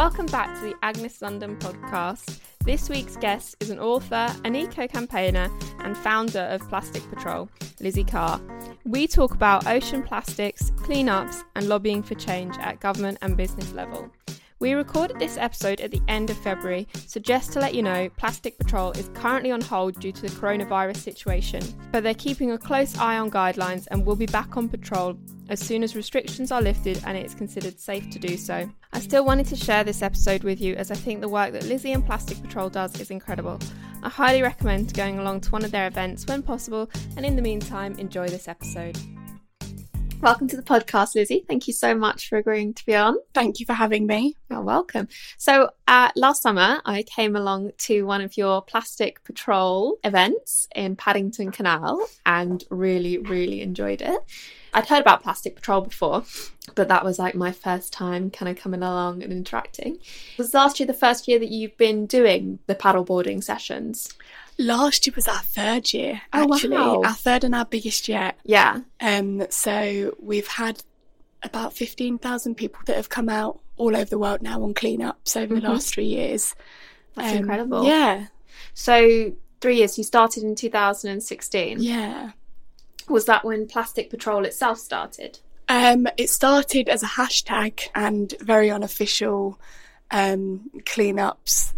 Welcome 0.00 0.24
back 0.24 0.54
to 0.54 0.62
the 0.62 0.74
Agnes 0.82 1.20
London 1.20 1.58
podcast. 1.58 2.38
This 2.64 2.88
week's 2.88 3.18
guest 3.18 3.54
is 3.60 3.68
an 3.68 3.78
author, 3.78 4.34
an 4.46 4.56
eco 4.56 4.88
campaigner, 4.88 5.50
and 5.80 5.94
founder 5.94 6.40
of 6.40 6.66
Plastic 6.70 7.02
Patrol, 7.10 7.50
Lizzie 7.80 8.04
Carr. 8.04 8.40
We 8.86 9.06
talk 9.06 9.34
about 9.34 9.66
ocean 9.66 10.02
plastics, 10.02 10.70
cleanups, 10.70 11.42
and 11.54 11.68
lobbying 11.68 12.02
for 12.02 12.14
change 12.14 12.56
at 12.60 12.80
government 12.80 13.18
and 13.20 13.36
business 13.36 13.74
level. 13.74 14.10
We 14.60 14.74
recorded 14.74 15.18
this 15.18 15.38
episode 15.38 15.80
at 15.80 15.90
the 15.90 16.02
end 16.06 16.28
of 16.28 16.36
February, 16.36 16.86
so 17.06 17.18
just 17.18 17.50
to 17.52 17.60
let 17.60 17.74
you 17.74 17.82
know, 17.82 18.10
Plastic 18.18 18.58
Patrol 18.58 18.90
is 18.90 19.08
currently 19.14 19.50
on 19.50 19.62
hold 19.62 19.98
due 19.98 20.12
to 20.12 20.20
the 20.20 20.28
coronavirus 20.28 20.98
situation, 20.98 21.62
but 21.92 22.02
they're 22.02 22.12
keeping 22.12 22.52
a 22.52 22.58
close 22.58 22.94
eye 22.98 23.16
on 23.16 23.30
guidelines 23.30 23.88
and 23.90 24.04
will 24.04 24.16
be 24.16 24.26
back 24.26 24.58
on 24.58 24.68
patrol 24.68 25.16
as 25.48 25.60
soon 25.60 25.82
as 25.82 25.96
restrictions 25.96 26.52
are 26.52 26.60
lifted 26.60 27.02
and 27.06 27.16
it 27.16 27.24
is 27.24 27.34
considered 27.34 27.80
safe 27.80 28.10
to 28.10 28.18
do 28.18 28.36
so. 28.36 28.70
I 28.92 29.00
still 29.00 29.24
wanted 29.24 29.46
to 29.46 29.56
share 29.56 29.82
this 29.82 30.02
episode 30.02 30.44
with 30.44 30.60
you 30.60 30.74
as 30.74 30.90
I 30.90 30.94
think 30.94 31.22
the 31.22 31.28
work 31.30 31.52
that 31.52 31.64
Lizzie 31.64 31.92
and 31.92 32.04
Plastic 32.04 32.38
Patrol 32.42 32.68
does 32.68 33.00
is 33.00 33.10
incredible. 33.10 33.58
I 34.02 34.10
highly 34.10 34.42
recommend 34.42 34.92
going 34.92 35.18
along 35.18 35.40
to 35.42 35.52
one 35.52 35.64
of 35.64 35.70
their 35.70 35.86
events 35.86 36.26
when 36.26 36.42
possible, 36.42 36.90
and 37.16 37.24
in 37.24 37.34
the 37.34 37.40
meantime, 37.40 37.98
enjoy 37.98 38.28
this 38.28 38.46
episode. 38.46 38.98
Welcome 40.20 40.48
to 40.48 40.56
the 40.56 40.62
podcast, 40.62 41.14
Lizzie. 41.14 41.46
Thank 41.48 41.66
you 41.66 41.72
so 41.72 41.94
much 41.94 42.28
for 42.28 42.36
agreeing 42.36 42.74
to 42.74 42.84
be 42.84 42.94
on. 42.94 43.16
Thank 43.32 43.58
you 43.58 43.64
for 43.64 43.72
having 43.72 44.06
me. 44.06 44.36
You're 44.50 44.60
welcome. 44.60 45.08
So, 45.38 45.70
uh, 45.88 46.10
last 46.14 46.42
summer, 46.42 46.82
I 46.84 47.04
came 47.04 47.36
along 47.36 47.72
to 47.78 48.02
one 48.02 48.20
of 48.20 48.36
your 48.36 48.60
Plastic 48.60 49.24
Patrol 49.24 49.96
events 50.04 50.68
in 50.76 50.94
Paddington 50.94 51.52
Canal 51.52 52.06
and 52.26 52.62
really, 52.68 53.16
really 53.16 53.62
enjoyed 53.62 54.02
it. 54.02 54.20
I'd 54.74 54.86
heard 54.86 55.00
about 55.00 55.22
Plastic 55.22 55.56
Patrol 55.56 55.80
before, 55.80 56.24
but 56.74 56.88
that 56.88 57.02
was 57.02 57.18
like 57.18 57.34
my 57.34 57.50
first 57.50 57.90
time 57.90 58.30
kind 58.30 58.50
of 58.50 58.62
coming 58.62 58.82
along 58.82 59.22
and 59.22 59.32
interacting. 59.32 60.00
Was 60.36 60.52
last 60.52 60.78
year 60.78 60.86
the 60.86 60.92
first 60.92 61.28
year 61.28 61.38
that 61.38 61.48
you've 61.48 61.78
been 61.78 62.04
doing 62.04 62.58
the 62.66 62.74
paddleboarding 62.74 63.42
sessions? 63.42 64.12
Last 64.60 65.06
year 65.06 65.14
was 65.16 65.26
our 65.26 65.40
third 65.40 65.92
year, 65.94 66.20
Oh, 66.32 66.52
actually. 66.54 66.76
wow. 66.76 67.02
Our 67.04 67.14
third 67.14 67.44
and 67.44 67.54
our 67.54 67.64
biggest 67.64 68.08
yet. 68.08 68.38
Yeah. 68.44 68.80
Um, 69.00 69.46
so 69.50 70.14
we've 70.20 70.46
had 70.46 70.82
about 71.42 71.72
15,000 71.74 72.54
people 72.56 72.80
that 72.84 72.96
have 72.96 73.08
come 73.08 73.28
out 73.30 73.60
all 73.78 73.96
over 73.96 74.04
the 74.04 74.18
world 74.18 74.42
now 74.42 74.62
on 74.62 74.74
cleanups 74.74 75.34
over 75.36 75.54
Mhm. 75.56 75.62
the 75.62 75.68
last 75.70 75.94
three 75.94 76.04
years. 76.04 76.54
That's 77.14 77.32
Um, 77.32 77.38
incredible. 77.38 77.84
Yeah, 77.86 78.26
So, 78.74 79.32
three 79.62 79.76
years, 79.78 79.96
you 79.96 80.04
started 80.04 80.42
in 80.42 80.54
2016. 80.54 81.80
yeah. 81.80 82.32
Was 83.08 83.24
that 83.24 83.44
when 83.44 83.66
Plastic 83.66 84.10
Patrol 84.10 84.44
itself 84.44 84.78
started? 84.78 85.38
Um, 85.68 86.06
it 86.18 86.28
started 86.28 86.88
as 86.88 87.02
a 87.02 87.06
hashtag 87.06 87.88
and 87.94 88.34
very 88.40 88.70
unofficial 88.70 89.58
um, 90.10 90.68
cleanups 90.80 91.72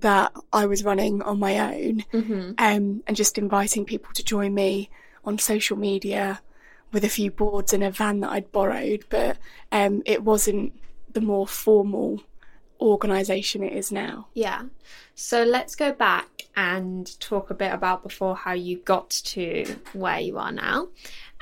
that 0.00 0.32
I 0.52 0.66
was 0.66 0.84
running 0.84 1.22
on 1.22 1.38
my 1.38 1.58
own. 1.58 2.04
Mm-hmm. 2.12 2.52
um, 2.58 3.02
and 3.06 3.16
just 3.16 3.38
inviting 3.38 3.84
people 3.84 4.12
to 4.14 4.24
join 4.24 4.54
me 4.54 4.90
on 5.24 5.38
social 5.38 5.76
media 5.76 6.40
with 6.92 7.04
a 7.04 7.08
few 7.08 7.30
boards 7.30 7.72
and 7.72 7.82
a 7.82 7.90
van 7.90 8.20
that 8.20 8.30
I'd 8.30 8.52
borrowed, 8.52 9.04
but 9.10 9.36
um, 9.72 10.02
it 10.06 10.22
wasn't 10.22 10.72
the 11.12 11.20
more 11.20 11.46
formal 11.46 12.22
organisation 12.80 13.62
it 13.62 13.72
is 13.72 13.90
now. 13.90 14.28
Yeah. 14.34 14.62
So 15.14 15.44
let's 15.44 15.74
go 15.74 15.92
back 15.92 16.42
and 16.56 17.18
talk 17.20 17.50
a 17.50 17.54
bit 17.54 17.72
about 17.72 18.02
before 18.02 18.36
how 18.36 18.52
you 18.52 18.78
got 18.78 19.10
to 19.10 19.76
where 19.92 20.20
you 20.20 20.38
are 20.38 20.52
now. 20.52 20.88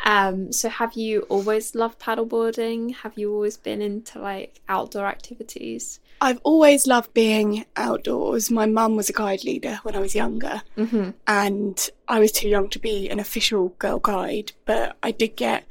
Um, 0.05 0.53
so 0.53 0.69
have 0.69 0.95
you 0.95 1.21
always 1.23 1.75
loved 1.75 2.01
paddleboarding? 2.01 2.95
Have 2.97 3.17
you 3.17 3.33
always 3.33 3.57
been 3.57 3.83
into 3.83 4.21
like 4.21 4.61
outdoor 4.69 5.07
activities? 5.07 6.01
I've 6.20 6.41
always 6.43 6.87
loved 6.87 7.12
being 7.12 7.67
outdoors. 7.77 8.51
My 8.51 8.67
mum 8.67 8.97
was 8.97 9.09
a 9.11 9.12
guide 9.12 9.45
leader 9.45 9.81
when 9.83 9.95
I 9.95 9.98
was 10.01 10.15
younger, 10.15 10.62
Mm-hmm. 10.77 11.11
and 11.27 11.91
I 12.08 12.19
was 12.20 12.33
too 12.33 12.48
young 12.48 12.69
to 12.70 12.79
be 12.79 13.08
an 13.11 13.20
official 13.20 13.70
girl 13.79 13.98
guide, 13.98 14.52
but 14.64 14.97
I 15.02 15.11
did 15.11 15.36
get 15.36 15.64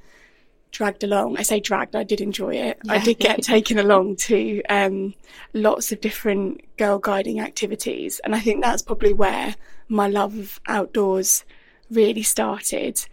dragged 0.71 1.03
along. 1.03 1.37
I 1.37 1.43
say 1.43 1.59
dragged, 1.59 1.95
I 1.95 2.03
did 2.03 2.19
enjoy 2.21 2.55
it. 2.55 2.79
I 2.89 2.97
did 2.99 3.19
get 3.19 3.41
taken 3.53 3.77
along 3.79 4.17
to 4.17 4.61
um, 4.69 5.13
lots 5.53 5.91
of 5.91 6.01
different 6.01 6.61
girl 6.77 6.99
guiding 6.99 7.39
activities, 7.39 8.19
and 8.23 8.35
I 8.35 8.39
think 8.39 8.61
that's 8.63 8.81
probably 8.81 9.13
where 9.13 9.55
my 9.87 10.07
love 10.07 10.37
of 10.37 10.59
outdoors 10.67 11.43
really 11.89 12.23
started. 12.23 13.05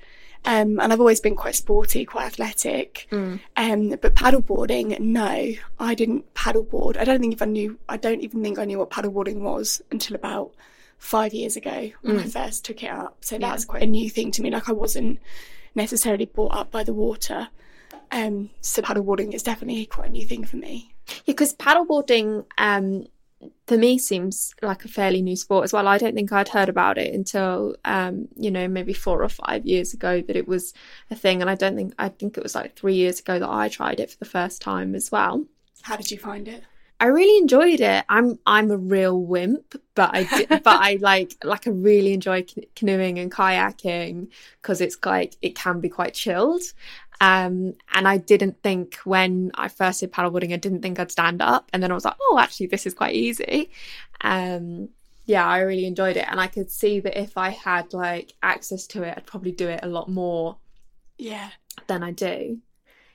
Um, 0.44 0.80
and 0.80 0.92
I've 0.92 1.00
always 1.00 1.20
been 1.20 1.36
quite 1.36 1.54
sporty, 1.54 2.04
quite 2.04 2.26
athletic. 2.26 3.06
Mm. 3.12 3.40
Um, 3.56 3.88
but 3.90 4.14
paddleboarding, 4.14 4.98
no, 4.98 5.52
I 5.78 5.94
didn't 5.94 6.32
paddleboard. 6.34 6.96
I 6.96 7.04
don't 7.04 7.20
think 7.20 7.34
if 7.34 7.42
I 7.42 7.46
knew, 7.46 7.78
I 7.88 7.96
don't 7.98 8.22
even 8.22 8.42
think 8.42 8.58
I 8.58 8.64
knew 8.64 8.78
what 8.78 8.90
paddleboarding 8.90 9.40
was 9.40 9.82
until 9.90 10.16
about 10.16 10.52
five 10.98 11.34
years 11.34 11.56
ago 11.56 11.90
when 12.02 12.18
I 12.18 12.24
first 12.24 12.64
took 12.64 12.82
it 12.82 12.90
up. 12.90 13.18
So 13.24 13.36
Yeah. 13.36 13.50
that's 13.50 13.64
quite 13.64 13.82
a 13.82 13.86
new 13.86 14.08
thing 14.08 14.30
to 14.32 14.42
me. 14.42 14.50
Like 14.50 14.68
I 14.68 14.72
wasn't 14.72 15.20
necessarily 15.74 16.24
brought 16.26 16.54
up 16.54 16.70
by 16.70 16.84
the 16.84 16.94
water. 16.94 17.48
Um, 18.12 18.50
so 18.60 18.82
paddleboarding 18.82 19.34
is 19.34 19.42
definitely 19.42 19.86
quite 19.86 20.08
a 20.08 20.12
new 20.12 20.26
thing 20.26 20.44
for 20.44 20.56
me. 20.56 20.94
Yeah, 21.08 21.14
because 21.26 21.54
paddleboarding 21.54 22.44
um, 22.58 23.06
for 23.70 23.78
me 23.78 23.98
seems 23.98 24.52
like 24.62 24.84
a 24.84 24.88
fairly 24.88 25.22
new 25.22 25.36
sport 25.36 25.62
as 25.62 25.72
well. 25.72 25.86
I 25.86 25.96
don't 25.96 26.16
think 26.16 26.32
I'd 26.32 26.48
heard 26.48 26.68
about 26.68 26.98
it 26.98 27.14
until 27.14 27.76
um, 27.84 28.26
you 28.34 28.50
know 28.50 28.66
maybe 28.66 28.92
four 28.92 29.22
or 29.22 29.28
five 29.28 29.64
years 29.64 29.94
ago 29.94 30.20
that 30.22 30.34
it 30.34 30.48
was 30.48 30.74
a 31.08 31.14
thing, 31.14 31.40
and 31.40 31.48
I 31.48 31.54
don't 31.54 31.76
think 31.76 31.94
I 31.96 32.08
think 32.08 32.36
it 32.36 32.42
was 32.42 32.56
like 32.56 32.74
three 32.74 32.96
years 32.96 33.20
ago 33.20 33.38
that 33.38 33.48
I 33.48 33.68
tried 33.68 34.00
it 34.00 34.10
for 34.10 34.16
the 34.18 34.24
first 34.24 34.60
time 34.60 34.96
as 34.96 35.12
well. 35.12 35.46
How 35.82 35.94
did 35.94 36.10
you 36.10 36.18
find 36.18 36.48
it? 36.48 36.64
I 36.98 37.06
really 37.06 37.38
enjoyed 37.38 37.80
it. 37.80 38.04
I'm 38.08 38.40
I'm 38.44 38.72
a 38.72 38.76
real 38.76 39.20
wimp, 39.20 39.80
but 39.94 40.10
I 40.12 40.46
but 40.48 40.66
I 40.66 40.98
like 41.00 41.36
like 41.44 41.68
I 41.68 41.70
really 41.70 42.12
enjoy 42.12 42.44
canoeing 42.74 43.20
and 43.20 43.30
kayaking 43.30 44.32
because 44.60 44.80
it's 44.80 44.98
like 45.06 45.36
it 45.42 45.54
can 45.54 45.78
be 45.78 45.88
quite 45.88 46.14
chilled. 46.14 46.62
Um, 47.20 47.74
and 47.94 48.08
I 48.08 48.16
didn't 48.18 48.62
think 48.62 48.96
when 49.04 49.50
I 49.54 49.68
first 49.68 50.00
did 50.00 50.12
paddleboarding, 50.12 50.52
I 50.54 50.56
didn't 50.56 50.82
think 50.82 50.98
I'd 50.98 51.12
stand 51.12 51.42
up, 51.42 51.68
and 51.72 51.82
then 51.82 51.90
I 51.90 51.94
was 51.94 52.04
like, 52.04 52.16
oh, 52.20 52.38
actually, 52.40 52.66
this 52.68 52.86
is 52.86 52.94
quite 52.94 53.14
easy. 53.14 53.70
Um, 54.22 54.88
yeah, 55.26 55.46
I 55.46 55.60
really 55.60 55.86
enjoyed 55.86 56.16
it, 56.16 56.26
and 56.28 56.40
I 56.40 56.46
could 56.48 56.70
see 56.70 57.00
that 57.00 57.20
if 57.20 57.36
I 57.38 57.50
had 57.50 57.92
like 57.92 58.34
access 58.42 58.86
to 58.88 59.02
it, 59.02 59.14
I'd 59.16 59.26
probably 59.26 59.52
do 59.52 59.68
it 59.68 59.80
a 59.82 59.88
lot 59.88 60.08
more 60.08 60.58
Yeah, 61.18 61.50
than 61.86 62.02
I 62.02 62.12
do 62.12 62.58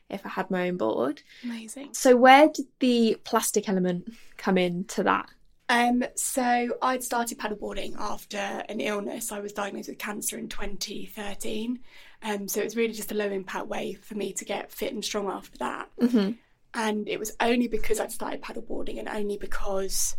if 0.09 0.25
I 0.25 0.29
had 0.29 0.51
my 0.51 0.69
own 0.69 0.77
board. 0.77 1.23
amazing. 1.43 1.93
So 1.93 2.15
where 2.17 2.49
did 2.49 2.67
the 2.79 3.17
plastic 3.25 3.69
element 3.69 4.13
come 4.37 4.57
into 4.57 5.03
that? 5.03 5.29
Um, 5.67 6.03
so 6.15 6.77
I'd 6.81 7.03
started 7.03 7.39
paddleboarding 7.39 7.95
after 7.97 8.37
an 8.37 8.79
illness. 8.79 9.31
I 9.31 9.39
was 9.39 9.51
diagnosed 9.51 9.89
with 9.89 9.97
cancer 9.97 10.37
in 10.37 10.47
2013. 10.47 11.79
Um, 12.21 12.47
so 12.47 12.61
it 12.61 12.65
was 12.65 12.75
really 12.75 12.93
just 12.93 13.11
a 13.11 13.15
low 13.15 13.29
impact 13.29 13.67
way 13.67 13.93
for 13.93 14.15
me 14.15 14.33
to 14.33 14.45
get 14.45 14.71
fit 14.71 14.93
and 14.93 15.03
strong 15.03 15.27
after 15.27 15.57
that. 15.59 15.89
Mm-hmm. 15.99 16.31
And 16.75 17.07
it 17.07 17.19
was 17.19 17.35
only 17.39 17.67
because 17.67 17.99
I'd 17.99 18.11
started 18.11 18.41
paddleboarding 18.41 18.99
and 18.99 19.07
only 19.07 19.37
because 19.37 20.15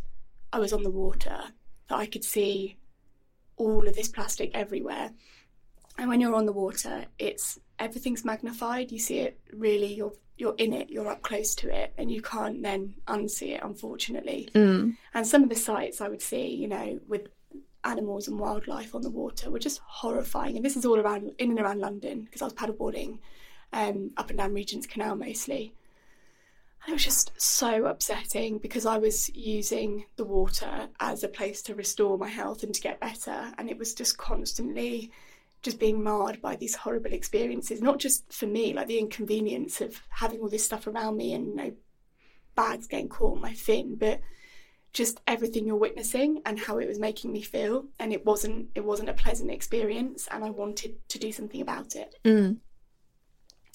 I 0.53 0.59
was 0.59 0.73
on 0.73 0.83
the 0.83 0.91
water 0.91 1.39
that 1.89 1.97
I 1.97 2.07
could 2.07 2.25
see 2.25 2.77
all 3.57 3.87
of 3.87 3.95
this 3.95 4.09
plastic 4.09 4.51
everywhere. 4.55 5.13
And 5.99 6.09
when 6.09 6.21
you're 6.21 6.35
on 6.35 6.47
the 6.47 6.53
water, 6.53 7.07
it's 7.19 7.59
everything's 7.79 8.25
magnified. 8.25 8.93
You 8.93 8.99
see 8.99 9.21
it 9.21 9.41
really. 9.53 9.95
You're 9.95 10.13
you're 10.37 10.55
in 10.59 10.75
it. 10.75 10.91
You're 10.91 11.09
up 11.09 11.23
close 11.23 11.55
to 11.57 11.75
it, 11.75 11.95
and 11.97 12.11
you 12.11 12.21
can't 12.21 12.63
then 12.63 12.95
unsee 13.07 13.55
it. 13.55 13.61
Unfortunately. 13.63 14.49
Mm. 14.55 14.97
And 15.15 15.27
some 15.27 15.43
of 15.43 15.49
the 15.49 15.57
sights 15.57 16.01
I 16.01 16.09
would 16.09 16.23
see, 16.23 16.49
you 16.49 16.69
know, 16.69 17.01
with 17.09 17.29
animals 17.85 18.29
and 18.29 18.39
wildlife 18.39 18.95
on 18.95 19.03
the 19.03 19.11
water 19.11 19.51
were 19.51 19.59
just 19.59 19.81
horrifying. 19.87 20.57
And 20.57 20.65
this 20.65 20.77
is 20.77 20.85
all 20.85 20.99
around 20.99 21.31
in 21.39 21.51
and 21.51 21.61
around 21.61 21.81
London 21.81 22.23
because 22.23 22.43
I 22.43 22.47
was 22.47 22.55
paddleboarding 22.55 23.21
um, 23.73 24.11
up 24.17 24.29
and 24.31 24.39
down 24.39 24.53
Regent's 24.53 24.87
Canal 24.87 25.17
mostly. 25.17 25.73
And 26.85 26.93
it 26.93 26.95
was 26.95 27.05
just 27.05 27.33
so 27.41 27.87
upsetting 27.87 28.59
because 28.59 28.87
I 28.87 28.99
was 28.99 29.29
using 29.35 30.05
the 30.17 30.25
water 30.25 30.89
as 31.01 31.25
a 31.25 31.29
place 31.29 31.63
to 31.63 31.75
restore 31.75 32.19
my 32.19 32.29
health 32.29 32.63
and 32.63 32.75
to 32.75 32.81
get 32.81 33.01
better. 33.01 33.53
And 33.59 33.71
it 33.71 33.79
was 33.79 33.95
just 33.95 34.19
constantly 34.19 35.11
just 35.63 35.79
being 35.79 36.03
marred 36.03 36.41
by 36.41 36.57
these 36.57 36.75
horrible 36.75 37.13
experiences, 37.13 37.83
not 37.83 37.99
just 37.99 38.33
for 38.33 38.47
me, 38.47 38.73
like 38.73 38.87
the 38.87 38.99
inconvenience 38.99 39.81
of 39.81 40.01
having 40.09 40.41
all 40.41 40.49
this 40.49 40.65
stuff 40.65 40.87
around 40.87 41.17
me 41.17 41.33
and, 41.33 41.49
you 41.49 41.55
know, 41.55 41.73
bags 42.55 42.87
getting 42.87 43.09
caught 43.09 43.37
on 43.37 43.43
my 43.43 43.53
fin, 43.53 43.97
but 43.97 44.21
just 44.93 45.21
everything 45.27 45.67
you're 45.67 45.77
witnessing 45.77 46.41
and 46.47 46.59
how 46.59 46.79
it 46.79 46.89
was 46.89 46.99
making 46.99 47.31
me 47.31 47.43
feel 47.43 47.85
and 48.01 48.15
it 48.15 48.25
wasn't 48.25 48.67
it 48.75 48.83
wasn't 48.83 49.11
a 49.11 49.13
pleasant 49.13 49.51
experience 49.51 50.27
and 50.31 50.43
I 50.43 50.49
wanted 50.49 50.95
to 51.09 51.19
do 51.19 51.31
something 51.33 51.61
about 51.61 51.95
it. 51.95 52.15
Mm. 52.25 52.59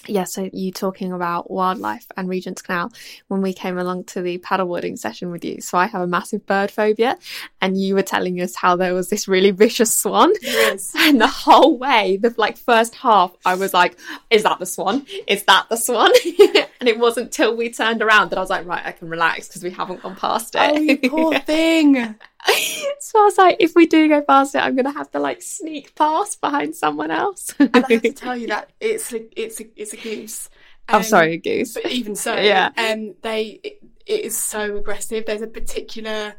Yeah, 0.07 0.23
so 0.23 0.49
you 0.51 0.71
talking 0.71 1.11
about 1.11 1.51
wildlife 1.51 2.05
and 2.17 2.27
Regent's 2.27 2.61
Canal 2.61 2.91
when 3.27 3.41
we 3.41 3.53
came 3.53 3.77
along 3.77 4.05
to 4.05 4.21
the 4.21 4.37
paddleboarding 4.39 4.97
session 4.97 5.31
with 5.31 5.45
you. 5.45 5.61
So 5.61 5.77
I 5.77 5.85
have 5.87 6.01
a 6.01 6.07
massive 6.07 6.45
bird 6.45 6.71
phobia, 6.71 7.17
and 7.61 7.79
you 7.79 7.95
were 7.95 8.01
telling 8.01 8.41
us 8.41 8.55
how 8.55 8.75
there 8.75 8.93
was 8.93 9.09
this 9.09 9.27
really 9.27 9.51
vicious 9.51 9.93
swan. 9.93 10.33
Yes. 10.41 10.93
And 11.11 11.19
the 11.19 11.27
whole 11.27 11.77
way, 11.77 12.17
the 12.17 12.33
like 12.37 12.57
first 12.57 12.95
half, 12.95 13.35
I 13.45 13.55
was 13.55 13.73
like, 13.73 13.97
"Is 14.29 14.43
that 14.43 14.59
the 14.59 14.65
swan? 14.65 15.05
Is 15.27 15.43
that 15.43 15.67
the 15.69 15.75
swan?" 15.75 16.11
and 16.79 16.87
it 16.87 16.99
wasn't 16.99 17.31
till 17.31 17.55
we 17.55 17.71
turned 17.71 18.01
around 18.01 18.29
that 18.29 18.37
I 18.37 18.41
was 18.41 18.49
like, 18.49 18.65
"Right, 18.65 18.85
I 18.85 18.91
can 18.91 19.09
relax 19.09 19.47
because 19.47 19.63
we 19.63 19.71
haven't 19.71 20.03
gone 20.03 20.15
past 20.15 20.55
it." 20.55 20.59
Oh, 20.61 20.79
you 20.79 20.97
poor 21.09 21.39
thing. 21.39 22.15
so 22.99 23.19
I 23.19 23.23
was 23.25 23.37
like, 23.37 23.57
"If 23.59 23.75
we 23.75 23.85
do 23.87 24.07
go 24.07 24.21
past 24.21 24.55
it, 24.55 24.59
I'm 24.59 24.75
gonna 24.75 24.91
have 24.91 25.11
to 25.11 25.19
like 25.19 25.41
sneak 25.41 25.95
past 25.95 26.41
behind 26.41 26.75
someone 26.75 27.11
else." 27.11 27.53
and 27.59 27.69
I 27.73 27.79
have 27.89 28.01
to 28.01 28.13
tell 28.13 28.35
you 28.37 28.47
that 28.47 28.71
it's 28.79 29.13
a, 29.13 29.39
it's 29.41 29.59
a, 29.61 29.65
it's 29.79 29.93
a 29.93 29.97
goose. 29.97 30.49
I'm 30.89 30.97
Um, 30.97 31.03
sorry, 31.03 31.33
a 31.33 31.37
goose. 31.37 31.73
But 31.75 31.91
even 31.91 32.15
so, 32.15 32.35
Yeah. 32.39 32.71
um, 32.77 33.15
they 33.21 33.59
it, 33.63 33.79
it 34.05 34.21
is 34.25 34.37
so 34.37 34.77
aggressive. 34.77 35.25
There's 35.25 35.41
a 35.43 35.47
particular 35.47 36.35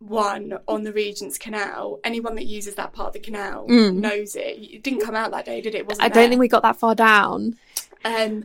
one 0.00 0.58
on 0.68 0.82
the 0.82 0.92
Regent's 0.92 1.38
Canal. 1.38 2.00
Anyone 2.04 2.34
that 2.34 2.44
uses 2.46 2.74
that 2.74 2.92
part 2.92 3.08
of 3.08 3.12
the 3.14 3.20
canal 3.20 3.66
Mm. 3.68 3.94
knows 3.94 4.36
it. 4.36 4.58
It 4.58 4.82
didn't 4.82 5.00
come 5.00 5.14
out 5.14 5.30
that 5.30 5.44
day, 5.46 5.60
did 5.60 5.74
it? 5.74 5.78
it 5.78 5.86
wasn't 5.86 6.04
I 6.04 6.08
don't 6.08 6.14
there. 6.14 6.28
think 6.30 6.40
we 6.40 6.48
got 6.48 6.62
that 6.62 6.76
far 6.76 6.94
down. 6.94 7.56
Um, 8.04 8.44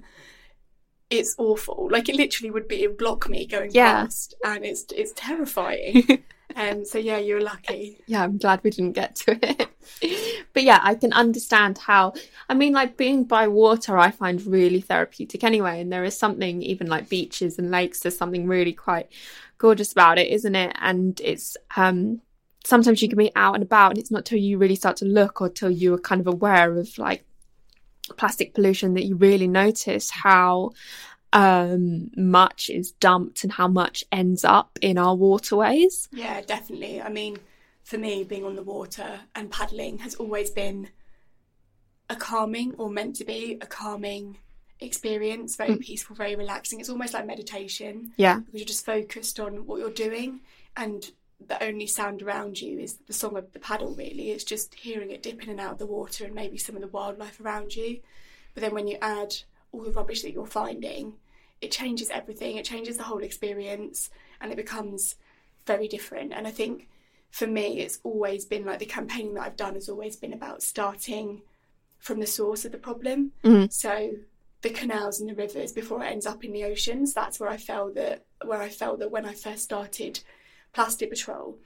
it's 1.09 1.35
awful. 1.39 1.89
Like 1.91 2.07
it 2.07 2.15
literally 2.15 2.51
would 2.51 2.67
be 2.67 2.83
it 2.83 2.88
would 2.89 2.97
block 2.97 3.27
me 3.27 3.45
going 3.47 3.71
Yeah. 3.73 4.03
past, 4.03 4.35
and 4.45 4.63
it's 4.63 4.85
it's 4.95 5.12
terrifying. 5.15 6.23
Um, 6.56 6.86
so 6.86 6.98
yeah, 6.98 7.18
you're 7.18 7.42
lucky. 7.42 8.01
yeah, 8.07 8.24
I'm 8.24 8.38
glad 8.38 8.62
we 8.63 8.69
didn't 8.69 8.94
get 8.94 9.16
to 9.18 9.40
it. 9.42 9.69
but 10.54 10.63
yeah, 10.63 10.80
I 10.81 10.96
can 10.96 11.13
understand 11.13 11.78
how. 11.78 12.13
I 12.48 12.54
mean, 12.54 12.74
like 12.74 12.98
being 12.98 13.24
by 13.24 13.48
water, 13.48 13.98
I 13.98 14.12
find 14.12 14.46
really 14.46 14.81
therapeutic 14.81 15.44
anyway. 15.44 15.81
And 15.81 15.92
there 15.92 16.04
is 16.04 16.18
something, 16.18 16.62
even 16.62 16.88
like 16.88 17.10
beaches 17.10 17.60
and 17.60 17.72
lakes, 17.72 18.00
there's 18.00 18.18
something 18.18 18.48
really 18.48 18.74
quite 18.74 19.10
gorgeous 19.57 19.92
about 19.92 20.18
it, 20.18 20.28
isn't 20.30 20.56
it? 20.56 20.75
And 20.80 21.19
it's 21.24 21.56
um 21.75 22.22
sometimes 22.66 23.01
you 23.01 23.10
can 23.10 23.18
be 23.18 23.31
out 23.36 23.56
and 23.56 23.63
about, 23.63 23.92
and 23.92 23.98
it's 23.98 24.12
not 24.12 24.25
till 24.25 24.40
you 24.40 24.57
really 24.57 24.75
start 24.75 24.98
to 24.98 25.06
look 25.06 25.42
or 25.42 25.50
till 25.50 25.72
you're 25.72 25.98
kind 25.98 26.22
of 26.22 26.28
aware 26.28 26.78
of 26.78 26.98
like 26.98 27.25
plastic 28.18 28.54
pollution 28.54 28.96
that 28.96 29.06
you 29.06 29.16
really 29.16 29.48
notice 29.48 30.10
how 30.10 30.72
um 31.33 32.09
much 32.15 32.69
is 32.69 32.91
dumped 32.93 33.43
and 33.43 33.53
how 33.53 33.67
much 33.67 34.03
ends 34.11 34.43
up 34.43 34.79
in 34.81 34.97
our 34.97 35.15
waterways. 35.15 36.09
Yeah, 36.11 36.41
definitely. 36.41 37.01
I 37.01 37.09
mean, 37.09 37.37
for 37.83 37.97
me, 37.97 38.23
being 38.23 38.45
on 38.45 38.55
the 38.55 38.63
water 38.63 39.21
and 39.35 39.51
paddling 39.51 39.99
has 39.99 40.15
always 40.15 40.49
been 40.49 40.89
a 42.09 42.15
calming, 42.15 42.73
or 42.77 42.89
meant 42.89 43.15
to 43.17 43.25
be 43.25 43.57
a 43.61 43.67
calming 43.67 44.37
experience. 44.79 45.55
Very 45.55 45.75
peaceful, 45.77 46.15
very 46.15 46.35
relaxing. 46.35 46.79
It's 46.79 46.89
almost 46.89 47.13
like 47.13 47.27
meditation 47.27 48.13
Yeah. 48.17 48.39
because 48.39 48.53
you're 48.59 48.65
just 48.65 48.85
focused 48.85 49.39
on 49.39 49.67
what 49.67 49.79
you're 49.79 49.91
doing, 49.91 50.39
and 50.75 51.11
the 51.39 51.61
only 51.63 51.85
sound 51.87 52.21
around 52.21 52.59
you 52.59 52.79
is 52.79 52.95
the 53.07 53.13
song 53.13 53.37
of 53.37 53.51
the 53.53 53.59
paddle. 53.59 53.93
Really, 53.93 54.31
it's 54.31 54.43
just 54.43 54.73
hearing 54.73 55.11
it 55.11 55.21
dip 55.21 55.43
in 55.43 55.49
and 55.49 55.59
out 55.59 55.73
of 55.73 55.77
the 55.77 55.85
water, 55.85 56.25
and 56.25 56.33
maybe 56.33 56.57
some 56.57 56.75
of 56.75 56.81
the 56.81 56.87
wildlife 56.87 57.39
around 57.39 57.75
you. 57.75 57.99
But 58.55 58.61
then 58.61 58.73
when 58.73 58.87
you 58.87 58.97
add 59.01 59.35
all 59.71 59.81
the 59.81 59.92
rubbish 59.92 60.21
that 60.21 60.31
you're 60.31 60.45
finding, 60.45 61.13
it 61.62 61.71
changes 61.71 62.10
everything. 62.10 62.57
It 62.57 62.66
changes 62.66 62.98
the 62.98 63.04
whole 63.04 63.24
experience, 63.24 64.10
and 64.42 64.51
it 64.51 64.56
becomes 64.56 65.16
very 65.66 65.88
different. 65.88 66.33
And 66.33 66.48
I 66.48 66.51
think 66.51 66.88
for 67.31 67.48
me, 67.48 67.80
it's 67.80 68.00
always 68.04 68.45
been 68.45 68.66
like 68.66 68.80
the 68.80 68.86
campaigning 68.86 69.36
that 69.36 69.44
I've 69.44 69.57
done 69.57 69.75
has 69.75 69.89
always 69.89 70.16
been 70.16 70.33
about 70.33 70.63
starting 70.63 71.42
from 72.00 72.19
the 72.19 72.27
source 72.27 72.66
of 72.66 72.71
the 72.71 72.77
problem. 72.77 73.33
Mhm. 73.44 73.71
So 73.71 74.12
the 74.62 74.69
canals 74.69 75.19
and 75.19 75.30
the 75.30 75.36
rivers 75.36 75.72
before 75.72 76.04
it 76.04 76.07
ends 76.07 76.25
up 76.25 76.44
in 76.44 76.51
the 76.51 76.63
oceans. 76.63 77.13
That's 77.13 77.39
where 77.39 77.50
I 77.50 77.57
felt 77.57 77.95
that 77.95 78.25
where 78.44 78.62
I 78.62 78.69
felt 78.69 79.00
that 79.00 79.12
when 79.12 79.25
I 79.25 79.33
first 79.33 79.63
started 79.63 80.22
Plastic 80.74 81.10
Patrol, 81.10 81.57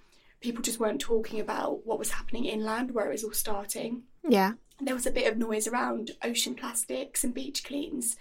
people 0.41 0.61
just 0.61 0.79
weren't 0.79 1.01
talking 1.01 1.39
about 1.39 1.85
what 1.85 1.99
was 1.99 2.11
happening 2.11 2.45
inland, 2.45 2.91
where 2.91 3.07
it 3.07 3.11
was 3.11 3.23
all 3.23 3.31
starting. 3.31 4.03
Yeah. 4.27 4.53
There 4.81 4.95
was 4.95 5.05
a 5.05 5.11
bit 5.11 5.31
of 5.31 5.37
noise 5.37 5.67
around 5.67 6.11
ocean 6.23 6.55
plastics 6.55 7.23
and 7.23 7.33
beach 7.33 7.63
cleans, 7.63 8.17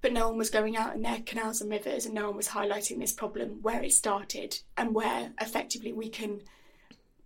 but 0.00 0.12
no 0.12 0.28
one 0.28 0.38
was 0.38 0.50
going 0.50 0.76
out 0.76 0.94
in 0.94 1.02
their 1.02 1.20
canals 1.20 1.60
and 1.60 1.70
rivers 1.70 2.04
and 2.04 2.14
no 2.14 2.26
one 2.26 2.36
was 2.36 2.48
highlighting 2.48 3.00
this 3.00 3.12
problem 3.12 3.60
where 3.62 3.82
it 3.82 3.92
started 3.92 4.58
and 4.76 4.94
where 4.94 5.32
effectively 5.40 5.92
we 5.92 6.08
can 6.08 6.42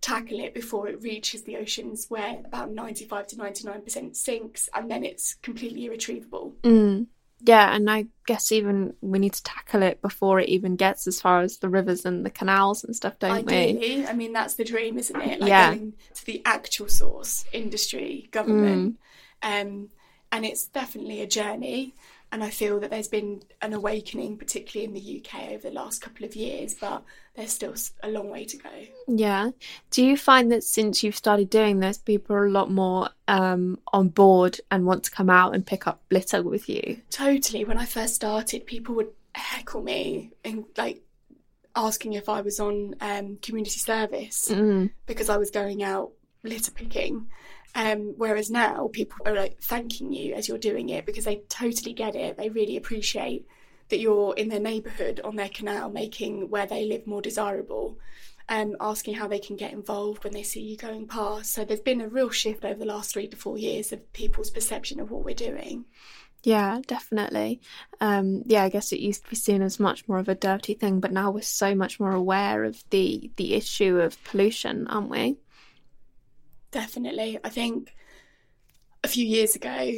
tackle 0.01 0.39
it 0.39 0.53
before 0.53 0.87
it 0.87 1.01
reaches 1.01 1.43
the 1.43 1.57
oceans 1.57 2.05
where 2.09 2.39
about 2.45 2.71
95 2.71 3.27
to 3.27 3.35
99% 3.35 4.15
sinks 4.15 4.69
and 4.73 4.89
then 4.89 5.03
it's 5.03 5.33
completely 5.35 5.85
irretrievable. 5.85 6.55
Mm. 6.63 7.07
Yeah, 7.41 7.73
and 7.73 7.89
I 7.89 8.07
guess 8.27 8.51
even 8.51 8.93
we 9.01 9.17
need 9.17 9.33
to 9.33 9.43
tackle 9.43 9.81
it 9.81 10.01
before 10.01 10.39
it 10.39 10.49
even 10.49 10.75
gets 10.75 11.07
as 11.07 11.21
far 11.21 11.41
as 11.41 11.57
the 11.57 11.69
rivers 11.69 12.05
and 12.05 12.25
the 12.25 12.29
canals 12.29 12.83
and 12.83 12.95
stuff, 12.95 13.17
don't 13.19 13.45
we? 13.45 13.53
Ideally, 13.53 14.05
I 14.05 14.13
mean 14.13 14.33
that's 14.33 14.55
the 14.55 14.65
dream, 14.65 14.97
isn't 14.97 15.21
it? 15.21 15.39
Like 15.39 15.49
Yeah. 15.49 15.69
going 15.69 15.93
to 16.13 16.25
the 16.25 16.41
actual 16.45 16.89
source, 16.89 17.45
industry, 17.53 18.27
government, 18.31 18.97
um, 19.41 19.89
and 20.31 20.45
it's 20.45 20.67
definitely 20.67 21.21
a 21.21 21.27
journey. 21.27 21.95
And 22.31 22.43
I 22.43 22.51
feel 22.51 22.79
that 22.79 22.91
there's 22.91 23.07
been 23.07 23.41
an 23.61 23.73
awakening, 23.73 24.37
particularly 24.37 24.85
in 24.85 24.93
the 24.93 25.23
UK, 25.25 25.51
over 25.51 25.69
the 25.69 25.73
last 25.73 26.01
couple 26.01 26.25
of 26.25 26.35
years, 26.35 26.75
but 26.75 27.03
there's 27.35 27.51
still 27.51 27.73
a 28.03 28.09
long 28.09 28.29
way 28.29 28.45
to 28.45 28.57
go. 28.57 28.69
Yeah. 29.07 29.49
Do 29.89 30.05
you 30.05 30.15
find 30.15 30.51
that 30.51 30.63
since 30.63 31.03
you've 31.03 31.15
started 31.15 31.49
doing 31.49 31.79
this, 31.79 31.97
people 31.97 32.35
are 32.35 32.45
a 32.45 32.51
lot 32.51 32.69
more 32.69 33.09
um, 33.27 33.79
on 33.93 34.09
board 34.09 34.59
and 34.69 34.85
want 34.85 35.03
to 35.05 35.11
come 35.11 35.29
out 35.29 35.55
and 35.55 35.65
pick 35.65 35.87
up 35.87 36.01
litter 36.11 36.43
with 36.43 36.69
you? 36.69 37.01
Totally. 37.09 37.65
When 37.65 37.79
I 37.79 37.85
first 37.85 38.13
started, 38.13 38.67
people 38.67 38.93
would 38.95 39.09
heckle 39.33 39.81
me 39.81 40.31
and 40.43 40.65
like 40.77 41.01
asking 41.75 42.13
if 42.13 42.29
I 42.29 42.41
was 42.41 42.59
on 42.59 42.95
um, 43.01 43.37
community 43.41 43.79
service. 43.79 44.49
Mm. 44.49 44.91
because 45.07 45.29
I 45.29 45.37
was 45.37 45.49
going 45.49 45.81
out 45.81 46.11
litter 46.43 46.71
picking. 46.71 47.27
Um, 47.75 48.15
whereas 48.17 48.49
now 48.49 48.89
people 48.91 49.17
are 49.25 49.35
like 49.35 49.59
thanking 49.61 50.11
you 50.11 50.33
as 50.33 50.47
you're 50.47 50.57
doing 50.57 50.89
it 50.89 51.05
because 51.05 51.25
they 51.25 51.43
totally 51.49 51.93
get 51.93 52.15
it. 52.15 52.37
They 52.37 52.49
really 52.49 52.77
appreciate 52.77 53.47
that 53.89 53.99
you're 53.99 54.33
in 54.35 54.49
their 54.49 54.59
neighbourhood 54.59 55.19
on 55.23 55.35
their 55.35 55.49
canal, 55.49 55.89
making 55.89 56.49
where 56.49 56.65
they 56.65 56.85
live 56.85 57.05
more 57.07 57.21
desirable, 57.21 57.97
and 58.47 58.75
asking 58.79 59.15
how 59.15 59.27
they 59.27 59.39
can 59.39 59.55
get 59.55 59.73
involved 59.73 60.23
when 60.23 60.33
they 60.33 60.43
see 60.43 60.61
you 60.61 60.77
going 60.77 61.07
past. 61.07 61.53
So 61.53 61.63
there's 61.63 61.79
been 61.79 62.01
a 62.01 62.07
real 62.07 62.29
shift 62.29 62.65
over 62.65 62.79
the 62.79 62.85
last 62.85 63.13
three 63.13 63.27
to 63.27 63.37
four 63.37 63.57
years 63.57 63.91
of 63.91 64.11
people's 64.13 64.49
perception 64.49 64.99
of 64.99 65.11
what 65.11 65.23
we're 65.23 65.35
doing. 65.35 65.85
Yeah, 66.43 66.79
definitely. 66.87 67.59
Um, 67.99 68.43
yeah, 68.45 68.63
I 68.63 68.69
guess 68.69 68.93
it 68.93 68.99
used 68.99 69.23
to 69.25 69.29
be 69.29 69.35
seen 69.35 69.61
as 69.61 69.79
much 69.79 70.07
more 70.07 70.19
of 70.19 70.29
a 70.29 70.35
dirty 70.35 70.73
thing, 70.73 70.99
but 70.99 71.11
now 71.11 71.31
we're 71.31 71.41
so 71.41 71.75
much 71.75 71.99
more 71.99 72.13
aware 72.13 72.63
of 72.63 72.83
the 72.91 73.29
the 73.35 73.55
issue 73.55 73.99
of 73.99 74.23
pollution, 74.23 74.87
aren't 74.87 75.09
we? 75.09 75.37
Definitely. 76.71 77.39
I 77.43 77.49
think 77.49 77.93
a 79.03 79.07
few 79.07 79.25
years 79.25 79.55
ago, 79.55 79.91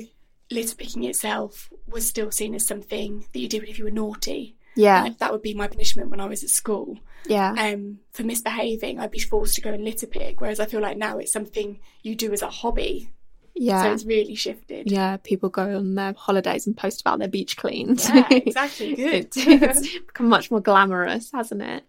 litter 0.49 0.75
picking 0.75 1.03
itself 1.03 1.71
was 1.87 2.07
still 2.07 2.31
seen 2.31 2.55
as 2.55 2.65
something 2.67 3.25
that 3.33 3.39
you 3.39 3.47
did 3.47 3.63
if 3.63 3.77
you 3.79 3.85
were 3.85 3.91
naughty. 3.91 4.55
Yeah, 4.75 5.03
Like, 5.03 5.17
that 5.17 5.33
would 5.33 5.41
be 5.41 5.53
my 5.53 5.67
punishment 5.67 6.09
when 6.09 6.21
I 6.21 6.27
was 6.27 6.43
at 6.43 6.49
school. 6.49 6.97
yeah, 7.25 7.53
Um, 7.57 7.99
for 8.13 8.23
misbehaving, 8.23 8.99
I'd 8.99 9.11
be 9.11 9.19
forced 9.19 9.55
to 9.55 9.61
go 9.61 9.73
and 9.73 9.83
litter 9.83 10.07
pick. 10.07 10.39
Whereas 10.39 10.61
I 10.61 10.65
feel 10.65 10.79
like 10.79 10.97
now 10.97 11.17
it's 11.17 11.33
something 11.33 11.79
you 12.03 12.15
do 12.15 12.31
as 12.31 12.41
a 12.41 12.49
hobby. 12.49 13.09
So 13.55 13.63
yeah. 13.63 13.93
it's 13.93 14.05
really 14.05 14.35
shifted. 14.35 14.89
Yeah, 14.89 15.17
people 15.17 15.49
go 15.49 15.77
on 15.77 15.95
their 15.95 16.13
holidays 16.13 16.65
and 16.65 16.75
post 16.75 17.01
about 17.01 17.19
their 17.19 17.27
beach 17.27 17.57
cleans. 17.57 18.09
Yeah, 18.09 18.27
exactly. 18.31 18.95
Good. 18.95 19.11
It's, 19.35 19.37
it's 19.37 19.99
become 20.07 20.29
much 20.29 20.49
more 20.49 20.61
glamorous, 20.61 21.31
hasn't 21.31 21.61
it? 21.61 21.83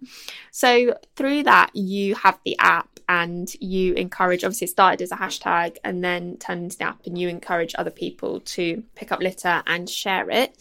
So 0.50 0.97
through 1.16 1.45
that, 1.45 1.71
you 1.75 2.14
have 2.16 2.38
the 2.45 2.59
app 2.59 3.00
and 3.09 3.52
you 3.61 3.95
encourage. 3.95 4.45
Obviously, 4.45 4.66
it 4.66 4.71
started 4.71 5.02
as 5.02 5.12
a 5.12 5.16
hashtag 5.16 5.78
and 5.85 6.02
then 6.02 6.37
turned 6.38 6.64
into 6.64 6.78
the 6.78 6.85
app, 6.85 7.07
and 7.07 7.16
you 7.16 7.28
encourage 7.28 7.75
other 7.78 7.90
people 7.90 8.40
to 8.40 8.83
pick 8.95 9.12
up 9.12 9.21
litter 9.21 9.62
and 9.66 9.88
share 9.88 10.28
it. 10.31 10.57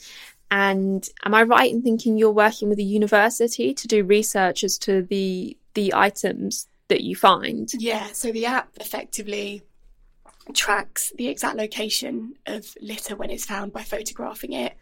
And 0.51 1.07
am 1.23 1.33
I 1.33 1.43
right 1.43 1.71
in 1.71 1.81
thinking 1.81 2.17
you're 2.17 2.31
working 2.31 2.69
with 2.69 2.79
a 2.79 2.83
university 2.83 3.73
to 3.73 3.87
do 3.87 4.03
research 4.03 4.63
as 4.63 4.77
to 4.79 5.01
the 5.01 5.57
the 5.73 5.93
items 5.93 6.67
that 6.89 7.01
you 7.01 7.15
find? 7.15 7.69
Yeah, 7.73 8.07
so 8.11 8.31
the 8.31 8.45
app 8.45 8.69
effectively 8.79 9.63
tracks 10.53 11.11
the 11.17 11.27
exact 11.27 11.55
location 11.55 12.35
of 12.45 12.75
litter 12.81 13.15
when 13.15 13.29
it's 13.29 13.45
found 13.45 13.73
by 13.73 13.83
photographing 13.83 14.53
it, 14.53 14.77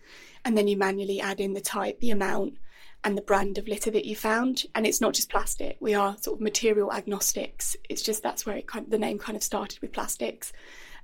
and 0.46 0.58
then 0.58 0.68
you 0.68 0.78
manually 0.78 1.22
add 1.22 1.40
in 1.40 1.54
the 1.54 1.62
type, 1.62 2.00
the 2.00 2.12
amount, 2.12 2.58
and 3.04 3.18
the 3.18 3.22
brand 3.22 3.58
of 3.58 3.68
litter 3.68 3.92
that 3.92 4.06
you 4.06 4.16
found. 4.16 4.64
And 4.76 4.86
it's 4.86 5.02
not 5.02 5.14
just 5.14 5.30
plastic; 5.30 5.78
we 5.80 5.94
are 5.94 6.18
sort 6.18 6.38
of 6.38 6.42
material 6.42 6.92
agnostics. 6.92 7.76
It's 7.90 8.02
just 8.02 8.24
that's 8.24 8.46
where 8.46 8.58
it 8.58 8.68
kind 8.68 8.86
of, 8.86 8.92
the 8.92 8.98
name 8.98 9.20
kind 9.20 9.36
of 9.36 9.44
started 9.44 9.80
with 9.82 9.94
plastics. 9.94 10.52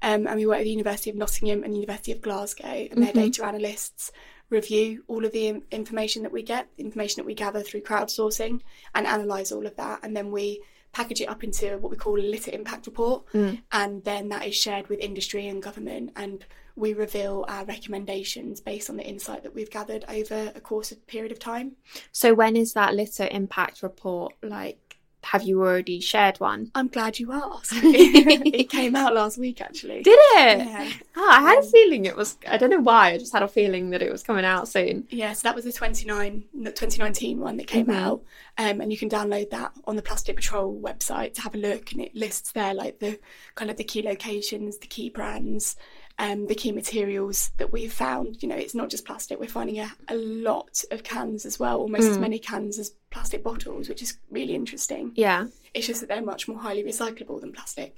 Um, 0.01 0.27
and 0.27 0.35
we 0.35 0.45
work 0.45 0.57
with 0.57 0.65
the 0.65 0.71
University 0.71 1.09
of 1.09 1.15
Nottingham 1.15 1.63
and 1.63 1.73
the 1.73 1.77
University 1.77 2.11
of 2.11 2.21
Glasgow, 2.21 2.87
and 2.91 3.01
their 3.01 3.13
data 3.13 3.45
analysts 3.45 4.11
review 4.49 5.03
all 5.07 5.25
of 5.25 5.31
the 5.31 5.61
information 5.71 6.23
that 6.23 6.31
we 6.31 6.43
get, 6.43 6.67
the 6.77 6.83
information 6.83 7.21
that 7.21 7.25
we 7.25 7.33
gather 7.33 7.61
through 7.61 7.81
crowdsourcing, 7.81 8.61
and 8.93 9.07
analyse 9.07 9.51
all 9.51 9.65
of 9.65 9.75
that. 9.77 9.99
And 10.03 10.15
then 10.15 10.31
we 10.31 10.61
package 10.95 11.19
it 11.19 11.25
up 11.25 11.43
into 11.43 11.77
what 11.79 11.91
we 11.91 11.97
call 11.97 12.17
a 12.17 12.23
litter 12.23 12.51
impact 12.51 12.85
report. 12.85 13.25
Mm. 13.33 13.61
And 13.73 14.03
then 14.05 14.29
that 14.29 14.47
is 14.47 14.55
shared 14.55 14.87
with 14.87 14.99
industry 14.99 15.45
and 15.47 15.61
government. 15.61 16.13
And 16.15 16.45
we 16.77 16.93
reveal 16.93 17.43
our 17.49 17.65
recommendations 17.65 18.61
based 18.61 18.89
on 18.89 18.95
the 18.95 19.03
insight 19.03 19.43
that 19.43 19.53
we've 19.53 19.69
gathered 19.69 20.05
over 20.07 20.53
a 20.55 20.61
course 20.61 20.93
of 20.93 21.05
period 21.05 21.33
of 21.33 21.39
time. 21.39 21.73
So 22.13 22.33
when 22.33 22.55
is 22.55 22.73
that 22.73 22.95
litter 22.95 23.27
impact 23.29 23.83
report 23.83 24.33
like 24.41 24.79
have 25.25 25.43
you 25.43 25.59
already 25.61 25.99
shared 25.99 26.39
one? 26.39 26.71
I'm 26.75 26.87
glad 26.87 27.17
you 27.19 27.31
asked. 27.33 27.71
it 27.75 28.69
came 28.69 28.95
out 28.95 29.13
last 29.15 29.37
week 29.37 29.59
actually. 29.61 30.03
Did 30.03 30.17
it? 30.19 30.59
Yeah. 30.67 30.89
Oh, 31.17 31.29
I 31.31 31.41
had 31.41 31.57
a 31.59 31.61
Um, 31.65 31.71
feeling 31.71 32.05
it 32.05 32.15
was 32.15 32.37
I 32.47 32.57
don't 32.57 32.69
know 32.69 32.79
why, 32.79 33.11
I 33.13 33.17
just 33.17 33.33
had 33.33 33.43
a 33.43 33.47
feeling 33.47 33.89
that 33.89 34.01
it 34.01 34.11
was 34.11 34.23
coming 34.23 34.45
out 34.45 34.67
soon. 34.67 35.07
Yeah, 35.09 35.33
so 35.33 35.41
that 35.47 35.55
was 35.55 35.65
the 35.65 35.73
29, 35.73 36.43
2019 36.63 37.39
one 37.39 37.57
that 37.57 37.67
came 37.67 37.87
Mhm. 37.87 37.95
out, 37.95 38.23
um, 38.57 38.81
and 38.81 38.91
you 38.91 38.97
can 38.97 39.09
download 39.09 39.49
that 39.49 39.71
on 39.85 39.95
the 39.95 40.01
Plastic 40.01 40.35
Patrol 40.35 40.79
website 40.79 41.33
to 41.35 41.41
have 41.41 41.55
a 41.55 41.57
look, 41.57 41.91
and 41.91 42.01
it 42.01 42.15
lists 42.15 42.51
there 42.51 42.73
like 42.73 42.99
the 42.99 43.19
kind 43.55 43.71
of 43.71 43.77
the 43.77 43.83
key 43.83 44.01
locations, 44.03 44.77
the 44.77 44.87
key 44.87 45.09
brands, 45.09 45.75
um, 46.17 46.47
the 46.47 46.55
key 46.55 46.71
materials 46.71 47.51
that 47.57 47.71
we've 47.73 47.91
found. 47.93 48.41
You 48.41 48.49
know, 48.49 48.55
it's 48.55 48.75
not 48.75 48.89
just 48.89 49.05
plastic; 49.05 49.39
we're 49.39 49.47
finding 49.47 49.79
a, 49.79 49.91
a 50.07 50.15
lot 50.15 50.83
of 50.91 51.03
cans 51.03 51.45
as 51.45 51.59
well, 51.59 51.79
almost 51.79 52.09
as 52.09 52.17
Mm. 52.17 52.21
many 52.21 52.39
cans 52.39 52.79
as 52.79 52.91
plastic 53.11 53.43
bottles, 53.43 53.89
which 53.89 54.01
is 54.01 54.17
really 54.29 54.55
interesting. 54.55 55.11
Yeah. 55.15 55.47
It's 55.73 55.87
just 55.87 55.99
that 56.01 56.07
they're 56.07 56.21
much 56.21 56.47
more 56.47 56.59
highly 56.59 56.83
recyclable 56.83 57.41
than 57.41 57.51
plastic. 57.51 57.95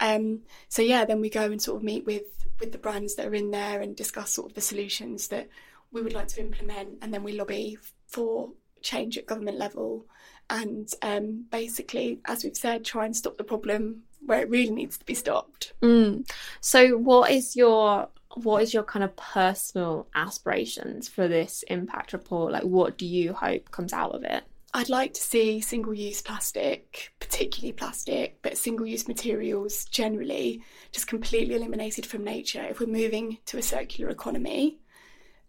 Um, 0.00 0.40
so 0.68 0.82
yeah, 0.82 1.04
then 1.04 1.20
we 1.20 1.28
go 1.30 1.42
and 1.44 1.60
sort 1.60 1.76
of 1.76 1.82
meet 1.82 2.06
with 2.06 2.24
with 2.58 2.72
the 2.72 2.78
brands 2.78 3.14
that 3.16 3.26
are 3.26 3.34
in 3.34 3.50
there 3.50 3.80
and 3.80 3.94
discuss 3.96 4.30
sort 4.30 4.48
of 4.50 4.54
the 4.54 4.60
solutions 4.60 5.28
that 5.28 5.48
we 5.90 6.00
would 6.00 6.14
like 6.14 6.28
to 6.28 6.40
implement, 6.40 6.98
and 7.02 7.12
then 7.12 7.22
we 7.22 7.32
lobby 7.32 7.76
for 8.06 8.52
change 8.80 9.18
at 9.18 9.26
government 9.26 9.58
level, 9.58 10.06
and 10.48 10.92
um, 11.02 11.44
basically, 11.50 12.20
as 12.24 12.44
we've 12.44 12.56
said, 12.56 12.84
try 12.84 13.04
and 13.04 13.14
stop 13.16 13.36
the 13.36 13.44
problem 13.44 14.02
where 14.26 14.40
it 14.40 14.50
really 14.50 14.70
needs 14.70 14.98
to 14.98 15.04
be 15.04 15.14
stopped. 15.14 15.72
Mm. 15.82 16.28
So 16.60 16.96
what 16.96 17.30
is 17.30 17.56
your 17.56 18.08
what 18.34 18.62
is 18.62 18.72
your 18.72 18.82
kind 18.82 19.04
of 19.04 19.14
personal 19.14 20.08
aspirations 20.14 21.06
for 21.08 21.28
this 21.28 21.64
impact 21.68 22.12
report? 22.12 22.52
Like 22.52 22.62
what 22.62 22.96
do 22.96 23.06
you 23.06 23.32
hope 23.32 23.70
comes 23.70 23.92
out 23.92 24.12
of 24.12 24.24
it? 24.24 24.44
I'd 24.74 24.88
like 24.88 25.12
to 25.14 25.20
see 25.20 25.60
single 25.60 25.92
use 25.92 26.22
plastic, 26.22 27.12
particularly 27.20 27.74
plastic, 27.74 28.38
but 28.40 28.56
single 28.56 28.86
use 28.86 29.06
materials 29.06 29.84
generally, 29.84 30.62
just 30.92 31.06
completely 31.06 31.56
eliminated 31.56 32.06
from 32.06 32.24
nature. 32.24 32.62
If 32.62 32.80
we're 32.80 32.86
moving 32.86 33.36
to 33.46 33.58
a 33.58 33.62
circular 33.62 34.10
economy, 34.10 34.78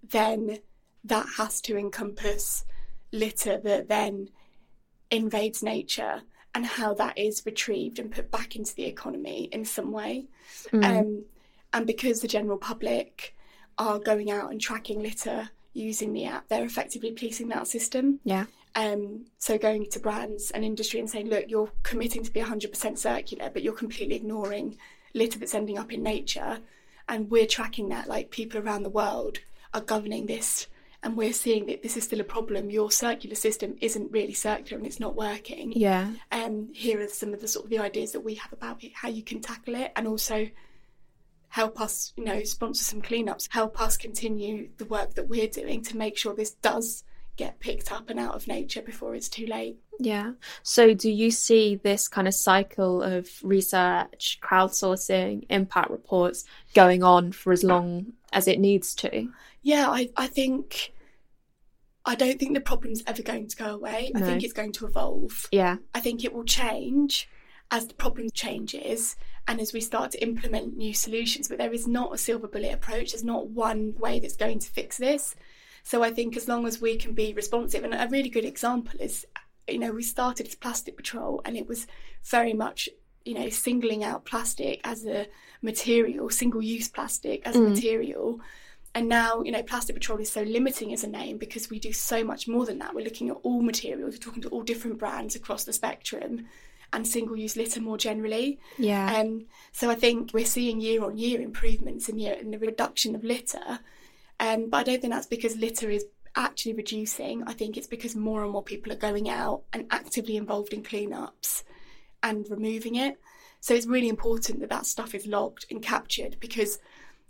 then 0.10 0.60
that 1.06 1.26
has 1.38 1.62
to 1.62 1.78
encompass 1.78 2.66
litter 3.14 3.58
that 3.60 3.88
then 3.88 4.28
invades 5.10 5.64
nature 5.64 6.24
and 6.56 6.66
how 6.66 6.94
that 6.94 7.18
is 7.18 7.44
retrieved 7.46 8.00
and 8.00 8.12
put 8.12 8.32
back 8.32 8.56
into 8.56 8.76
the 8.76 8.86
economy 8.86 9.50
in 9.52 9.66
some 9.66 9.92
way. 9.92 10.26
Mm. 10.72 11.00
Um, 11.00 11.26
and 11.74 11.88
because 11.88 12.22
the 12.22 12.28
general 12.28 12.58
public 12.58 13.36
are 13.78 13.98
going 14.00 14.30
out 14.30 14.52
and 14.52 14.62
tracking 14.62 15.02
litter 15.02 15.50
using 15.74 16.14
the 16.14 16.26
app, 16.26 16.48
they're 16.48 16.66
effectively 16.66 17.12
policing 17.12 17.50
that 17.50 17.68
system. 17.68 18.20
yeah. 18.24 18.46
Um, 18.76 19.26
so 19.38 19.58
going 19.58 19.88
to 19.92 20.00
brands 20.00 20.50
and 20.50 20.66
industry 20.66 21.00
and 21.00 21.10
saying, 21.10 21.30
look, 21.30 21.46
you're 21.48 21.72
committing 21.84 22.24
to 22.24 22.32
be 22.32 22.42
100% 22.42 22.98
circular, 22.98 23.52
but 23.52 23.62
you're 23.62 23.74
completely 23.74 24.16
ignoring 24.16 24.78
litter 25.14 25.38
that's 25.38 25.54
ending 25.54 25.78
up 25.78 25.94
in 25.94 26.02
nature. 26.02 26.60
And 27.08 27.30
we're 27.30 27.46
tracking 27.46 27.90
that, 27.90 28.08
like 28.08 28.32
people 28.32 28.60
around 28.60 28.84
the 28.84 28.90
world 28.90 29.40
are 29.74 29.82
governing 29.82 30.26
this. 30.26 30.68
And 31.04 31.18
we're 31.18 31.34
seeing 31.34 31.66
that 31.68 31.84
this 31.84 31.98
is 31.98 32.06
still 32.06 32.22
a 32.22 32.24
problem. 32.24 32.70
Your 32.70 32.90
circular 32.90 33.36
system 33.36 33.76
isn't 33.82 34.12
really 34.12 34.34
circular 34.34 34.78
and 34.78 34.88
it's 34.88 35.02
not 35.02 35.16
working. 35.16 35.74
Yeah. 35.74 36.12
Um, 36.32 36.70
here 36.74 37.02
are 37.02 37.08
some 37.08 37.34
of 37.34 37.42
the 37.42 37.48
sort 37.48 37.66
of 37.66 37.70
the 37.70 37.80
ideas 37.80 38.14
that 38.14 38.22
we 38.22 38.36
have 38.36 38.54
about 38.54 38.84
it, 38.84 38.94
how 38.96 39.10
you 39.10 39.22
can 39.22 39.42
tackle 39.42 39.76
it, 39.76 39.92
and 39.98 40.08
also 40.08 40.48
help 41.50 41.80
us, 41.82 42.14
you 42.16 42.24
know, 42.24 42.44
sponsor 42.44 42.84
some 42.84 43.02
cleanups, 43.02 43.48
help 43.52 43.80
us 43.80 43.98
continue 43.98 44.70
the 44.78 44.86
work 44.86 45.14
that 45.14 45.28
we're 45.28 45.48
doing 45.48 45.84
to 45.84 45.98
make 45.98 46.18
sure 46.18 46.34
this 46.34 46.52
does 46.52 47.04
get 47.36 47.60
picked 47.60 47.92
up 47.92 48.10
and 48.10 48.20
out 48.20 48.36
of 48.36 48.48
nature 48.48 48.82
before 48.82 49.14
it's 49.16 49.30
too 49.30 49.46
late. 49.46 49.78
Yeah. 50.00 50.32
So 50.64 50.94
do 50.94 51.12
you 51.12 51.32
see 51.32 51.76
this 51.76 52.08
kind 52.08 52.28
of 52.28 52.34
cycle 52.34 53.04
of 53.04 53.30
research, 53.44 54.40
crowdsourcing, 54.42 55.46
impact 55.50 55.92
reports 55.92 56.46
going 56.74 57.04
on 57.04 57.32
for 57.32 57.52
as 57.54 57.64
long 57.64 58.14
as 58.32 58.48
it 58.48 58.60
needs 58.60 58.96
to? 58.96 59.30
Yeah, 59.64 59.90
I, 59.90 60.10
I 60.18 60.28
think 60.28 60.92
I 62.06 62.16
don't 62.16 62.38
think 62.40 62.54
the 62.54 62.62
problem's 62.62 63.02
ever 63.08 63.24
going 63.24 63.48
to 63.48 63.56
go 63.56 63.74
away. 63.74 64.12
I 64.14 64.20
think 64.22 64.44
it's 64.44 64.54
going 64.54 64.74
to 64.74 64.86
evolve. 64.86 65.48
Yeah. 65.52 65.78
I 65.96 66.02
think 66.02 66.24
it 66.24 66.34
will 66.34 66.44
change 66.44 67.30
as 67.72 67.88
the 67.88 67.94
problem 67.94 68.30
changes 68.34 69.16
and 69.48 69.60
as 69.62 69.74
we 69.74 69.80
start 69.82 70.12
to 70.12 70.22
implement 70.22 70.76
new 70.76 70.94
solutions. 70.94 71.48
But 71.48 71.58
there 71.60 71.74
is 71.74 71.88
not 71.88 72.14
a 72.14 72.18
silver 72.18 72.48
bullet 72.48 72.74
approach. 72.74 73.12
There's 73.12 73.24
not 73.24 73.48
one 73.48 73.96
way 73.98 74.20
that's 74.20 74.36
going 74.36 74.60
to 74.60 74.70
fix 74.70 74.98
this. 74.98 75.36
So 75.84 76.04
I 76.04 76.12
think 76.12 76.36
as 76.36 76.48
long 76.48 76.68
as 76.68 76.82
we 76.82 76.98
can 76.98 77.14
be 77.14 77.34
responsive, 77.34 77.84
and 77.84 77.94
a 77.94 78.08
really 78.10 78.30
good 78.30 78.46
example 78.46 79.00
is, 79.00 79.26
you 79.68 79.80
know, 79.80 79.92
we 79.92 80.04
started 80.04 80.48
as 80.48 80.56
Plastic 80.56 80.98
Patrol 80.98 81.42
and 81.46 81.56
it 81.56 81.68
was 81.68 81.88
very 82.26 82.54
much, 82.54 82.90
you 83.24 83.34
know, 83.34 83.50
singling 83.50 84.04
out 84.04 84.26
plastic 84.26 84.82
as 84.84 85.06
a 85.06 85.28
material, 85.62 86.30
single 86.30 86.62
use 86.62 86.90
plastic 86.90 87.42
as 87.46 87.56
a 87.56 87.60
Mm. 87.60 87.70
material. 87.70 88.42
And 88.96 89.10
now, 89.10 89.42
you 89.42 89.52
know, 89.52 89.64
Plastic 89.64 89.96
Patrol 89.96 90.20
is 90.20 90.32
so 90.32 90.44
limiting 90.44 90.94
as 90.94 91.04
a 91.04 91.08
name 91.08 91.38
because 91.38 91.70
we 91.70 91.80
do 91.80 91.92
so 91.92 92.24
much 92.24 92.48
more 92.48 92.66
than 92.66 92.78
that. 92.80 92.94
We're 92.94 93.04
looking 93.04 93.30
at 93.30 93.38
all 93.42 93.62
materials, 93.62 94.14
we're 94.14 94.20
talking 94.20 94.44
to 94.44 94.50
all 94.50 94.62
different 94.62 95.00
brands 95.00 95.36
across 95.36 95.64
the 95.64 95.74
spectrum 95.74 96.46
and 96.92 97.08
single 97.08 97.36
use 97.36 97.58
litter 97.58 97.82
more 97.82 97.98
generally. 97.98 98.60
Yeah. 98.78 99.16
Um, 99.16 99.46
so 99.72 99.90
I 99.90 99.96
think 99.96 100.32
we're 100.32 100.46
seeing 100.46 100.80
year 100.80 101.04
on 101.04 101.18
year 101.18 101.42
improvements 101.42 102.08
in, 102.08 102.20
year, 102.20 102.34
in 102.34 102.52
the 102.52 102.60
reduction 102.60 103.16
of 103.16 103.24
litter. 103.24 103.80
Um, 104.40 104.70
but 104.70 104.78
I 104.78 104.84
don't 104.84 105.02
think 105.02 105.14
that's 105.14 105.26
because 105.26 105.58
litter 105.58 105.90
is 105.90 106.06
actually 106.36 106.74
reducing. 106.74 107.44
I 107.44 107.54
think 107.54 107.78
it's 107.78 107.88
because 107.88 108.16
more 108.16 108.44
and 108.44 108.52
more 108.52 108.64
people 108.64 108.92
are 108.92 108.98
going 108.98 109.28
out 109.28 109.64
and 109.74 109.88
actively 109.90 110.38
involved 110.38 110.74
in 110.74 110.84
cleanups 110.84 111.64
and 112.22 112.46
removing 112.50 112.96
it. 112.96 113.20
So 113.60 113.74
it's 113.74 113.86
really 113.86 114.10
important 114.10 114.60
that 114.60 114.70
that 114.70 114.86
stuff 114.86 115.16
is 115.16 115.26
logged 115.26 115.66
and 115.72 115.82
captured 115.82 116.38
because 116.40 116.80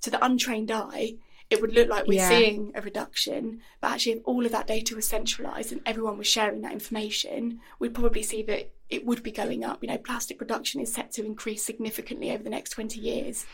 to 0.01 0.09
the 0.09 0.23
untrained 0.23 0.71
eye, 0.71 1.15
it 1.53 1.61
would 1.61 1.73
look 1.73 1.87
like 1.89 2.07
we're 2.07 2.15
Yeah. 2.15 2.29
seeing 2.29 2.71
a 2.75 2.81
reduction. 2.81 3.61
But 3.81 3.91
actually, 3.91 4.13
if 4.13 4.19
all 4.25 4.45
of 4.45 4.51
that 4.51 4.67
data 4.67 4.95
was 4.95 5.07
centralised 5.07 5.71
and 5.71 5.81
everyone 5.85 6.17
was 6.17 6.27
sharing 6.27 6.61
that 6.61 6.71
information, 6.73 7.59
we'd 7.79 7.93
probably 7.93 8.23
see 8.23 8.41
that 8.43 8.71
it 8.89 9.05
would 9.05 9.23
be 9.23 9.31
going 9.31 9.63
up. 9.63 9.83
You 9.83 9.89
know, 9.89 9.97
plastic 9.97 10.37
production 10.37 10.81
is 10.81 10.91
set 10.93 11.11
to 11.13 11.25
increase 11.25 11.63
significantly 11.63 12.31
over 12.31 12.43
the 12.43 12.49
next 12.49 12.71
20 12.71 12.99
years. 12.99 13.45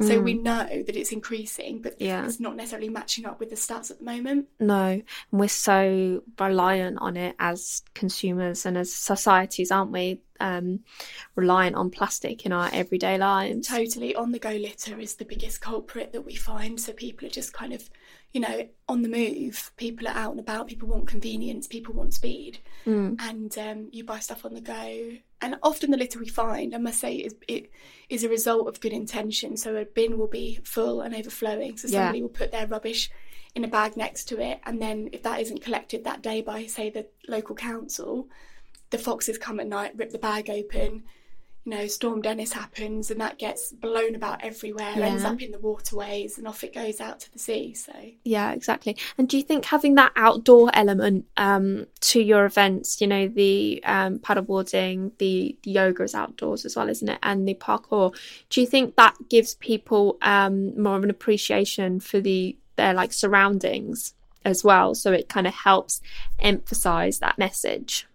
So 0.00 0.20
Mm. 0.20 0.22
we 0.24 0.34
know 0.34 0.64
that 0.86 0.94
it's 0.96 1.10
increasing, 1.10 1.82
but 1.82 2.00
Yeah. 2.00 2.24
it's 2.24 2.38
not 2.38 2.54
necessarily 2.54 2.88
matching 2.88 3.26
up 3.26 3.40
with 3.40 3.50
the 3.50 3.56
stats 3.56 3.90
at 3.90 3.98
the 3.98 4.04
moment. 4.04 4.46
No, 4.60 4.90
and 4.90 5.02
we're 5.32 5.48
so 5.48 6.22
reliant 6.38 6.98
on 7.00 7.16
it 7.16 7.34
as 7.40 7.82
consumers 7.94 8.64
and 8.64 8.78
as 8.78 8.92
societies, 8.92 9.72
aren't 9.72 9.90
we? 9.90 10.20
Um, 10.40 10.80
reliant 11.34 11.76
on 11.76 11.90
plastic 11.90 12.46
in 12.46 12.52
our 12.52 12.70
everyday 12.72 13.18
lives. 13.18 13.68
Totally. 13.68 14.14
On 14.14 14.30
the 14.32 14.38
go 14.38 14.50
litter 14.50 14.98
is 15.00 15.14
the 15.16 15.24
biggest 15.24 15.60
culprit 15.60 16.12
that 16.12 16.22
we 16.22 16.34
find. 16.34 16.80
So 16.80 16.92
people 16.92 17.26
are 17.26 17.30
just 17.30 17.52
kind 17.52 17.72
of, 17.72 17.90
you 18.32 18.40
know, 18.40 18.68
on 18.88 19.02
the 19.02 19.08
move. 19.08 19.72
People 19.76 20.06
are 20.06 20.14
out 20.14 20.30
and 20.30 20.40
about. 20.40 20.68
People 20.68 20.88
want 20.88 21.08
convenience. 21.08 21.66
People 21.66 21.94
want 21.94 22.14
speed. 22.14 22.58
Mm. 22.86 23.20
And 23.20 23.58
um, 23.58 23.88
you 23.90 24.04
buy 24.04 24.20
stuff 24.20 24.44
on 24.44 24.54
the 24.54 24.60
go. 24.60 25.10
And 25.40 25.56
often 25.62 25.90
the 25.90 25.96
litter 25.96 26.18
we 26.18 26.28
find, 26.28 26.74
I 26.74 26.78
must 26.78 27.00
say, 27.00 27.14
is 27.16 27.34
it 27.48 27.70
is 28.08 28.24
a 28.24 28.28
result 28.28 28.68
of 28.68 28.80
good 28.80 28.92
intention. 28.92 29.56
So 29.56 29.76
a 29.76 29.84
bin 29.84 30.18
will 30.18 30.28
be 30.28 30.60
full 30.64 31.00
and 31.00 31.14
overflowing. 31.14 31.76
So 31.76 31.88
Yeah. 31.88 32.04
somebody 32.04 32.22
will 32.22 32.28
put 32.28 32.52
their 32.52 32.66
rubbish 32.66 33.10
in 33.54 33.64
a 33.64 33.68
bag 33.68 33.96
next 33.96 34.26
to 34.26 34.40
it, 34.40 34.60
and 34.66 34.80
then 34.80 35.08
if 35.10 35.22
that 35.22 35.40
isn't 35.40 35.62
collected 35.62 36.04
that 36.04 36.22
day 36.22 36.42
by, 36.42 36.66
say, 36.66 36.90
the 36.90 37.06
local 37.26 37.56
council, 37.56 38.28
the 38.90 38.98
foxes 38.98 39.38
come 39.38 39.60
at 39.60 39.66
night, 39.66 39.92
rip 39.96 40.10
the 40.10 40.18
bag 40.18 40.50
open. 40.50 41.04
You 41.64 41.74
know, 41.74 41.86
Storm 41.86 42.22
Dennis 42.22 42.52
happens, 42.54 43.10
and 43.10 43.20
that 43.20 43.38
gets 43.38 43.72
blown 43.72 44.14
about 44.14 44.42
everywhere, 44.42 44.94
ends 44.96 45.22
up 45.22 45.42
in 45.42 45.50
the 45.50 45.58
waterways, 45.58 46.38
and 46.38 46.48
off 46.48 46.64
it 46.64 46.72
goes 46.72 46.98
out 46.98 47.20
to 47.20 47.32
the 47.32 47.38
sea. 47.38 47.74
So 47.74 47.92
Yeah, 48.24 48.52
exactly. 48.52 48.96
And 49.18 49.28
do 49.28 49.36
you 49.36 49.42
think 49.42 49.66
having 49.66 49.96
that 49.96 50.12
outdoor 50.16 50.70
element 50.72 51.26
um, 51.36 51.86
to 52.00 52.22
your 52.22 52.46
events, 52.46 53.02
you 53.02 53.06
know, 53.06 53.28
the 53.28 53.82
um, 53.84 54.18
paddleboarding, 54.18 55.12
the, 55.18 55.58
the 55.62 55.70
yoga 55.72 56.04
is 56.04 56.14
outdoors 56.14 56.64
as 56.64 56.74
well, 56.74 56.88
isn't 56.88 57.08
it? 57.08 57.18
And 57.22 57.46
the 57.46 57.54
parkour, 57.54 58.14
do 58.48 58.62
you 58.62 58.66
think 58.66 58.96
that 58.96 59.14
gives 59.28 59.56
people 59.56 60.16
um, 60.22 60.80
more 60.80 60.96
of 60.96 61.04
an 61.04 61.10
appreciation 61.10 62.00
for 62.00 62.18
the 62.20 62.56
their 62.76 62.94
like 62.94 63.12
surroundings 63.12 64.14
as 64.42 64.64
well? 64.64 64.94
So 64.94 65.12
it 65.12 65.28
kind 65.28 65.46
of 65.46 65.52
helps 65.52 66.00
emphasize 66.38 67.18
that 67.18 67.36
message. 67.36 68.06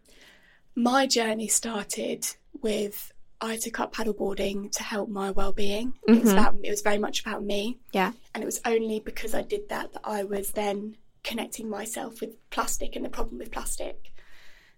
My 0.76 1.06
journey 1.08 1.48
started 1.48 2.26
with 2.62 3.12
I 3.42 3.58
took 3.58 3.80
up 3.82 3.94
paddleboarding 3.94 4.72
to 4.72 4.84
help 4.84 5.10
my 5.10 5.30
well-being. 5.32 5.94
It 6.08 6.12
was 6.22 6.30
Mhm. 6.30 6.32
about 6.34 6.56
it 6.64 6.70
was 6.70 6.82
very 6.82 6.98
much 6.98 7.20
about 7.20 7.44
me, 7.44 7.78
Yeah. 7.92 8.14
and 8.34 8.42
it 8.42 8.46
was 8.46 8.62
only 8.64 9.02
because 9.02 9.34
I 9.34 9.42
did 9.42 9.68
that 9.68 9.92
that 9.92 10.02
I 10.06 10.24
was 10.24 10.52
then 10.52 10.96
connecting 11.24 11.70
myself 11.70 12.22
with 12.22 12.38
plastic 12.52 12.96
and 12.96 13.04
the 13.04 13.10
problem 13.10 13.38
with 13.40 13.52
plastic. 13.52 14.14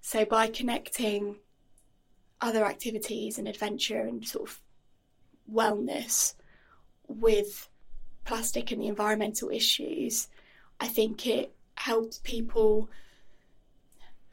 So 0.01 0.25
by 0.25 0.47
connecting 0.47 1.39
other 2.41 2.65
activities 2.65 3.37
and 3.37 3.47
adventure 3.47 4.01
and 4.01 4.27
sort 4.27 4.49
of 4.49 4.61
wellness 5.51 6.33
with 7.07 7.69
plastic 8.23 8.71
and 8.71 8.81
the 8.81 8.87
environmental 8.87 9.49
issues, 9.49 10.27
I 10.79 10.87
think 10.87 11.27
it 11.27 11.55
helps 11.77 12.19
people 12.23 12.89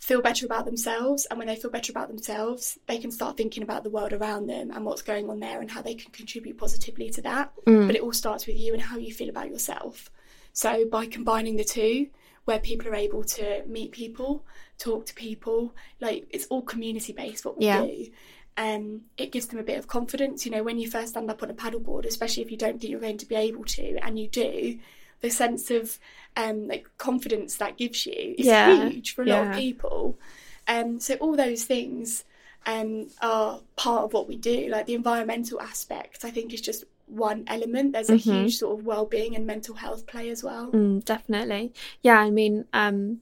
feel 0.03 0.21
better 0.21 0.45
about 0.45 0.65
themselves 0.65 1.27
and 1.27 1.39
when 1.39 1.47
they 1.47 1.55
feel 1.55 1.71
better 1.71 1.93
about 1.93 2.09
themselves 2.09 2.77
they 2.89 2.99
can 2.99 3.13
start 3.13 3.37
thinking 3.37 3.63
about 3.63 3.85
the 3.85 3.91
world 3.91 4.13
around 4.13 4.49
them 4.49 4.73
and 4.73 4.85
what's 4.85 5.01
going 5.01 5.31
on 5.31 5.39
there 5.39 5.61
and 5.61 5.71
how 5.71 5.81
they 5.81 5.95
can 5.95 6.11
contribute 6.11 6.59
positively 6.59 7.09
to 7.09 7.23
that 7.23 7.53
mm. 7.67 7.87
but 7.87 7.95
it 7.95 8.03
all 8.03 8.13
starts 8.13 8.49
with 8.49 8.57
you 8.57 8.73
and 8.73 8.83
how 8.83 8.99
you 8.99 9.15
feel 9.15 9.29
about 9.29 9.49
yourself 9.49 10.11
so 10.53 10.85
by 10.87 11.07
combining 11.07 11.55
the 11.55 11.63
two 11.63 12.09
where 12.47 12.59
people 12.59 12.89
are 12.89 12.97
able 12.97 13.23
to 13.23 13.65
meet 13.69 13.93
people 13.93 14.45
talk 14.77 15.07
to 15.07 15.15
people 15.15 15.73
like 16.01 16.27
it's 16.31 16.47
all 16.47 16.63
community 16.63 17.13
based 17.13 17.45
what 17.45 17.57
we 17.57 17.67
yeah. 17.67 17.83
do 17.83 18.07
um, 18.59 19.03
it 19.17 19.31
gives 19.33 19.47
them 19.47 19.61
a 19.61 19.63
bit 19.63 19.79
of 19.79 19.87
confidence 19.87 20.45
you 20.45 20.51
know 20.51 20.65
when 20.65 20.81
you 20.81 20.91
first 20.91 21.11
stand 21.11 21.31
up 21.31 21.45
on 21.45 21.51
a 21.51 21.55
paddleboard 21.55 22.07
especially 22.07 22.43
if 22.43 22.51
you 22.51 22.57
don't 22.57 22.81
think 22.81 22.91
you're 22.91 23.01
going 23.01 23.19
to 23.19 23.27
be 23.27 23.37
able 23.37 23.65
to 23.65 23.97
and 24.05 24.19
you 24.19 24.27
do 24.27 24.79
the 25.23 25.31
sense 25.31 25.71
of 25.71 25.99
um, 26.37 26.69
like 26.69 26.87
confidence 26.99 27.57
that 27.57 27.79
gives 27.79 28.05
you 28.07 28.35
is 28.37 28.47
yeah. 28.47 28.89
huge 28.89 29.15
for 29.15 29.23
a 29.23 29.27
yeah. 29.27 29.39
lot 29.39 29.47
of 29.49 29.57
people. 29.57 30.19
Um, 30.69 31.01
so 31.01 31.15
all 31.15 31.37
those 31.37 31.65
things 31.65 32.25
um, 32.67 33.09
are 33.21 33.61
part 33.77 34.05
of 34.05 34.13
what 34.13 34.29
we 34.29 34.37
do. 34.37 34.69
Like 34.69 34.87
the 34.87 34.95
environmental 34.95 35.61
aspect, 35.61 36.25
I 36.25 36.31
think 36.31 36.53
is 36.53 36.61
just 36.61 36.85
one 37.07 37.45
element. 37.47 37.93
There's 37.93 38.11
a 38.11 38.15
mm-hmm. 38.15 38.31
huge 38.31 38.57
sort 38.59 38.79
of 38.79 38.87
well-being 38.87 39.37
and 39.37 39.47
mental 39.47 39.75
health 39.75 40.07
play 40.07 40.31
as 40.31 40.43
well. 40.43 40.71
Mm, 40.71 41.05
definitely, 41.05 41.73
yeah. 42.03 42.19
I 42.19 42.31
mean, 42.31 42.65
um, 42.73 43.21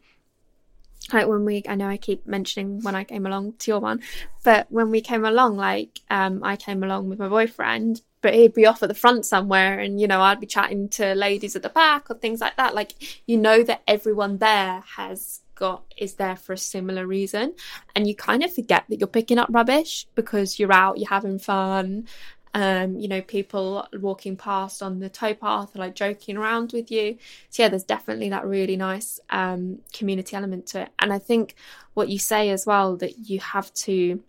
like 1.13 1.27
when 1.27 1.45
we, 1.45 1.63
I 1.69 1.75
know 1.75 1.89
I 1.89 1.97
keep 1.97 2.27
mentioning 2.27 2.83
when 2.83 2.95
I 2.95 3.05
came 3.05 3.27
along 3.27 3.55
to 3.61 3.71
your 3.71 3.81
one, 3.81 4.01
but 4.45 4.67
when 4.71 4.91
we 4.91 5.01
came 5.01 5.25
along, 5.25 5.57
like 5.57 6.01
um, 6.11 6.43
I 6.45 6.57
came 6.57 6.83
along 6.83 7.09
with 7.09 7.19
my 7.19 7.29
boyfriend, 7.29 8.03
but 8.23 8.35
he'd 8.35 8.55
be 8.55 8.67
off 8.67 8.83
at 8.83 8.89
the 8.89 8.95
front 8.95 9.25
somewhere 9.25 9.79
and 9.79 10.01
you 10.01 10.07
know 10.07 10.21
i'd 10.21 10.41
be 10.41 10.47
chatting 10.47 10.89
to 10.89 11.15
ladies 11.15 11.57
at 11.57 11.63
the 11.63 11.69
back 11.69 12.11
or 12.11 12.15
things 12.15 12.41
like 12.41 12.57
that 12.57 12.75
like 12.75 13.23
you 13.27 13.37
know 13.37 13.63
that 13.63 13.83
everyone 13.87 14.39
there 14.39 14.83
has 14.97 15.41
got 15.55 15.83
is 15.97 16.15
there 16.15 16.37
for 16.37 16.55
a 16.55 16.59
similar 16.59 17.07
reason 17.07 17.55
and 17.95 18.07
you 18.07 18.15
kind 18.15 18.43
of 18.43 18.55
forget 18.55 18.85
that 18.89 18.99
you're 18.99 19.07
picking 19.07 19.39
up 19.39 19.49
rubbish 19.51 20.07
because 20.15 20.59
you're 20.59 20.73
out 20.73 20.99
you're 20.99 21.09
having 21.09 21.39
fun 21.39 22.07
um, 22.53 22.99
you 22.99 23.07
know, 23.07 23.23
people 23.23 23.87
walking 23.93 24.37
past 24.37 24.83
on 24.83 24.99
the 24.99 25.09
towpath, 25.09 25.77
like 25.77 25.95
joking 25.95 26.37
around 26.37 26.73
with 26.73 26.91
you. 26.91 27.17
So 27.51 27.63
yeah, 27.63 27.69
there's 27.69 27.85
definitely 27.85 28.31
that 28.31 28.45
really 28.45 28.77
nice 28.77 29.21
um, 29.31 29.79
community 29.93 30.35
element 30.35 30.67
to 30.69 30.83
it. 30.83 30.89
And 30.99 31.13
I 31.13 31.19
think 31.19 31.55
what 31.95 32.09
you 32.09 32.19
say 32.19 32.51
as 32.51 32.67
well 32.67 32.97
that 32.97 33.19
you 33.19 33.39
have 33.41 33.73
to 33.75 34.23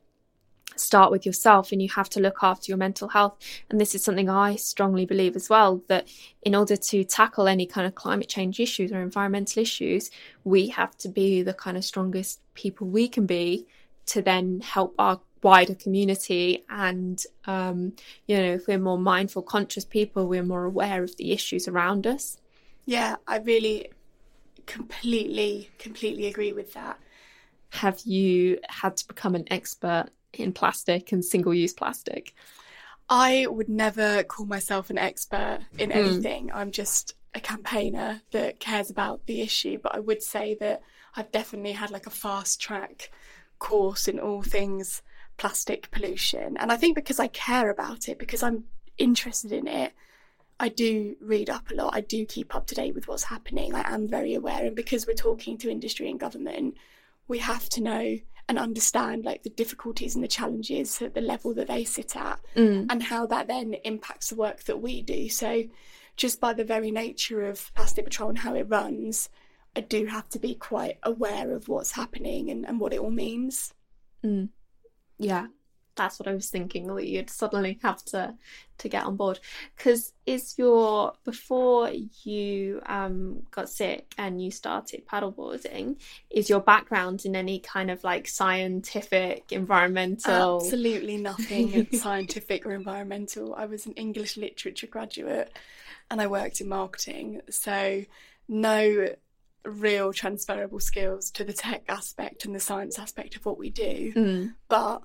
start 0.76 1.12
with 1.12 1.26
yourself 1.26 1.72
and 1.72 1.82
you 1.82 1.90
have 1.90 2.10
to 2.10 2.20
look 2.20 2.38
after 2.42 2.72
your 2.72 2.78
mental 2.78 3.10
health. 3.10 3.38
And 3.70 3.80
this 3.80 3.96
is 3.96 4.04
something 4.04 4.30
I 4.30 4.56
strongly 4.56 5.06
believe 5.06 5.36
as 5.36 5.50
well 5.50 5.82
that 5.88 6.08
in 6.44 6.56
order 6.56 6.76
to 6.76 7.04
tackle 7.04 7.48
any 7.48 7.66
kind 7.66 7.88
of 7.88 7.96
climate 7.96 8.30
change 8.30 8.60
issues 8.60 8.92
or 8.92 9.02
environmental 9.02 9.62
issues, 9.62 10.12
we 10.44 10.68
have 10.70 10.98
to 11.00 11.10
be 11.10 11.42
the 11.42 11.54
kind 11.54 11.78
of 11.78 11.86
strongest 11.86 12.42
people 12.54 12.88
we 12.88 13.08
can 13.08 13.26
be 13.26 13.68
to 14.08 14.22
then 14.22 14.62
help 14.62 14.96
our 14.98 15.20
wider 15.44 15.76
community. 15.76 16.64
And, 16.70 17.24
um, 17.46 17.94
you 18.28 18.38
know, 18.38 18.54
if 18.54 18.68
we're 18.68 18.78
more 18.78 18.98
mindful, 18.98 19.44
conscious 19.44 19.86
people, 19.86 20.28
we're 20.28 20.44
more 20.44 20.66
aware 20.66 21.04
of 21.04 21.16
the 21.18 21.32
issues 21.32 21.68
around 21.68 22.08
us. 22.08 22.38
Yeah, 22.86 23.18
I 23.28 23.38
really 23.38 23.90
completely, 24.66 25.70
completely 25.78 26.28
agree 26.28 26.54
with 26.54 26.74
that. 26.74 27.00
Have 27.70 28.02
you 28.02 28.60
had 28.68 28.98
to 28.98 29.08
become 29.08 29.34
an 29.34 29.46
expert 29.50 30.10
in 30.34 30.54
plastic 30.54 31.12
and 31.12 31.24
single 31.24 31.54
use 31.54 31.74
plastic? 31.74 32.34
I 33.10 33.46
would 33.50 33.70
never 33.70 34.24
call 34.24 34.46
myself 34.46 34.90
an 34.90 34.98
expert 34.98 35.60
in 35.78 35.90
mm. 35.90 35.96
anything. 35.96 36.52
I'm 36.54 36.72
just 36.72 37.16
a 37.34 37.40
campaigner 37.40 38.22
that 38.32 38.60
cares 38.60 38.90
about 38.90 39.26
the 39.26 39.42
issue, 39.42 39.78
but 39.82 39.96
I 39.96 40.00
would 40.00 40.22
say 40.22 40.56
that 40.60 40.82
I've 41.16 41.32
definitely 41.32 41.74
had 41.74 41.92
like 41.92 42.08
a 42.08 42.12
fast 42.12 42.62
track 42.62 43.12
course 43.60 44.08
in 44.08 44.20
all 44.20 44.42
things 44.42 45.02
plastic 45.38 45.90
pollution. 45.92 46.58
And 46.58 46.72
I 46.72 46.78
think 46.78 46.96
because 46.96 47.20
I 47.20 47.28
care 47.28 47.70
about 47.70 48.08
it, 48.08 48.20
because 48.20 48.44
I'm 48.44 48.66
interested 48.98 49.52
in 49.52 49.68
it, 49.68 49.94
I 50.60 50.70
do 50.70 51.16
read 51.20 51.50
up 51.50 51.72
a 51.72 51.74
lot. 51.74 51.96
I 51.96 52.02
do 52.02 52.26
keep 52.26 52.56
up 52.56 52.68
to 52.68 52.76
date 52.76 52.94
with 52.94 53.08
what's 53.08 53.24
happening. 53.24 53.74
I 53.74 53.92
am 53.94 54.08
very 54.08 54.36
aware. 54.36 54.66
And 54.66 54.76
because 54.76 55.08
we're 55.08 55.14
talking 55.14 55.58
to 55.58 55.72
industry 55.72 56.10
and 56.10 56.20
government, 56.20 56.76
we 57.28 57.40
have 57.40 57.68
to 57.70 57.82
know 57.82 58.20
and 58.52 58.60
understand 58.60 59.24
like 59.24 59.44
the 59.44 59.50
difficulties 59.50 60.14
and 60.14 60.22
the 60.22 60.28
challenges 60.28 61.02
at 61.02 61.14
the 61.14 61.22
level 61.22 61.54
that 61.54 61.70
they 61.70 61.86
sit 61.86 62.18
at 62.18 62.38
mm. 62.54 62.86
and 62.90 63.02
how 63.02 63.26
that 63.26 63.48
then 63.48 63.76
impacts 63.86 64.28
the 64.28 64.36
work 64.36 64.62
that 64.66 64.82
we 64.82 65.02
do 65.02 65.30
so 65.30 65.64
just 66.18 66.42
by 66.42 66.52
the 66.52 66.66
very 66.66 66.92
nature 66.92 67.44
of 67.48 67.74
plastic 67.76 68.04
patrol 68.04 68.28
and 68.28 68.40
how 68.40 68.54
it 68.54 68.68
runs 68.68 69.30
i 69.78 69.80
do 69.80 70.06
have 70.06 70.28
to 70.28 70.38
be 70.38 70.54
quite 70.54 70.98
aware 71.04 71.56
of 71.56 71.70
what's 71.70 71.94
happening 71.94 72.52
and, 72.52 72.68
and 72.68 72.82
what 72.82 72.92
it 72.92 73.00
all 73.00 73.10
means 73.10 73.74
mm. 74.22 74.50
yeah 75.18 75.48
that's 75.96 76.20
what 76.20 76.28
I 76.28 76.34
was 76.34 76.50
thinking 76.50 76.88
that 76.94 77.08
you'd 77.08 77.30
suddenly 77.30 77.80
have 77.82 78.04
to 78.06 78.36
to 78.80 78.90
get 78.90 79.06
on 79.06 79.16
board. 79.16 79.40
Because 79.76 80.14
is 80.26 80.58
your 80.58 81.14
before 81.24 81.92
you 82.24 82.82
um, 82.86 83.44
got 83.52 83.70
sick 83.70 84.14
and 84.18 84.42
you 84.44 84.52
started 84.52 85.08
paddleboarding 85.08 85.98
is 86.30 86.50
your 86.50 86.62
background 86.62 87.26
in 87.26 87.36
any 87.36 87.60
kind 87.60 87.92
of 87.92 88.04
like 88.04 88.28
scientific 88.28 89.52
environmental? 89.52 90.58
Absolutely 90.58 91.18
nothing 91.18 91.88
scientific 91.94 92.66
or 92.66 92.74
environmental. 92.74 93.54
I 93.56 93.66
was 93.66 93.86
an 93.86 93.94
English 93.94 94.38
literature 94.38 94.88
graduate 94.88 95.52
and 96.10 96.22
I 96.22 96.28
worked 96.28 96.62
in 96.62 96.68
marketing. 96.68 97.42
So 97.50 98.04
no 98.48 99.10
real 99.64 100.12
transferable 100.12 100.80
skills 100.80 101.30
to 101.32 101.44
the 101.44 101.54
tech 101.54 101.84
aspect 101.88 102.46
and 102.46 102.56
the 102.56 102.60
science 102.60 102.98
aspect 102.98 103.36
of 103.36 103.46
what 103.46 103.58
we 103.58 103.70
do. 103.70 104.14
Mm. 104.16 104.54
but 104.68 105.04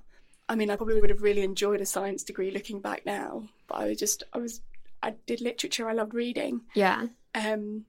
I 0.49 0.55
mean, 0.55 0.71
I 0.71 0.77
probably 0.77 1.01
would 1.01 1.11
have 1.11 1.23
really 1.23 1.43
enjoyed 1.43 1.81
a 1.81 1.87
science 1.87 2.23
degree 2.23 2.51
looking 2.51 2.81
back 2.81 3.05
now, 3.05 3.45
but 3.67 3.77
I 3.77 3.89
was 3.89 3.99
just, 3.99 4.23
I 4.33 4.39
was, 4.39 4.61
I 5.03 5.15
did 5.27 5.41
literature. 5.41 5.89
I 5.89 5.93
loved 5.93 6.15
reading. 6.15 6.63
Yeah. 6.75 7.07
Um, 7.35 7.85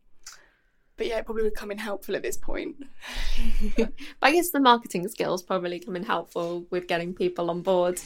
but 0.97 1.05
yeah, 1.05 1.19
it 1.19 1.25
probably 1.25 1.43
would 1.43 1.55
come 1.55 1.69
in 1.69 1.77
helpful 1.77 2.15
at 2.15 2.23
this 2.23 2.37
point. 2.37 2.75
but 3.77 3.93
I 4.21 4.31
guess 4.31 4.49
the 4.49 4.59
marketing 4.59 5.07
skills 5.07 5.43
probably 5.43 5.79
come 5.79 5.95
in 5.95 6.03
helpful 6.03 6.65
with 6.71 6.87
getting 6.87 7.13
people 7.13 7.51
on 7.51 7.61
board 7.61 8.01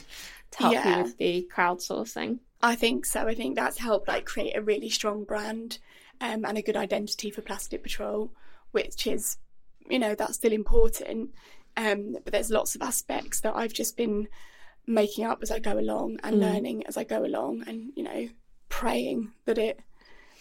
to 0.52 0.58
help 0.58 0.74
yeah. 0.74 0.96
you 0.98 1.02
with 1.02 1.16
the 1.16 1.48
crowdsourcing. 1.54 2.38
I 2.60 2.76
think 2.76 3.06
so. 3.06 3.26
I 3.26 3.34
think 3.34 3.56
that's 3.56 3.78
helped 3.78 4.08
like 4.08 4.26
create 4.26 4.56
a 4.56 4.62
really 4.62 4.90
strong 4.90 5.24
brand 5.24 5.78
um, 6.20 6.44
and 6.44 6.58
a 6.58 6.62
good 6.62 6.76
identity 6.76 7.30
for 7.30 7.40
Plastic 7.40 7.82
Patrol, 7.82 8.30
which 8.70 9.06
is, 9.06 9.38
you 9.88 9.98
know, 9.98 10.14
that's 10.14 10.36
still 10.36 10.52
important. 10.52 11.30
Um, 11.76 12.12
but 12.12 12.32
there's 12.32 12.50
lots 12.50 12.74
of 12.74 12.82
aspects 12.82 13.40
that 13.40 13.56
I've 13.56 13.72
just 13.72 13.96
been 13.96 14.28
making 14.86 15.24
up 15.24 15.38
as 15.42 15.50
I 15.50 15.58
go 15.58 15.78
along 15.78 16.18
and 16.22 16.36
mm. 16.36 16.40
learning 16.40 16.86
as 16.86 16.96
I 16.96 17.04
go 17.04 17.24
along, 17.24 17.64
and 17.66 17.92
you 17.94 18.02
know, 18.02 18.28
praying 18.68 19.32
that 19.44 19.58
it 19.58 19.80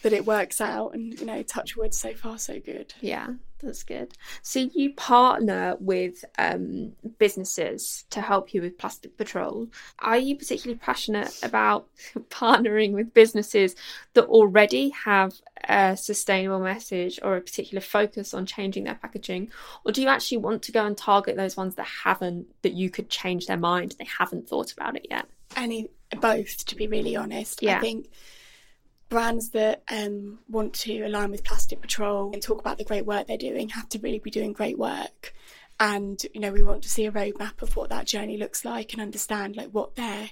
that 0.03 0.13
it 0.13 0.25
works 0.25 0.61
out. 0.61 0.93
And 0.93 1.19
you 1.19 1.25
know, 1.25 1.43
touch 1.43 1.75
wood, 1.75 1.93
so 1.93 2.13
far 2.13 2.37
so 2.37 2.59
good. 2.59 2.93
Yeah, 3.01 3.27
that's 3.61 3.83
good. 3.83 4.13
So 4.41 4.59
you 4.59 4.93
partner 4.93 5.75
with 5.79 6.23
um, 6.37 6.93
businesses 7.17 8.05
to 8.09 8.21
help 8.21 8.53
you 8.53 8.61
with 8.61 8.77
Plastic 8.77 9.17
Patrol. 9.17 9.67
Are 9.99 10.17
you 10.17 10.35
particularly 10.35 10.79
passionate 10.79 11.37
about 11.43 11.87
partnering 12.29 12.93
with 12.93 13.13
businesses 13.13 13.75
that 14.13 14.25
already 14.25 14.89
have 14.89 15.33
a 15.67 15.95
sustainable 15.95 16.59
message 16.59 17.19
or 17.21 17.35
a 17.35 17.41
particular 17.41 17.81
focus 17.81 18.33
on 18.33 18.45
changing 18.45 18.85
their 18.85 18.95
packaging, 18.95 19.51
or 19.85 19.91
do 19.91 20.01
you 20.01 20.07
actually 20.07 20.37
want 20.37 20.63
to 20.63 20.71
go 20.71 20.85
and 20.85 20.97
target 20.97 21.35
those 21.35 21.55
ones 21.55 21.75
that 21.75 21.87
haven't, 22.03 22.47
that 22.63 22.73
you 22.73 22.89
could 22.89 23.09
change 23.09 23.45
their 23.45 23.57
mind, 23.57 23.95
they 23.99 24.05
haven't 24.05 24.47
thought 24.47 24.71
about 24.73 24.95
it 24.95 25.07
yet? 25.09 25.27
Any 25.55 25.89
both, 26.19 26.65
to 26.65 26.75
be 26.75 26.87
really 26.87 27.15
honest. 27.15 27.61
Yeah. 27.61 27.77
I 27.77 27.81
think 27.81 28.09
brands 29.12 29.50
that 29.50 29.84
um, 29.91 30.39
want 30.50 30.74
to 30.74 31.02
align 31.02 31.32
with 31.32 31.43
Plastic 31.43 31.82
Patrol 31.82 32.32
and 32.32 32.41
talk 32.41 32.62
about 32.62 32.78
the 32.78 32.86
great 32.86 33.06
work 33.06 33.28
they're 33.28 33.38
doing 33.38 33.67
have 33.67 33.89
to 33.89 34.00
really 34.00 34.19
be 34.19 34.32
doing 34.32 34.54
great 34.54 34.80
work. 34.80 35.34
And 35.82 36.19
you 36.34 36.39
know, 36.39 36.54
we 36.54 36.63
want 36.63 36.82
to 36.84 36.89
see 36.89 37.06
a 37.06 37.12
roadmap 37.12 37.62
of 37.62 37.76
what 37.76 37.89
that 37.89 38.08
journey 38.08 38.38
looks 38.38 38.63
like 38.63 38.93
and 38.93 39.02
understand 39.02 39.58
like 39.58 39.67
what 39.71 39.95
their 39.95 40.32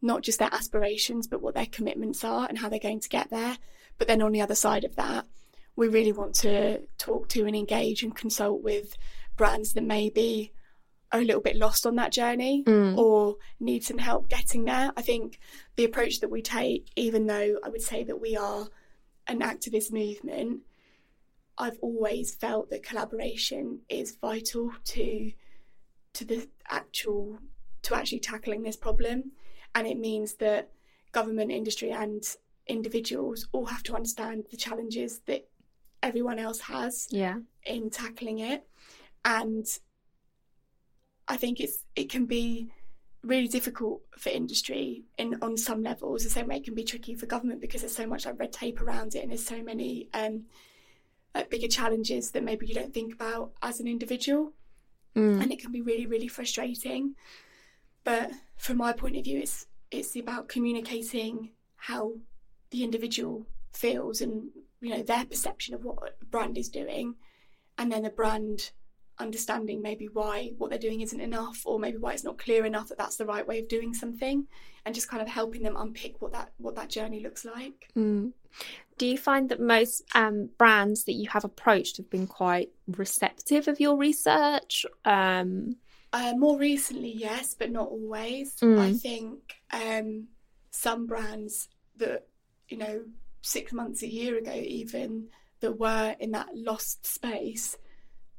not 0.00 0.22
just 0.22 0.38
their 0.38 0.54
aspirations, 0.54 1.26
but 1.26 1.42
what 1.42 1.54
their 1.54 1.66
commitments 1.66 2.22
are 2.22 2.46
and 2.48 2.56
how 2.56 2.68
they're 2.68 2.78
going 2.78 3.00
to 3.00 3.08
get 3.08 3.30
there. 3.30 3.58
But 3.98 4.06
then 4.06 4.22
on 4.22 4.30
the 4.30 4.42
other 4.42 4.54
side 4.54 4.84
of 4.84 4.94
that, 4.94 5.26
we 5.74 5.88
really 5.88 6.12
want 6.12 6.36
to 6.36 6.82
talk 6.98 7.28
to 7.30 7.46
and 7.46 7.56
engage 7.56 8.04
and 8.04 8.14
consult 8.14 8.62
with 8.62 8.96
brands 9.36 9.72
that 9.72 9.82
maybe 9.82 10.52
are 11.12 11.20
a 11.20 11.24
little 11.24 11.40
bit 11.40 11.56
lost 11.56 11.86
on 11.86 11.96
that 11.96 12.12
journey 12.12 12.62
mm. 12.66 12.96
or 12.96 13.36
need 13.60 13.82
some 13.84 13.98
help 13.98 14.28
getting 14.28 14.64
there. 14.64 14.92
I 14.96 15.02
think 15.02 15.38
the 15.76 15.84
approach 15.84 16.20
that 16.20 16.30
we 16.30 16.42
take, 16.42 16.88
even 16.96 17.26
though 17.26 17.58
I 17.64 17.68
would 17.68 17.82
say 17.82 18.04
that 18.04 18.20
we 18.20 18.36
are 18.36 18.68
an 19.26 19.40
activist 19.40 19.92
movement, 19.92 20.60
I've 21.56 21.78
always 21.80 22.34
felt 22.34 22.70
that 22.70 22.82
collaboration 22.82 23.80
is 23.88 24.16
vital 24.20 24.72
to 24.84 25.32
to 26.14 26.24
the 26.24 26.48
actual 26.68 27.38
to 27.82 27.94
actually 27.94 28.20
tackling 28.20 28.62
this 28.62 28.76
problem. 28.76 29.32
And 29.74 29.86
it 29.86 29.98
means 29.98 30.34
that 30.36 30.70
government, 31.12 31.50
industry 31.50 31.90
and 31.90 32.22
individuals 32.66 33.48
all 33.52 33.66
have 33.66 33.82
to 33.84 33.94
understand 33.94 34.44
the 34.50 34.56
challenges 34.56 35.20
that 35.26 35.48
everyone 36.02 36.38
else 36.38 36.60
has 36.60 37.08
Yeah. 37.10 37.38
in 37.64 37.90
tackling 37.90 38.38
it 38.38 38.66
and 39.24 39.66
i 41.28 41.36
think 41.36 41.60
it's 41.60 41.84
it 41.94 42.10
can 42.10 42.26
be 42.26 42.70
really 43.22 43.48
difficult 43.48 44.02
for 44.16 44.30
industry 44.30 45.04
in 45.16 45.36
on 45.42 45.56
some 45.56 45.82
levels. 45.82 46.24
The 46.24 46.30
same 46.30 46.46
way 46.48 46.56
it 46.56 46.64
can 46.64 46.74
be 46.74 46.84
tricky 46.84 47.14
for 47.14 47.26
government 47.26 47.60
because 47.60 47.80
there's 47.82 47.94
so 47.94 48.06
much 48.06 48.26
like 48.26 48.38
red 48.38 48.52
tape 48.52 48.80
around 48.80 49.14
it 49.14 49.22
and 49.22 49.30
there's 49.30 49.44
so 49.44 49.62
many 49.62 50.08
um 50.14 50.44
like 51.34 51.50
bigger 51.50 51.68
challenges 51.68 52.30
that 52.30 52.42
maybe 52.42 52.66
you 52.66 52.74
don't 52.74 52.94
think 52.94 53.12
about 53.12 53.52
as 53.62 53.80
an 53.80 53.86
individual. 53.86 54.52
Mm. 55.16 55.42
and 55.42 55.50
it 55.50 55.58
can 55.58 55.72
be 55.72 55.82
really 55.82 56.06
really 56.06 56.28
frustrating. 56.28 57.14
But 58.04 58.30
from 58.56 58.76
my 58.76 58.92
point 58.92 59.16
of 59.16 59.24
view 59.24 59.40
it's 59.40 59.66
it's 59.90 60.14
about 60.16 60.48
communicating 60.48 61.50
how 61.76 62.14
the 62.70 62.84
individual 62.84 63.46
feels 63.72 64.20
and 64.20 64.50
you 64.80 64.90
know 64.90 65.02
their 65.02 65.24
perception 65.24 65.74
of 65.74 65.84
what 65.84 65.98
a 66.22 66.24
brand 66.24 66.56
is 66.56 66.68
doing. 66.68 67.16
And 67.76 67.90
then 67.92 68.02
the 68.02 68.10
brand 68.10 68.70
understanding 69.20 69.82
maybe 69.82 70.08
why 70.12 70.52
what 70.58 70.70
they're 70.70 70.78
doing 70.78 71.00
isn't 71.00 71.20
enough 71.20 71.62
or 71.64 71.78
maybe 71.78 71.98
why 71.98 72.12
it's 72.12 72.24
not 72.24 72.38
clear 72.38 72.64
enough 72.64 72.88
that 72.88 72.98
that's 72.98 73.16
the 73.16 73.26
right 73.26 73.46
way 73.46 73.58
of 73.58 73.68
doing 73.68 73.92
something 73.92 74.46
and 74.84 74.94
just 74.94 75.08
kind 75.08 75.20
of 75.20 75.28
helping 75.28 75.62
them 75.62 75.76
unpick 75.76 76.20
what 76.20 76.32
that 76.32 76.52
what 76.58 76.74
that 76.76 76.88
journey 76.88 77.20
looks 77.20 77.44
like 77.44 77.90
Mm. 77.96 78.32
Do 78.96 79.06
you 79.06 79.16
find 79.16 79.48
that 79.50 79.60
most 79.60 80.02
um, 80.14 80.50
brands 80.58 81.04
that 81.04 81.12
you 81.12 81.28
have 81.28 81.44
approached 81.44 81.98
have 81.98 82.10
been 82.10 82.26
quite 82.26 82.70
receptive 82.88 83.68
of 83.68 83.78
your 83.78 83.96
research? 83.96 84.84
Um, 85.04 85.76
Uh, 86.12 86.32
more 86.36 86.58
recently, 86.58 87.12
yes, 87.12 87.54
but 87.54 87.70
not 87.70 87.88
always. 87.88 88.56
Mm. 88.56 88.78
I 88.80 88.92
think 88.94 89.56
um, 89.70 90.28
some 90.70 91.06
brands 91.06 91.68
that, 91.98 92.26
you 92.68 92.76
know, 92.76 93.04
six 93.42 93.72
months, 93.72 94.02
a 94.02 94.08
year 94.08 94.36
ago, 94.36 94.54
even, 94.54 95.28
that 95.60 95.78
were 95.78 96.16
in 96.18 96.32
that 96.32 96.48
lost 96.54 97.06
space 97.06 97.76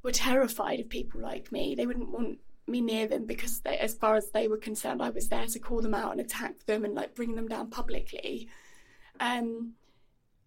were 0.04 0.12
terrified 0.12 0.80
of 0.80 0.90
people 0.90 1.22
like 1.22 1.52
me. 1.52 1.76
They 1.76 1.86
wouldn't 1.86 2.10
want 2.10 2.40
me 2.68 2.82
near 2.82 3.08
them 3.08 3.26
because, 3.26 3.62
they, 3.62 3.78
as 3.78 3.94
far 3.94 4.16
as 4.16 4.30
they 4.32 4.48
were 4.48 4.58
concerned, 4.58 5.02
I 5.02 5.10
was 5.10 5.30
there 5.30 5.48
to 5.48 5.60
call 5.60 5.82
them 5.82 5.96
out 5.96 6.12
and 6.12 6.22
attack 6.22 6.66
them 6.66 6.86
and 6.86 6.94
like 6.94 7.16
bring 7.16 7.36
them 7.36 7.48
down 7.48 7.70
publicly. 7.70 8.48
Um, 9.20 9.74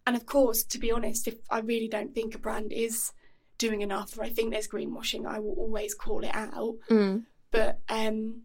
and 0.05 0.15
of 0.15 0.25
course, 0.25 0.63
to 0.63 0.79
be 0.79 0.91
honest, 0.91 1.27
if 1.27 1.35
I 1.49 1.59
really 1.59 1.87
don't 1.87 2.13
think 2.13 2.35
a 2.35 2.39
brand 2.39 2.73
is 2.73 3.13
doing 3.57 3.81
enough 3.81 4.17
or 4.17 4.23
I 4.23 4.29
think 4.29 4.51
there's 4.51 4.67
greenwashing, 4.67 5.25
I 5.25 5.39
will 5.39 5.53
always 5.53 5.93
call 5.93 6.23
it 6.23 6.33
out 6.33 6.75
mm. 6.89 7.23
but 7.51 7.79
um 7.87 8.41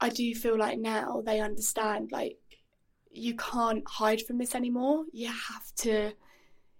i 0.00 0.08
do 0.08 0.34
feel 0.34 0.58
like 0.58 0.78
now 0.78 1.22
they 1.24 1.40
understand 1.40 2.10
like 2.12 2.36
you 3.10 3.34
can't 3.34 3.84
hide 3.88 4.20
from 4.22 4.38
this 4.38 4.54
anymore 4.54 5.04
you 5.12 5.28
have 5.28 5.72
to 5.76 6.12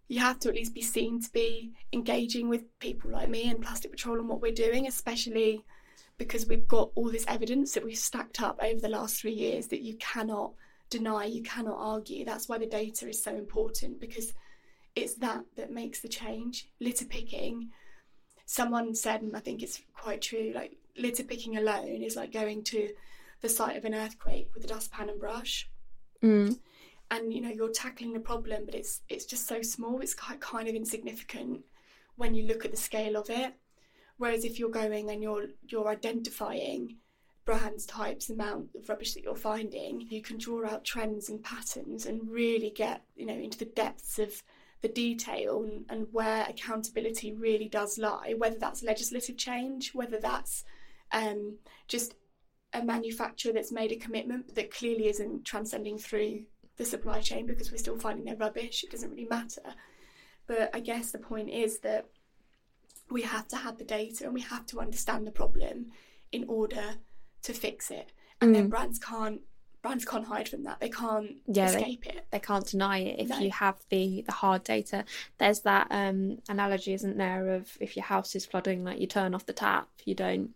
you 0.08 0.20
have 0.20 0.38
to 0.38 0.48
at 0.48 0.54
least 0.54 0.74
be 0.74 0.82
seen 0.82 1.20
to 1.20 1.30
be 1.32 1.72
engaging 1.92 2.48
with 2.48 2.78
people 2.78 3.10
like 3.10 3.28
me 3.28 3.48
and 3.50 3.62
plastic 3.62 3.90
patrol 3.90 4.18
and 4.18 4.28
what 4.28 4.40
we're 4.40 4.52
doing 4.52 4.86
especially 4.86 5.64
because 6.16 6.46
we've 6.46 6.66
got 6.66 6.90
all 6.94 7.10
this 7.10 7.26
evidence 7.28 7.72
that 7.72 7.84
we've 7.84 7.98
stacked 7.98 8.42
up 8.42 8.58
over 8.62 8.80
the 8.80 8.88
last 8.88 9.20
three 9.20 9.32
years 9.32 9.68
that 9.68 9.82
you 9.82 9.94
cannot 9.98 10.52
deny 10.90 11.24
you 11.24 11.42
cannot 11.42 11.76
argue 11.78 12.24
that's 12.24 12.48
why 12.48 12.58
the 12.58 12.66
data 12.66 13.08
is 13.08 13.22
so 13.22 13.34
important 13.34 14.00
because 14.00 14.32
it's 14.96 15.14
that 15.14 15.44
that 15.56 15.70
makes 15.70 16.00
the 16.00 16.08
change 16.08 16.68
litter 16.80 17.04
picking 17.04 17.70
someone 18.48 18.94
said, 18.94 19.20
and 19.20 19.36
I 19.36 19.40
think 19.40 19.62
it's 19.62 19.80
quite 19.94 20.22
true, 20.22 20.52
like 20.54 20.76
litter 20.96 21.22
picking 21.22 21.58
alone 21.58 22.02
is 22.02 22.16
like 22.16 22.32
going 22.32 22.64
to 22.64 22.88
the 23.42 23.48
site 23.48 23.76
of 23.76 23.84
an 23.84 23.94
earthquake 23.94 24.48
with 24.54 24.64
a 24.64 24.66
dustpan 24.66 25.10
and 25.10 25.20
brush. 25.20 25.68
Mm. 26.24 26.58
And 27.10 27.32
you 27.32 27.40
know, 27.40 27.50
you're 27.50 27.72
tackling 27.72 28.12
the 28.12 28.20
problem, 28.20 28.64
but 28.66 28.74
it's 28.74 29.00
it's 29.08 29.24
just 29.24 29.46
so 29.46 29.62
small, 29.62 30.00
it's 30.00 30.14
quite 30.14 30.40
kind 30.40 30.68
of 30.68 30.74
insignificant 30.74 31.64
when 32.16 32.34
you 32.34 32.46
look 32.46 32.64
at 32.64 32.70
the 32.70 32.76
scale 32.76 33.16
of 33.16 33.30
it. 33.30 33.54
Whereas 34.18 34.44
if 34.44 34.58
you're 34.58 34.70
going 34.70 35.10
and 35.10 35.22
you're 35.22 35.46
you're 35.68 35.88
identifying 35.88 36.96
brands, 37.48 37.86
types, 37.86 38.28
amount 38.28 38.68
of 38.74 38.86
rubbish 38.90 39.14
that 39.14 39.22
you're 39.22 39.34
finding, 39.34 40.02
you 40.10 40.20
can 40.20 40.36
draw 40.36 40.66
out 40.66 40.84
trends 40.84 41.30
and 41.30 41.42
patterns 41.42 42.04
and 42.04 42.30
really 42.30 42.68
get, 42.68 43.02
you 43.16 43.24
know, 43.24 43.32
into 43.32 43.56
the 43.56 43.64
depths 43.64 44.18
of 44.18 44.42
the 44.82 44.88
detail 44.88 45.62
and, 45.62 45.86
and 45.88 46.06
where 46.12 46.44
accountability 46.46 47.32
really 47.32 47.66
does 47.66 47.96
lie, 47.96 48.34
whether 48.36 48.58
that's 48.58 48.82
legislative 48.82 49.38
change, 49.38 49.94
whether 49.94 50.20
that's 50.20 50.62
um, 51.12 51.56
just 51.86 52.16
a 52.74 52.84
manufacturer 52.84 53.52
that's 53.52 53.72
made 53.72 53.92
a 53.92 53.96
commitment 53.96 54.54
that 54.54 54.70
clearly 54.70 55.08
isn't 55.08 55.44
transcending 55.46 55.96
through 55.96 56.42
the 56.78 56.84
supply 56.84 57.20
chain 57.20 57.46
because 57.46 57.70
we're 57.70 57.78
still 57.78 57.98
finding 57.98 58.24
their 58.24 58.36
rubbish. 58.36 58.82
It 58.84 58.90
doesn't 58.90 59.10
really 59.10 59.26
matter. 59.28 59.74
But 60.46 60.70
I 60.74 60.80
guess 60.80 61.10
the 61.10 61.18
point 61.18 61.50
is 61.50 61.80
that 61.80 62.06
we 63.10 63.22
have 63.22 63.48
to 63.48 63.56
have 63.56 63.78
the 63.78 63.84
data 63.84 64.24
and 64.24 64.32
we 64.34 64.40
have 64.42 64.64
to 64.66 64.80
understand 64.80 65.26
the 65.26 65.30
problem 65.32 65.86
in 66.32 66.44
order 66.48 66.94
to 67.42 67.52
fix 67.52 67.90
it. 67.90 68.12
And 68.40 68.54
then 68.54 68.66
Mm. 68.66 68.70
brands 68.70 68.98
can't 68.98 69.42
brands 69.80 70.04
can't 70.04 70.26
hide 70.26 70.48
from 70.48 70.64
that. 70.64 70.80
They 70.80 70.88
can't 70.88 71.36
Yeah, 71.46 71.70
they- 71.70 71.78
escape 71.78 72.06
it. 72.06 72.26
They 72.32 72.40
can't 72.40 72.66
deny 72.66 72.98
it 72.98 73.20
if 73.20 73.28
No. 73.28 73.38
you 73.38 73.52
have 73.52 73.76
the, 73.90 74.22
the 74.22 74.32
hard 74.32 74.64
data. 74.64 75.04
There's 75.38 75.60
that 75.60 75.86
um, 75.90 76.42
analogy, 76.48 76.94
isn't 76.94 77.16
there, 77.16 77.48
of 77.54 77.78
if 77.80 77.94
your 77.96 78.04
house 78.04 78.34
is 78.34 78.44
flooding, 78.44 78.82
like 78.82 78.98
you 78.98 79.06
turn 79.06 79.34
off 79.36 79.46
the 79.46 79.52
tap, 79.52 79.88
you 80.04 80.16
don't 80.16 80.50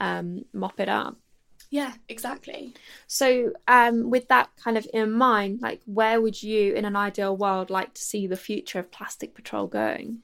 um, 0.00 0.46
mop 0.54 0.80
it 0.80 0.88
up. 0.88 1.18
Yeah, 1.72 1.94
exactly. 2.06 2.74
So, 3.06 3.54
um, 3.66 4.10
with 4.10 4.28
that 4.28 4.50
kind 4.62 4.76
of 4.76 4.86
in 4.92 5.10
mind, 5.10 5.62
like 5.62 5.80
where 5.86 6.20
would 6.20 6.42
you, 6.42 6.74
in 6.74 6.84
an 6.84 6.96
ideal 6.96 7.34
world, 7.34 7.70
like 7.70 7.94
to 7.94 8.02
see 8.02 8.26
the 8.26 8.36
future 8.36 8.78
of 8.78 8.90
Plastic 8.90 9.34
Patrol 9.34 9.66
going? 9.68 10.18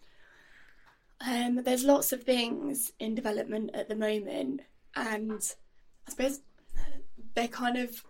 Um, 1.26 1.62
there's 1.64 1.84
lots 1.84 2.12
of 2.12 2.22
things 2.24 2.92
in 2.98 3.14
development 3.14 3.70
at 3.72 3.88
the 3.88 3.96
moment, 3.96 4.60
and 4.94 5.40
I 6.06 6.10
suppose 6.10 6.40
they're 7.34 7.48
kind 7.48 7.78
of 7.78 8.04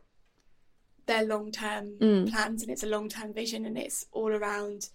their 1.07 1.25
long-term 1.25 1.93
Mm. 2.01 2.31
plans, 2.31 2.63
and 2.63 2.73
it's 2.73 2.83
a 2.83 2.89
long-term 2.89 3.33
vision, 3.33 3.65
and 3.65 3.79
it's 3.79 4.05
all 4.11 4.33
around 4.33 4.91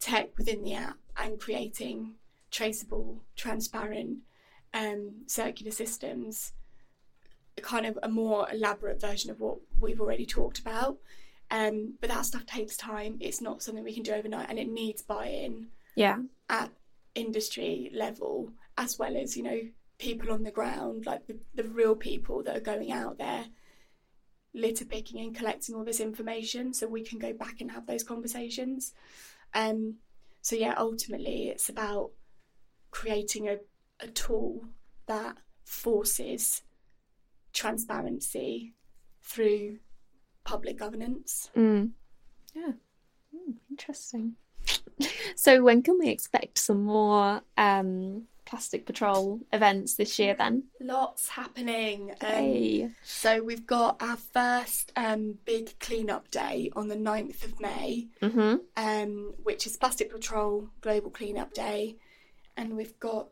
tech 0.00 0.36
within 0.36 0.64
the 0.64 0.74
app 0.74 0.98
and 1.16 1.38
creating 1.38 2.16
traceable, 2.50 3.22
transparent, 3.36 4.18
um, 4.74 5.22
circular 5.28 5.70
systems. 5.70 6.52
Kind 7.62 7.86
of 7.86 7.98
a 8.02 8.08
more 8.08 8.48
elaborate 8.50 9.00
version 9.00 9.30
of 9.30 9.40
what 9.40 9.58
we've 9.80 10.00
already 10.00 10.26
talked 10.26 10.58
about. 10.58 10.98
Um, 11.50 11.94
but 12.00 12.10
that 12.10 12.26
stuff 12.26 12.44
takes 12.46 12.76
time. 12.76 13.16
It's 13.20 13.40
not 13.40 13.62
something 13.62 13.82
we 13.84 13.94
can 13.94 14.02
do 14.02 14.12
overnight, 14.12 14.50
and 14.50 14.58
it 14.58 14.68
needs 14.68 15.02
buy-in 15.02 15.68
Yeah. 15.96 16.18
at 16.48 16.70
industry 17.14 17.90
level 17.92 18.52
as 18.76 18.98
well 18.98 19.16
as 19.16 19.36
you 19.36 19.42
know 19.42 19.60
people 19.98 20.30
on 20.30 20.44
the 20.44 20.52
ground 20.52 21.04
like 21.04 21.26
the, 21.26 21.36
the 21.54 21.64
real 21.64 21.96
people 21.96 22.44
that 22.44 22.56
are 22.56 22.60
going 22.60 22.92
out 22.92 23.18
there 23.18 23.46
litter 24.54 24.84
picking 24.84 25.18
and 25.18 25.34
collecting 25.34 25.74
all 25.74 25.84
this 25.84 25.98
information 25.98 26.72
so 26.72 26.86
we 26.86 27.02
can 27.02 27.18
go 27.18 27.32
back 27.32 27.60
and 27.60 27.72
have 27.72 27.86
those 27.86 28.04
conversations 28.04 28.92
um 29.54 29.94
so 30.42 30.54
yeah 30.54 30.74
ultimately 30.78 31.48
it's 31.48 31.68
about 31.68 32.10
creating 32.92 33.48
a, 33.48 33.56
a 34.00 34.06
tool 34.06 34.64
that 35.06 35.36
forces 35.64 36.62
transparency 37.58 38.72
through 39.22 39.78
public 40.44 40.78
governance 40.78 41.50
Mm. 41.56 41.90
Yeah. 42.54 42.72
Mm, 43.34 43.54
interesting. 43.70 44.36
So, 45.36 45.62
when 45.62 45.82
can 45.82 45.96
we 46.00 46.08
expect 46.08 46.58
some 46.58 46.82
more 46.82 47.42
um, 47.56 48.24
Plastic 48.44 48.84
Patrol 48.86 49.40
events 49.52 49.94
this 49.94 50.18
year 50.18 50.34
then? 50.36 50.64
lots 50.80 51.28
happening 51.28 52.10
um, 52.20 52.26
Hey. 52.28 52.90
So 53.04 53.40
we've 53.42 53.66
got 53.66 54.02
our 54.02 54.16
first 54.16 54.90
um, 54.96 55.38
big 55.44 55.78
cleanup 55.78 56.30
day 56.32 56.70
on 56.74 56.88
the 56.88 56.96
9th 56.96 57.44
of 57.44 57.60
May, 57.60 58.08
Mm-hmm. 58.20 58.54
um, 58.76 59.34
which 59.44 59.66
is 59.66 59.76
Plastic 59.76 60.10
Patrol 60.10 60.68
Global 60.80 61.10
Cleanup 61.10 61.52
Day. 61.54 61.96
And 62.56 62.76
we've 62.76 62.98
got 62.98 63.30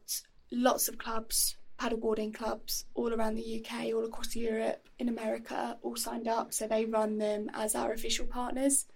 lots 0.52 0.86
of 0.86 0.98
clubs, 0.98 1.56
paddleboarding 1.78 2.32
clubs 2.34 2.84
all 2.94 3.12
around 3.12 3.34
the 3.34 3.64
UK, 3.64 3.86
all 3.94 4.04
across 4.04 4.34
Europe, 4.34 4.88
in 4.98 5.08
America, 5.08 5.76
all 5.82 5.96
signed 5.96 6.28
up. 6.28 6.52
So 6.52 6.66
they 6.66 6.84
run 6.86 7.18
them 7.18 7.50
as 7.54 7.74
our 7.74 7.92
official 7.92 8.26
partners. 8.26 8.86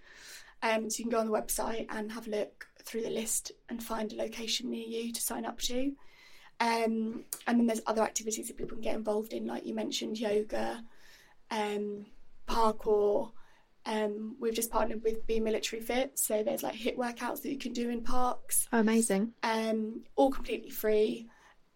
Um, 0.63 0.89
so 0.89 0.99
you 0.99 1.05
can 1.05 1.11
go 1.11 1.19
on 1.19 1.25
the 1.25 1.31
website 1.31 1.85
and 1.89 2.11
have 2.11 2.27
a 2.27 2.31
look 2.31 2.67
through 2.83 3.01
the 3.03 3.09
list 3.09 3.51
and 3.69 3.83
find 3.83 4.11
a 4.11 4.15
location 4.15 4.69
near 4.71 4.85
you 4.87 5.11
to 5.13 5.21
sign 5.21 5.45
up 5.45 5.59
to. 5.61 5.93
Um, 6.59 7.23
and 7.47 7.59
then 7.59 7.65
there's 7.65 7.81
other 7.87 8.03
activities 8.03 8.47
that 8.47 8.57
people 8.57 8.75
can 8.75 8.83
get 8.83 8.95
involved 8.95 9.33
in, 9.33 9.47
like 9.47 9.65
you 9.65 9.73
mentioned, 9.73 10.19
yoga, 10.19 10.83
um, 11.49 12.05
parkour. 12.47 13.31
Um, 13.87 14.35
we've 14.39 14.53
just 14.53 14.69
partnered 14.69 15.03
with 15.03 15.25
Be 15.25 15.39
Military 15.39 15.81
Fit, 15.81 16.19
so 16.19 16.43
there's 16.43 16.61
like 16.61 16.75
HIIT 16.75 16.97
workouts 16.97 17.41
that 17.41 17.49
you 17.51 17.57
can 17.57 17.73
do 17.73 17.89
in 17.89 18.01
parks, 18.01 18.67
Oh, 18.71 18.79
amazing. 18.79 19.33
um, 19.41 20.01
all 20.15 20.29
completely 20.29 20.69
free. 20.69 21.27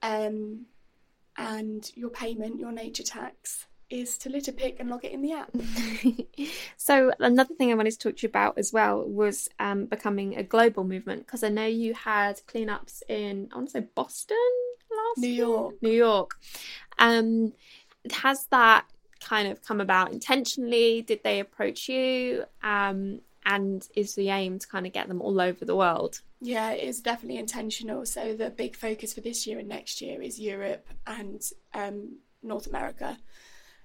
Um, 0.04 0.68
and 1.38 1.90
your 1.96 2.10
payment, 2.10 2.60
your 2.60 2.72
nature 2.72 3.04
tax, 3.04 3.68
is 3.90 4.18
to 4.20 4.30
litter 4.30 4.52
pick 4.52 4.80
and 4.80 4.90
log 4.90 5.06
it 5.06 5.12
in 5.12 5.22
the 5.22 5.34
app. 5.34 5.52
so 6.78 7.12
another 7.20 7.54
thing 7.54 7.72
I 7.72 7.76
wanted 7.76 7.92
to 7.92 8.00
talk 8.00 8.18
to 8.18 8.24
you 8.24 8.30
about 8.30 8.58
as 8.58 8.74
well 8.74 9.04
was 9.08 9.48
um, 9.60 9.86
becoming 9.86 10.38
a 10.38 10.44
global 10.44 10.84
movement 10.84 11.26
because 11.26 11.44
I 11.44 11.50
know 11.50 11.66
you 11.66 11.94
had 11.94 12.42
cleanups 12.48 13.04
in 13.08 13.50
I 13.52 13.56
want 13.56 13.68
to 13.68 13.72
say 13.74 13.88
Boston 13.94 14.38
last 14.92 15.20
New 15.20 15.28
year? 15.28 15.46
York. 15.46 15.76
New 15.82 15.92
York. 15.92 16.32
Um, 16.98 17.54
has 18.12 18.46
that 18.48 18.86
kind 19.20 19.48
of 19.52 19.62
come 19.64 19.82
about 19.82 20.12
intentionally? 20.12 21.02
Did 21.02 21.22
they 21.24 21.40
approach 21.40 21.90
you? 21.90 22.46
Um, 22.64 23.22
and 23.46 23.88
is 23.96 24.16
the 24.16 24.30
aim 24.30 24.60
to 24.60 24.68
kind 24.68 24.88
of 24.88 24.94
get 24.94 25.08
them 25.08 25.22
all 25.22 25.40
over 25.40 25.66
the 25.66 25.76
world? 25.76 26.22
Yeah, 26.42 26.72
it 26.72 26.84
is 26.84 27.02
definitely 27.02 27.38
intentional. 27.38 28.06
So 28.06 28.36
the 28.36 28.50
big 28.50 28.76
focus 28.76 29.14
for 29.14 29.22
this 29.22 29.46
year 29.46 29.60
and 29.60 29.68
next 29.68 30.02
year 30.02 30.22
is 30.22 30.40
Europe 30.40 30.88
and 31.06 31.42
um, 31.74 32.18
North 32.42 32.68
America. 32.68 33.18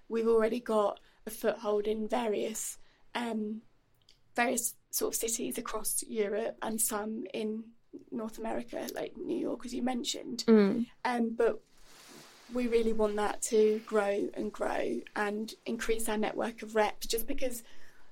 We've 0.08 0.28
already 0.28 0.60
got 0.60 1.00
a 1.26 1.30
foothold 1.30 1.86
in 1.86 2.08
various 2.08 2.78
um, 3.14 3.62
various 4.34 4.74
sort 4.90 5.14
of 5.14 5.20
cities 5.20 5.58
across 5.58 6.02
Europe 6.08 6.56
and 6.62 6.80
some 6.80 7.24
in 7.34 7.64
North 8.10 8.38
America, 8.38 8.86
like 8.94 9.16
New 9.16 9.36
York, 9.36 9.64
as 9.64 9.74
you 9.74 9.82
mentioned. 9.82 10.44
Mm. 10.46 10.86
Um, 11.04 11.34
but 11.36 11.60
we 12.52 12.66
really 12.66 12.92
want 12.92 13.16
that 13.16 13.42
to 13.42 13.80
grow 13.86 14.28
and 14.34 14.52
grow 14.52 15.00
and 15.16 15.54
increase 15.66 16.08
our 16.08 16.16
network 16.16 16.62
of 16.62 16.74
reps 16.74 17.06
just 17.06 17.26
because 17.26 17.62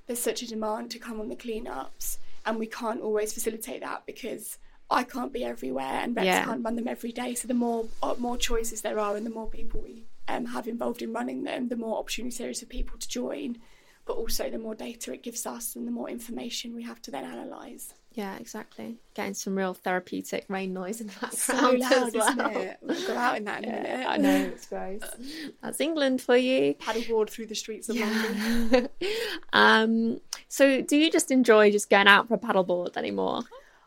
there's 0.08 0.18
such 0.18 0.42
a 0.42 0.48
demand 0.48 0.90
to 0.90 0.98
come 0.98 1.20
on 1.20 1.28
the 1.28 1.36
cleanups 1.36 2.18
and 2.44 2.58
we 2.58 2.66
can't 2.66 3.00
always 3.00 3.32
facilitate 3.32 3.82
that 3.82 4.04
because 4.06 4.58
I 4.90 5.04
can't 5.04 5.32
be 5.32 5.44
everywhere 5.44 5.84
and 6.02 6.16
reps 6.16 6.24
Yeah. 6.26 6.44
can't 6.46 6.64
run 6.64 6.76
them 6.76 6.88
every 6.88 7.12
day. 7.12 7.34
So 7.34 7.46
the 7.46 7.54
more 7.54 7.86
uh, 8.02 8.14
more 8.18 8.38
choices 8.38 8.80
there 8.80 8.98
are 8.98 9.14
and 9.16 9.24
the 9.26 9.30
more 9.30 9.46
people 9.46 9.82
we 9.82 10.06
um, 10.26 10.46
have 10.46 10.66
involved 10.66 11.02
in 11.02 11.12
running 11.12 11.44
them, 11.44 11.68
the 11.68 11.76
more 11.76 11.98
opportunities 11.98 12.38
there 12.38 12.50
is 12.50 12.60
for 12.60 12.66
people 12.66 12.98
to 12.98 13.08
join. 13.08 13.58
But 14.06 14.16
also 14.16 14.48
the 14.48 14.58
more 14.58 14.74
data 14.74 15.12
it 15.12 15.22
gives 15.22 15.44
us 15.46 15.76
and 15.76 15.86
the 15.86 15.90
more 15.92 16.08
information 16.08 16.74
we 16.74 16.84
have 16.84 17.02
to 17.02 17.10
then 17.10 17.24
analyse. 17.26 17.92
Yeah, 18.12 18.36
exactly. 18.38 18.96
Getting 19.14 19.34
some 19.34 19.54
real 19.56 19.74
therapeutic 19.74 20.46
rain 20.48 20.72
noise 20.72 21.00
in 21.00 21.06
the 21.06 21.12
background. 21.12 21.34
So 21.34 21.54
loud, 21.54 21.92
as 21.92 22.14
well. 22.14 22.28
isn't 22.30 22.56
it? 22.56 22.78
We'll 22.80 23.06
go 23.06 23.16
out 23.16 23.36
in 23.36 23.44
that 23.44 23.62
in 23.62 23.68
a 23.68 23.72
minute. 23.72 24.06
I 24.08 24.16
know 24.16 24.36
it's 24.36 24.66
gross. 24.66 25.02
That's 25.62 25.80
England 25.80 26.20
for 26.20 26.36
you. 26.36 26.74
Paddleboard 26.74 27.30
through 27.30 27.46
the 27.46 27.54
streets 27.54 27.88
of 27.88 27.96
London. 27.96 28.88
um, 29.52 30.20
so 30.48 30.80
do 30.80 30.96
you 30.96 31.10
just 31.10 31.30
enjoy 31.30 31.70
just 31.70 31.90
going 31.90 32.08
out 32.08 32.28
for 32.28 32.34
a 32.34 32.38
paddleboard 32.38 32.96
anymore? 32.96 33.42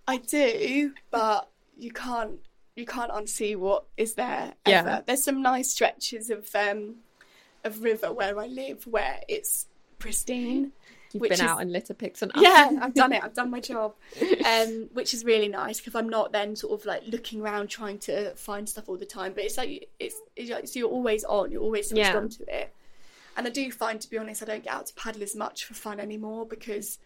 I 0.07 0.17
do, 0.17 0.93
but 1.09 1.49
you 1.77 1.91
can't 1.91 2.39
you 2.75 2.85
can't 2.85 3.11
unsee 3.11 3.55
what 3.55 3.85
is 3.97 4.13
there. 4.13 4.53
Yeah. 4.67 5.01
There's 5.05 5.23
some 5.23 5.41
nice 5.41 5.71
stretches 5.71 6.29
of 6.29 6.47
um 6.55 6.97
of 7.63 7.83
river 7.83 8.13
where 8.13 8.39
I 8.39 8.47
live 8.47 8.87
where 8.87 9.19
it's 9.27 9.67
pristine. 9.99 10.71
You've 11.13 11.21
Which 11.21 11.29
been 11.31 11.35
is- 11.39 11.41
out 11.51 11.61
and 11.61 11.71
litter 11.71 11.93
picks 11.93 12.21
and 12.21 12.31
Yeah, 12.35 12.69
I've 12.81 12.93
done 12.93 13.11
it. 13.13 13.23
I've 13.23 13.33
done 13.33 13.49
my 13.49 13.59
job, 13.59 13.93
um, 14.45 14.89
which 14.93 15.13
is 15.13 15.23
really 15.25 15.47
nice 15.47 15.79
because 15.79 15.95
I'm 15.95 16.07
not 16.09 16.31
then 16.31 16.55
sort 16.55 16.79
of 16.79 16.85
like 16.85 17.03
looking 17.07 17.41
around 17.41 17.67
trying 17.69 17.99
to 17.99 18.33
find 18.35 18.67
stuff 18.67 18.87
all 18.89 18.97
the 18.97 19.05
time. 19.05 19.33
But 19.33 19.43
it's 19.43 19.57
like 19.57 19.89
it's, 19.99 20.15
it's 20.35 20.49
like 20.49 20.67
so 20.67 20.79
you're 20.79 20.89
always 20.89 21.23
on. 21.23 21.51
You're 21.51 21.61
always 21.63 21.89
switched 21.89 21.99
Yeah. 22.09 22.17
onto 22.17 22.43
it. 22.47 22.73
And 23.37 23.47
I 23.47 23.49
do 23.49 23.71
find, 23.71 23.99
to 24.01 24.09
be 24.09 24.17
honest, 24.17 24.41
I 24.41 24.45
don't 24.45 24.63
get 24.63 24.73
out 24.73 24.87
to 24.87 24.93
paddle 24.93 25.23
as 25.23 25.35
much 25.35 25.63
for 25.65 25.73
fun 25.73 25.99
anymore 26.01 26.45
because 26.45 26.99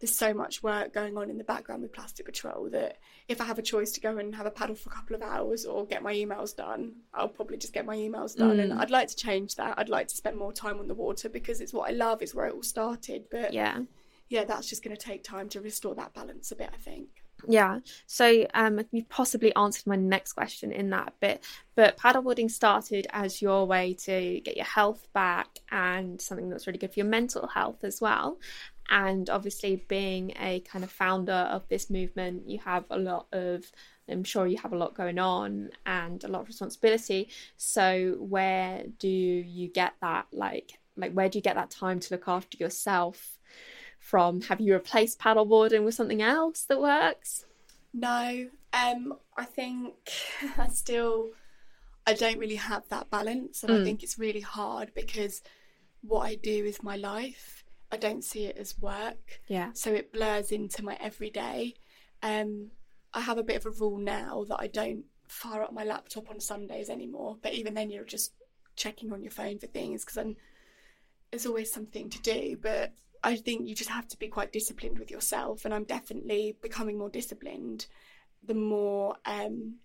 there's 0.00 0.14
so 0.16 0.32
much 0.32 0.62
work 0.62 0.92
going 0.94 1.16
on 1.16 1.28
in 1.28 1.38
the 1.38 1.44
background 1.44 1.82
with 1.82 1.92
Plastic 1.92 2.24
Patrol 2.26 2.68
that 2.70 2.98
if 3.26 3.40
I 3.40 3.44
have 3.44 3.58
a 3.58 3.62
choice 3.62 3.90
to 3.92 4.00
go 4.00 4.16
and 4.18 4.34
have 4.34 4.46
a 4.46 4.50
paddle 4.50 4.76
for 4.76 4.90
a 4.90 4.92
couple 4.92 5.16
of 5.16 5.22
hours 5.22 5.64
or 5.64 5.86
get 5.86 6.02
my 6.02 6.14
emails 6.14 6.54
done, 6.54 6.92
I'll 7.12 7.28
probably 7.28 7.56
just 7.56 7.72
get 7.72 7.84
my 7.84 7.96
emails 7.96 8.36
done. 8.36 8.60
And 8.60 8.72
Mm. 8.72 8.78
I'd 8.80 8.90
like 8.90 9.08
to 9.08 9.16
change 9.16 9.56
that. 9.56 9.74
I'd 9.76 9.88
like 9.88 10.08
to 10.08 10.16
spend 10.16 10.36
more 10.36 10.52
time 10.52 10.78
on 10.78 10.86
the 10.86 10.94
water 10.94 11.28
because 11.28 11.60
it's 11.60 11.72
what 11.72 11.90
I 11.90 11.92
love. 11.92 12.22
It's 12.22 12.34
where 12.34 12.46
it 12.46 12.54
all 12.54 12.62
started. 12.62 13.24
But 13.30 13.52
Yeah. 13.52 13.80
yeah, 14.28 14.44
that's 14.44 14.68
just 14.68 14.84
going 14.84 14.96
to 14.96 15.02
take 15.02 15.24
time 15.24 15.48
to 15.50 15.60
restore 15.60 15.94
that 15.96 16.14
balance 16.14 16.52
a 16.52 16.56
bit, 16.56 16.70
I 16.72 16.76
think. 16.76 17.08
Yeah. 17.46 17.78
So 18.06 18.46
um, 18.54 18.80
you 18.90 19.04
possibly 19.04 19.54
answered 19.54 19.86
my 19.86 19.94
next 19.94 20.32
question 20.32 20.72
in 20.72 20.90
that 20.90 21.14
bit, 21.20 21.44
but 21.76 21.96
paddleboarding 21.96 22.50
started 22.50 23.06
as 23.10 23.40
your 23.40 23.64
way 23.64 23.94
to 23.94 24.40
get 24.40 24.56
your 24.56 24.66
health 24.66 25.06
back 25.12 25.60
and 25.70 26.20
something 26.20 26.48
that's 26.50 26.66
really 26.66 26.80
good 26.80 26.92
for 26.92 26.98
your 26.98 27.06
mental 27.06 27.46
health 27.46 27.84
as 27.84 28.00
well. 28.00 28.38
And 28.90 29.28
obviously, 29.30 29.84
being 29.88 30.32
a 30.40 30.60
kind 30.60 30.84
of 30.84 30.90
founder 30.90 31.32
of 31.32 31.68
this 31.68 31.90
movement, 31.90 32.48
you 32.48 32.58
have 32.60 32.84
a 32.90 32.98
lot 32.98 33.26
of, 33.32 33.70
I'm 34.08 34.24
sure 34.24 34.46
you 34.46 34.58
have 34.58 34.72
a 34.72 34.76
lot 34.78 34.94
going 34.94 35.18
on 35.18 35.70
and 35.86 36.22
a 36.24 36.28
lot 36.28 36.42
of 36.42 36.48
responsibility. 36.48 37.28
So 37.56 38.16
where 38.18 38.84
do 38.98 39.08
you 39.08 39.68
get 39.68 39.94
that, 40.00 40.26
like, 40.32 40.78
like 40.96 41.12
where 41.12 41.28
do 41.28 41.38
you 41.38 41.42
get 41.42 41.56
that 41.56 41.70
time 41.70 42.00
to 42.00 42.14
look 42.14 42.28
after 42.28 42.56
yourself? 42.58 43.38
From 44.00 44.42
have 44.42 44.60
you 44.60 44.74
replaced 44.74 45.18
paddleboarding 45.20 45.84
with 45.84 45.94
something 45.94 46.22
else 46.22 46.64
that 46.64 46.80
works? 46.80 47.44
No, 47.92 48.50
um, 48.72 49.14
I 49.36 49.44
think 49.44 49.94
I 50.58 50.68
still 50.68 51.30
I 52.06 52.14
don't 52.14 52.38
really 52.38 52.56
have 52.56 52.88
that 52.90 53.10
balance, 53.10 53.64
and 53.64 53.72
I 53.72 53.76
Mm. 53.76 53.84
think 53.84 54.02
it's 54.02 54.18
really 54.18 54.40
hard 54.40 54.92
because 54.94 55.42
what 56.02 56.22
I 56.26 56.36
do 56.36 56.64
is 56.64 56.82
my 56.82 56.96
life. 56.96 57.57
I 57.90 57.96
don't 57.96 58.22
see 58.24 58.44
it 58.44 58.56
as 58.58 58.78
work, 58.78 59.40
Yeah. 59.48 59.72
so 59.72 59.92
it 59.92 60.12
blurs 60.12 60.52
into 60.52 60.84
my 60.84 60.96
everyday. 61.00 61.74
Um, 62.22 62.70
I 63.14 63.20
have 63.20 63.38
a 63.38 63.42
bit 63.42 63.56
of 63.56 63.66
a 63.66 63.70
rule 63.70 63.98
now 63.98 64.44
that 64.48 64.60
I 64.60 64.66
don't 64.66 65.04
fire 65.28 65.62
up 65.62 65.72
my 65.72 65.84
laptop 65.84 66.28
on 66.30 66.40
Sundays 66.40 66.90
anymore. 66.90 67.38
But 67.40 67.54
even 67.54 67.74
then, 67.74 67.90
you're 67.90 68.04
just 68.04 68.32
checking 68.76 69.12
on 69.12 69.22
your 69.22 69.30
phone 69.30 69.58
for 69.58 69.66
things 69.66 70.04
because 70.04 70.16
then 70.16 70.36
there's 71.30 71.46
always 71.46 71.72
something 71.72 72.10
to 72.10 72.20
do. 72.20 72.56
But 72.60 72.92
I 73.24 73.36
think 73.36 73.66
you 73.66 73.74
just 73.74 73.90
have 73.90 74.06
to 74.08 74.18
be 74.18 74.28
quite 74.28 74.52
disciplined 74.52 74.98
with 74.98 75.10
yourself, 75.10 75.64
and 75.64 75.72
I'm 75.72 75.84
definitely 75.84 76.56
becoming 76.60 76.98
more 76.98 77.10
disciplined. 77.10 77.86
The 78.44 78.54
more, 78.54 79.16
um, 79.24 79.76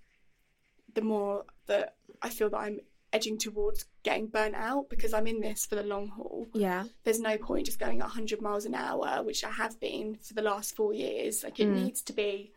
the 0.94 1.02
more 1.02 1.46
that 1.68 1.96
I 2.22 2.30
feel 2.30 2.50
that 2.50 2.58
I'm 2.58 2.80
edging 3.14 3.38
towards 3.38 3.86
getting 4.04 4.28
burnt 4.28 4.56
out 4.56 4.90
because 4.90 5.14
I'm 5.14 5.28
in 5.28 5.40
this 5.40 5.66
for 5.66 5.76
the 5.76 5.84
long 5.84 6.10
haul. 6.10 6.48
Yeah. 6.54 6.86
There's 7.04 7.20
no 7.20 7.38
point 7.38 7.68
just 7.68 7.80
going 7.80 8.00
at 8.00 8.08
100 8.08 8.42
miles 8.42 8.66
an 8.66 8.74
hour, 8.76 9.22
which 9.24 9.44
I 9.44 9.52
have 9.52 9.80
been 9.80 10.18
for 10.22 10.34
the 10.34 10.42
last 10.42 10.76
four 10.76 10.94
years. 10.94 11.44
Like 11.44 11.60
it 11.60 11.68
Mm. 11.68 11.84
needs 11.84 12.02
to 12.02 12.14
be 12.14 12.52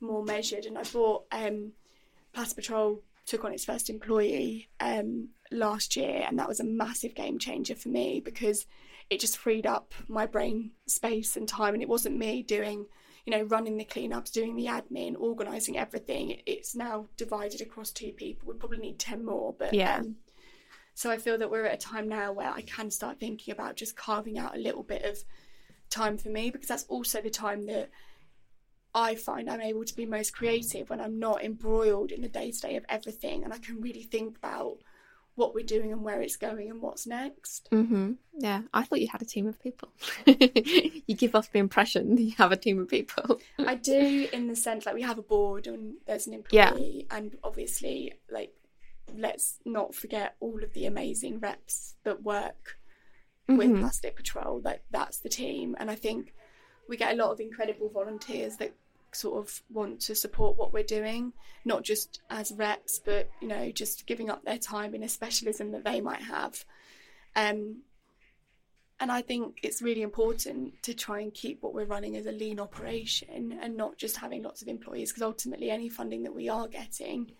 more 0.00 0.24
measured. 0.24 0.66
And 0.66 0.76
I 0.76 0.82
bought 0.82 1.24
um, 1.32 1.72
Plastic 2.34 2.56
Patrol 2.56 3.00
took 3.24 3.44
on 3.44 3.52
its 3.52 3.64
first 3.64 3.88
employee 3.88 4.68
um, 4.80 5.28
last 5.52 5.94
year, 5.96 6.24
and 6.28 6.38
that 6.40 6.48
was 6.48 6.58
a 6.58 6.64
massive 6.64 7.14
game 7.14 7.38
changer 7.38 7.76
for 7.76 7.88
me 7.88 8.18
because 8.20 8.66
it 9.10 9.20
just 9.20 9.38
freed 9.38 9.66
up 9.66 9.94
my 10.08 10.26
brain 10.26 10.72
space 10.86 11.36
and 11.36 11.46
time. 11.48 11.74
And 11.74 11.82
it 11.82 11.88
wasn't 11.88 12.18
me 12.18 12.42
doing, 12.42 12.86
you 13.24 13.30
know, 13.30 13.42
running 13.44 13.76
the 13.76 13.84
cleanups, 13.84 14.32
doing 14.32 14.56
the 14.56 14.66
admin, 14.66 15.14
organising 15.18 15.78
everything. 15.78 16.40
It's 16.46 16.74
now 16.74 17.06
divided 17.16 17.60
across 17.60 17.90
two 17.90 18.12
people. 18.12 18.48
We 18.48 18.58
probably 18.58 18.78
need 18.78 18.98
10 18.98 19.24
more, 19.24 19.54
but 19.56 19.72
Yeah. 19.72 19.98
um, 19.98 20.16
so 20.94 21.10
I 21.10 21.18
feel 21.18 21.38
that 21.38 21.50
we're 21.50 21.64
at 21.64 21.74
a 21.74 21.78
time 21.78 22.08
now 22.08 22.32
where 22.32 22.50
I 22.50 22.62
can 22.62 22.90
start 22.90 23.20
thinking 23.20 23.52
about 23.52 23.76
just 23.76 23.96
carving 23.96 24.38
out 24.38 24.56
a 24.56 24.60
little 24.60 24.82
bit 24.82 25.04
of 25.04 25.18
time 25.88 26.18
for 26.18 26.28
me 26.30 26.50
because 26.50 26.68
that's 26.68 26.84
also 26.84 27.20
the 27.20 27.30
time 27.30 27.66
that 27.66 27.90
I 28.94 29.14
find 29.14 29.48
I'm 29.48 29.60
able 29.60 29.84
to 29.84 29.96
be 29.96 30.04
most 30.04 30.34
creative 30.34 30.90
when 30.90 31.00
I'm 31.00 31.18
not 31.18 31.42
embroiled 31.44 32.12
in 32.12 32.20
the 32.20 32.28
day 32.28 32.50
to 32.50 32.60
day 32.60 32.76
of 32.76 32.84
everything 32.88 33.44
and 33.44 33.52
I 33.52 33.58
can 33.58 33.80
really 33.80 34.02
think 34.02 34.36
about 34.36 34.78
what 35.34 35.54
we're 35.54 35.64
doing 35.64 35.92
and 35.92 36.02
where 36.04 36.20
it's 36.20 36.36
going 36.36 36.68
and 36.70 36.82
what's 36.82 37.06
next. 37.06 37.68
Mm-hmm. 37.72 38.12
Yeah. 38.38 38.62
I 38.74 38.82
thought 38.84 39.00
you 39.00 39.08
had 39.10 39.22
a 39.22 39.26
team 39.26 39.46
of 39.46 39.60
people. 39.62 39.88
you 40.26 41.14
give 41.16 41.34
off 41.34 41.50
the 41.52 41.58
impression 41.58 42.16
that 42.16 42.22
you 42.22 42.34
have 42.36 42.52
a 42.52 42.56
team 42.56 42.78
of 42.80 42.88
people. 42.88 43.40
I 43.58 43.74
do 43.76 44.28
in 44.32 44.48
the 44.48 44.56
sense 44.56 44.84
like 44.86 44.94
we 44.94 45.02
have 45.02 45.18
a 45.18 45.22
board 45.22 45.66
and 45.66 45.94
there's 46.06 46.26
an 46.26 46.42
Yeah. 46.50 46.68
employee 46.70 47.06
and 47.10 47.36
obviously 47.42 48.12
like 48.30 48.52
let's 49.16 49.58
not 49.64 49.94
forget 49.94 50.36
all 50.40 50.62
of 50.62 50.72
the 50.74 50.86
amazing 50.86 51.38
reps 51.40 51.94
that 52.04 52.22
work 52.22 52.78
with 53.48 53.70
Mhm. 53.70 53.80
Plastic 53.80 54.16
Patrol. 54.16 54.60
Like 54.62 54.84
that's 54.90 55.18
the 55.18 55.28
team, 55.28 55.74
and 55.78 55.90
I 55.90 55.94
think 55.96 56.32
we 56.88 56.96
get 56.96 57.12
a 57.12 57.16
lot 57.16 57.30
of 57.32 57.40
incredible 57.40 57.88
volunteers 57.90 58.56
that 58.58 58.72
sort 59.14 59.38
of 59.38 59.62
want 59.70 60.00
to 60.00 60.14
support 60.14 60.56
what 60.56 60.72
we're 60.72 60.82
doing, 60.82 61.32
not 61.64 61.82
just 61.82 62.20
as 62.30 62.52
reps, 62.52 62.98
but 62.98 63.30
you 63.40 63.48
know, 63.48 63.70
just 63.70 64.06
giving 64.06 64.30
up 64.30 64.44
their 64.44 64.58
time 64.58 64.94
in 64.94 65.02
a 65.02 65.08
specialism 65.08 65.72
that 65.72 65.84
they 65.84 66.00
might 66.00 66.22
have. 66.22 66.64
Um, 67.36 67.82
and 69.00 69.10
I 69.10 69.20
think 69.20 69.58
it's 69.62 69.82
really 69.82 70.02
important 70.02 70.80
to 70.82 70.94
try 70.94 71.20
and 71.20 71.34
keep 71.34 71.62
what 71.62 71.74
we're 71.74 71.86
running 71.86 72.16
as 72.16 72.26
a 72.26 72.32
lean 72.32 72.60
operation 72.60 73.58
and 73.60 73.76
not 73.76 73.98
just 73.98 74.16
having 74.16 74.44
lots 74.44 74.62
of 74.62 74.68
employees, 74.68 75.10
because 75.10 75.22
ultimately, 75.22 75.70
any 75.70 75.88
funding 75.88 76.22
that 76.22 76.34
we 76.34 76.48
are 76.48 76.68
getting, 76.68 77.32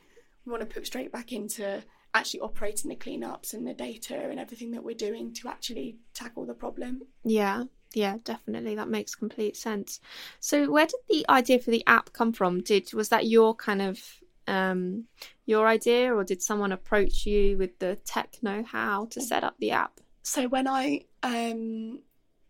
we 0.44 0.50
want 0.50 0.68
to 0.68 0.74
put 0.74 0.86
straight 0.86 1.12
back 1.12 1.32
into 1.32 1.82
actually 2.14 2.40
operating 2.40 2.90
the 2.90 2.96
cleanups 2.96 3.54
and 3.54 3.66
the 3.66 3.74
data 3.74 4.28
and 4.28 4.38
everything 4.38 4.72
that 4.72 4.82
we're 4.82 4.94
doing 4.94 5.32
to 5.32 5.48
actually 5.48 5.96
tackle 6.14 6.44
the 6.44 6.54
problem. 6.54 7.02
Yeah. 7.24 7.64
Yeah, 7.94 8.16
definitely. 8.24 8.74
That 8.74 8.88
makes 8.88 9.14
complete 9.14 9.56
sense. 9.56 10.00
So, 10.40 10.70
where 10.70 10.86
did 10.86 11.00
the 11.08 11.26
idea 11.28 11.58
for 11.58 11.70
the 11.70 11.84
app 11.86 12.12
come 12.12 12.32
from? 12.32 12.62
Did 12.62 12.92
was 12.92 13.08
that 13.10 13.26
your 13.26 13.54
kind 13.54 13.82
of 13.82 14.02
um, 14.46 15.04
your 15.46 15.66
idea, 15.66 16.14
or 16.14 16.24
did 16.24 16.42
someone 16.42 16.72
approach 16.72 17.26
you 17.26 17.56
with 17.58 17.78
the 17.78 17.96
tech 18.04 18.36
know-how 18.42 19.06
to 19.06 19.20
set 19.20 19.44
up 19.44 19.56
the 19.58 19.70
app? 19.70 20.00
So 20.22 20.48
when 20.48 20.68
I 20.68 21.02
um, 21.22 22.00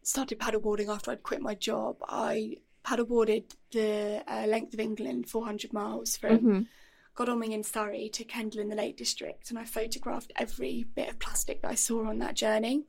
started 0.02 0.38
paddleboarding 0.38 0.88
after 0.88 1.11
I'd 1.11 1.22
quit 1.22 1.40
my 1.40 1.55
job, 1.55 1.96
I 2.09 2.59
paddleboarded 2.85 3.44
the 3.72 4.22
uh, 4.26 4.46
length 4.46 4.74
of 4.74 4.81
England, 4.81 5.28
400 5.28 5.72
miles 5.72 6.16
from 6.16 6.38
Mhm. 6.38 6.66
Godalming 7.14 7.52
in 7.52 7.62
Surrey 7.62 8.09
to 8.14 8.24
Kendal 8.24 8.61
in 8.61 8.68
the 8.68 8.76
Lake 8.76 8.96
District, 8.96 9.50
and 9.50 9.59
I 9.59 9.64
photographed 9.64 10.33
every 10.37 10.85
bit 10.94 11.11
of 11.11 11.18
plastic 11.18 11.61
that 11.62 11.70
I 11.70 11.74
saw 11.74 12.07
on 12.07 12.18
that 12.20 12.35
journey, 12.35 12.85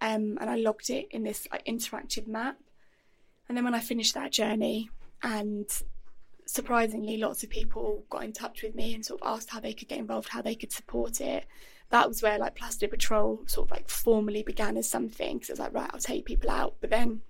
um, 0.00 0.38
and 0.40 0.50
I 0.50 0.56
logged 0.56 0.90
it 0.90 1.08
in 1.10 1.22
this 1.22 1.46
like 1.50 1.64
interactive 1.66 2.26
map. 2.26 2.58
And 3.48 3.56
then 3.56 3.64
when 3.64 3.74
I 3.74 3.80
finished 3.80 4.14
that 4.14 4.32
journey, 4.32 4.90
and 5.22 5.68
surprisingly, 6.46 7.16
lots 7.16 7.42
of 7.42 7.50
people 7.50 8.04
got 8.10 8.24
in 8.24 8.32
touch 8.32 8.62
with 8.62 8.74
me 8.74 8.94
and 8.94 9.04
sort 9.04 9.22
of 9.22 9.28
asked 9.28 9.50
how 9.50 9.60
they 9.60 9.72
could 9.72 9.88
get 9.88 9.98
involved, 9.98 10.28
how 10.28 10.42
they 10.42 10.54
could 10.54 10.72
support 10.72 11.20
it. 11.20 11.46
That 11.90 12.08
was 12.08 12.22
where 12.22 12.38
like 12.38 12.56
Plastic 12.56 12.90
Patrol 12.90 13.42
sort 13.46 13.68
of 13.68 13.70
like 13.70 13.88
formally 13.88 14.42
began 14.42 14.76
as 14.76 14.88
something. 14.88 15.36
Because 15.36 15.50
it 15.50 15.52
was 15.52 15.60
like, 15.60 15.74
right, 15.74 15.90
I'll 15.92 16.00
take 16.00 16.24
people 16.24 16.50
out. 16.50 16.76
But 16.80 16.90
then 16.90 17.20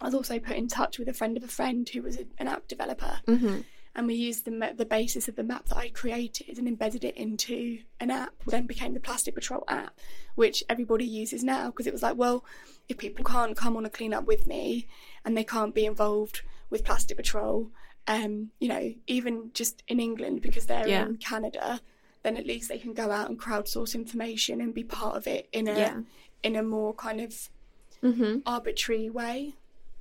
I 0.00 0.06
was 0.06 0.14
also 0.14 0.38
put 0.38 0.56
in 0.56 0.68
touch 0.68 0.98
with 0.98 1.08
a 1.08 1.14
friend 1.14 1.36
of 1.36 1.44
a 1.44 1.48
friend 1.48 1.88
who 1.88 2.02
was 2.02 2.16
a, 2.16 2.26
an 2.38 2.48
app 2.48 2.68
developer, 2.68 3.20
Mm-hmm. 3.26 3.60
And 3.94 4.06
we 4.06 4.14
used 4.14 4.44
the 4.44 4.74
the 4.76 4.84
basis 4.86 5.28
of 5.28 5.36
the 5.36 5.42
map 5.42 5.66
that 5.66 5.76
I 5.76 5.88
created 5.90 6.58
and 6.58 6.66
embedded 6.66 7.04
it 7.04 7.16
into 7.16 7.78
an 8.00 8.10
app. 8.10 8.34
Then 8.46 8.66
became 8.66 8.94
the 8.94 9.00
Plastic 9.00 9.34
Patrol 9.34 9.64
app, 9.68 9.98
which 10.34 10.64
everybody 10.68 11.04
uses 11.04 11.42
now 11.44 11.66
because 11.66 11.86
it 11.86 11.92
was 11.92 12.02
like, 12.02 12.16
well, 12.16 12.44
if 12.88 12.96
people 12.98 13.24
can't 13.24 13.56
come 13.56 13.76
on 13.76 13.84
a 13.86 13.90
clean 13.90 14.14
up 14.14 14.24
with 14.26 14.46
me 14.46 14.86
and 15.24 15.36
they 15.36 15.44
can't 15.44 15.74
be 15.74 15.84
involved 15.86 16.42
with 16.70 16.84
Plastic 16.84 17.16
Patrol, 17.16 17.70
um, 18.06 18.50
you 18.58 18.68
know, 18.68 18.94
even 19.06 19.50
just 19.54 19.82
in 19.88 20.00
England 20.00 20.40
because 20.42 20.66
they're 20.66 20.88
Yeah. 20.88 21.06
in 21.06 21.16
Canada, 21.18 21.80
then 22.22 22.36
at 22.36 22.46
least 22.46 22.68
they 22.68 22.78
can 22.78 22.92
go 22.94 23.10
out 23.10 23.28
and 23.28 23.38
crowdsource 23.38 23.94
information 23.94 24.60
and 24.60 24.72
be 24.74 24.84
part 24.84 25.16
of 25.16 25.26
it 25.26 25.48
in 25.52 25.68
a 25.68 25.78
Yeah. 25.78 26.00
in 26.42 26.56
a 26.56 26.62
more 26.62 26.94
kind 26.94 27.20
of 27.20 27.48
Mm-hmm. 28.02 28.38
arbitrary 28.46 29.08
way. 29.10 29.54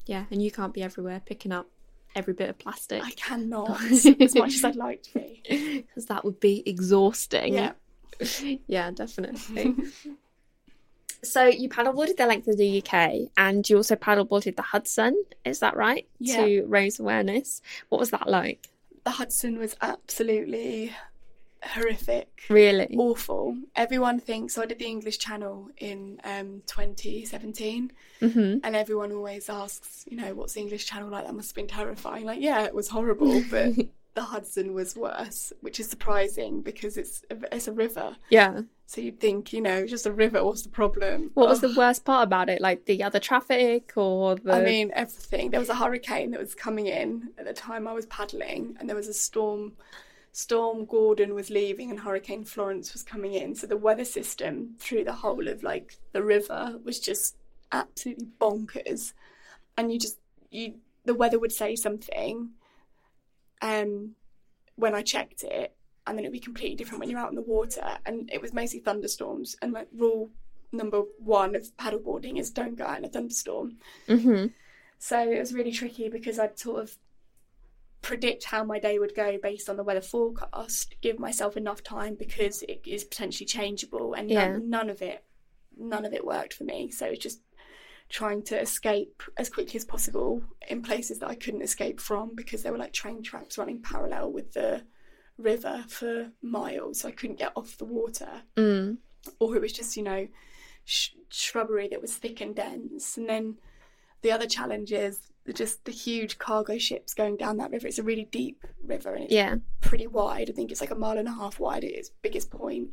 Yeah, 0.08 0.26
and 0.32 0.42
you 0.42 0.50
can't 0.50 0.74
be 0.74 0.82
everywhere 0.82 1.22
picking 1.24 1.52
up 1.52 1.68
every 2.16 2.34
bit 2.34 2.50
of 2.50 2.58
plastic 2.58 3.04
I 3.04 3.12
cannot, 3.12 3.82
as 3.92 4.36
much 4.36 4.56
as 4.56 4.64
I'd 4.64 4.76
like 4.76 5.04
to 5.04 5.14
be. 5.16 5.86
because 5.88 6.06
that 6.08 6.24
would 6.26 6.40
be 6.40 6.64
exhausting. 6.66 7.54
Yeah. 7.54 7.74
yeah, 8.68 8.92
definitely. 8.92 9.76
so 11.24 11.46
you 11.46 11.70
paddleboarded 11.70 12.18
the 12.18 12.26
length 12.26 12.48
of 12.48 12.58
the 12.58 12.84
UK, 12.84 13.32
and 13.38 13.68
you 13.70 13.78
also 13.78 13.96
paddleboarded 13.96 14.56
the 14.56 14.62
Hudson. 14.62 15.24
Is 15.46 15.60
that 15.60 15.76
right? 15.76 16.08
Yeah. 16.20 16.46
To 16.46 16.66
raise 16.66 17.00
awareness. 17.00 17.62
What 17.90 18.00
was 18.00 18.12
that 18.12 18.28
like? 18.28 18.70
The 19.04 19.12
Hudson 19.12 19.58
was 19.58 19.76
absolutely 19.82 20.94
horrific. 21.64 22.44
Really? 22.50 22.96
awful. 22.98 23.58
Everyone 23.76 24.20
thinks 24.20 24.54
so. 24.56 24.62
I 24.64 24.66
did 24.66 24.80
the 24.80 24.86
English 24.86 25.20
Channel 25.20 25.70
in 25.78 26.20
um, 26.24 26.62
2017, 26.68 27.92
Mm-hmm. 28.22 28.58
and 28.64 28.76
everyone 28.76 29.12
always 29.12 29.50
asks, 29.50 30.06
you 30.08 30.16
know, 30.16 30.36
what's 30.36 30.54
the 30.54 30.60
English 30.60 30.86
Channel 30.86 31.10
like? 31.10 31.26
That 31.26 31.34
must 31.34 31.50
have 31.50 31.56
been 31.56 31.68
terrifying. 31.68 32.24
Like, 32.26 32.40
yeah, 32.40 32.64
it 32.66 32.74
was 32.76 32.88
horrible, 32.88 33.44
but 33.50 33.74
the 34.14 34.22
Hudson 34.22 34.74
was 34.76 34.96
worse, 34.96 35.52
which 35.62 35.80
is 35.80 35.90
surprising 35.90 36.62
because 36.62 36.98
it's 36.98 37.24
a, 37.32 37.56
it's 37.56 37.68
a 37.68 37.72
river. 37.72 38.16
Yeah. 38.30 38.62
So 38.86 39.02
you'd 39.02 39.20
think, 39.20 39.54
you 39.54 39.62
know, 39.62 39.88
just 39.88 40.06
a 40.06 40.12
river. 40.12 40.44
What's 40.44 40.62
the 40.64 40.70
problem? 40.70 41.32
What 41.34 41.50
was 41.50 41.64
Oh, 41.64 41.70
the 41.70 41.76
worst 41.78 42.04
part 42.06 42.26
about 42.28 42.50
it? 42.50 42.62
Like 42.62 42.86
the 42.86 43.02
other 43.04 43.20
traffic 43.20 43.94
or 43.96 44.36
the? 44.36 44.54
I 44.54 44.62
mean, 44.64 44.92
everything. 44.94 45.50
There 45.50 45.60
was 45.62 45.70
a 45.70 45.76
hurricane 45.76 46.30
that 46.32 46.40
was 46.42 46.54
coming 46.54 46.86
in 46.88 47.30
at 47.40 47.46
the 47.46 47.54
time 47.54 47.88
I 47.88 47.94
was 47.94 48.06
paddling, 48.08 48.76
and 48.80 48.88
there 48.88 48.96
was 48.98 49.08
a 49.08 49.14
storm. 49.14 49.72
Storm 50.34 50.86
Gordon 50.86 51.34
was 51.34 51.50
leaving, 51.50 51.90
and 51.90 52.00
Hurricane 52.00 52.46
Florence 52.46 52.94
was 52.94 53.04
coming 53.04 53.34
in. 53.34 53.56
So 53.56 53.68
the 53.68 53.78
weather 53.78 54.06
system 54.06 54.76
through 54.80 55.04
the 55.04 55.14
whole 55.14 55.48
of 55.48 55.64
like 55.64 55.98
the 56.14 56.24
river 56.24 56.80
was 56.84 57.00
just 57.00 57.36
absolutely 57.72 58.28
bonkers. 58.40 59.14
And 59.78 59.92
you 59.92 60.00
just 60.00 60.18
you 60.50 60.76
the 61.06 61.16
weather 61.16 61.40
would 61.40 61.52
say 61.52 61.76
something, 61.76 62.52
um, 63.62 64.16
when 64.76 64.96
I 64.96 65.02
checked 65.02 65.44
it, 65.44 65.76
and 66.08 66.18
then 66.18 66.26
it'd 66.26 66.34
be 66.34 66.40
completely 66.40 66.76
different 66.76 67.00
when 67.00 67.10
you're 67.10 67.20
out 67.20 67.30
in 67.30 67.36
the 67.36 67.42
water. 67.42 67.98
And 68.06 68.30
it 68.32 68.42
was 68.42 68.54
mostly 68.54 68.80
thunderstorms. 68.80 69.56
And 69.62 69.74
like 69.74 69.88
rule 69.96 70.30
number 70.72 71.02
one 71.20 71.56
of 71.56 71.76
paddleboarding 71.78 72.40
is 72.40 72.50
don't 72.50 72.78
go 72.78 72.86
out 72.86 73.00
in 73.00 73.06
a 73.06 73.10
thunderstorm. 73.10 73.78
hmm 74.08 74.46
So 75.00 75.20
it 75.20 75.40
was 75.40 75.54
really 75.54 75.72
tricky 75.72 76.08
because 76.08 76.40
I'd 76.40 76.58
sort 76.58 76.82
of 76.84 76.96
predict 78.02 78.46
how 78.46 78.64
my 78.64 78.80
day 78.80 78.98
would 79.00 79.14
go 79.16 79.38
based 79.42 79.70
on 79.70 79.78
the 79.78 79.84
weather 79.84 80.02
forecast, 80.02 80.96
give 81.02 81.20
myself 81.20 81.56
enough 81.56 81.84
time 81.84 82.16
because 82.16 82.64
it 82.64 82.82
is 82.86 83.04
potentially 83.04 83.46
changeable, 83.46 84.14
and 84.14 84.30
Yeah. 84.30 84.54
none, 84.54 84.70
none 84.70 84.90
of 84.90 85.02
it, 85.02 85.24
none 85.78 86.06
of 86.06 86.14
it 86.14 86.26
worked 86.26 86.54
for 86.54 86.64
me. 86.64 86.90
So 86.92 87.06
it's 87.08 87.22
just 87.24 87.42
trying 88.10 88.42
to 88.44 88.60
escape 88.60 89.22
as 89.38 89.50
quickly 89.50 89.78
as 89.78 89.86
possible 89.86 90.44
in 90.68 90.82
places 90.82 91.20
that 91.20 91.30
I 91.30 91.36
couldn't 91.36 91.62
escape 91.62 92.00
from 92.02 92.36
because 92.36 92.64
there 92.64 92.72
were 92.72 92.78
like 92.78 92.92
train 92.94 93.24
tracks 93.24 93.58
running 93.58 93.82
parallel 93.82 94.32
with 94.34 94.52
the 94.54 94.84
river 95.38 95.86
for 95.88 96.32
miles, 96.42 97.00
so 97.02 97.08
I 97.08 97.12
couldn't 97.12 97.40
get 97.40 97.54
off 97.56 97.78
the 97.78 97.86
water 97.86 98.44
Mm. 98.58 98.98
or 99.40 99.56
it 99.56 99.62
was 99.62 99.72
just 99.74 99.96
you 99.96 100.04
know 100.04 100.28
sh- 100.84 101.12
shrubbery 101.30 101.88
that 101.88 102.02
was 102.02 102.16
thick 102.16 102.42
and 102.42 102.56
dense 102.56 103.18
and 103.18 103.30
then 103.30 103.58
the 104.24 104.32
other 104.32 104.46
challenge 104.48 104.92
is 104.92 105.31
just 105.54 105.84
the 105.86 105.92
huge 105.92 106.38
cargo 106.38 106.78
ships 106.78 107.14
going 107.14 107.36
down 107.36 107.58
that 107.58 107.72
river 107.72 107.88
it's 107.88 108.00
a 108.00 108.04
really 108.04 108.26
deep 108.32 108.64
river 108.84 109.14
and 109.14 109.26
it's 109.26 109.34
Yeah. 109.34 109.56
pretty 109.82 110.08
wide 110.08 110.50
i 110.50 110.54
think 110.54 110.72
it's 110.72 110.82
like 110.82 110.92
a 110.92 110.96
mile 110.96 111.18
and 111.18 111.28
a 111.28 111.34
half 111.34 111.60
wide 111.60 111.84
at 111.84 111.92
its 111.92 112.10
biggest 112.22 112.50
point 112.52 112.90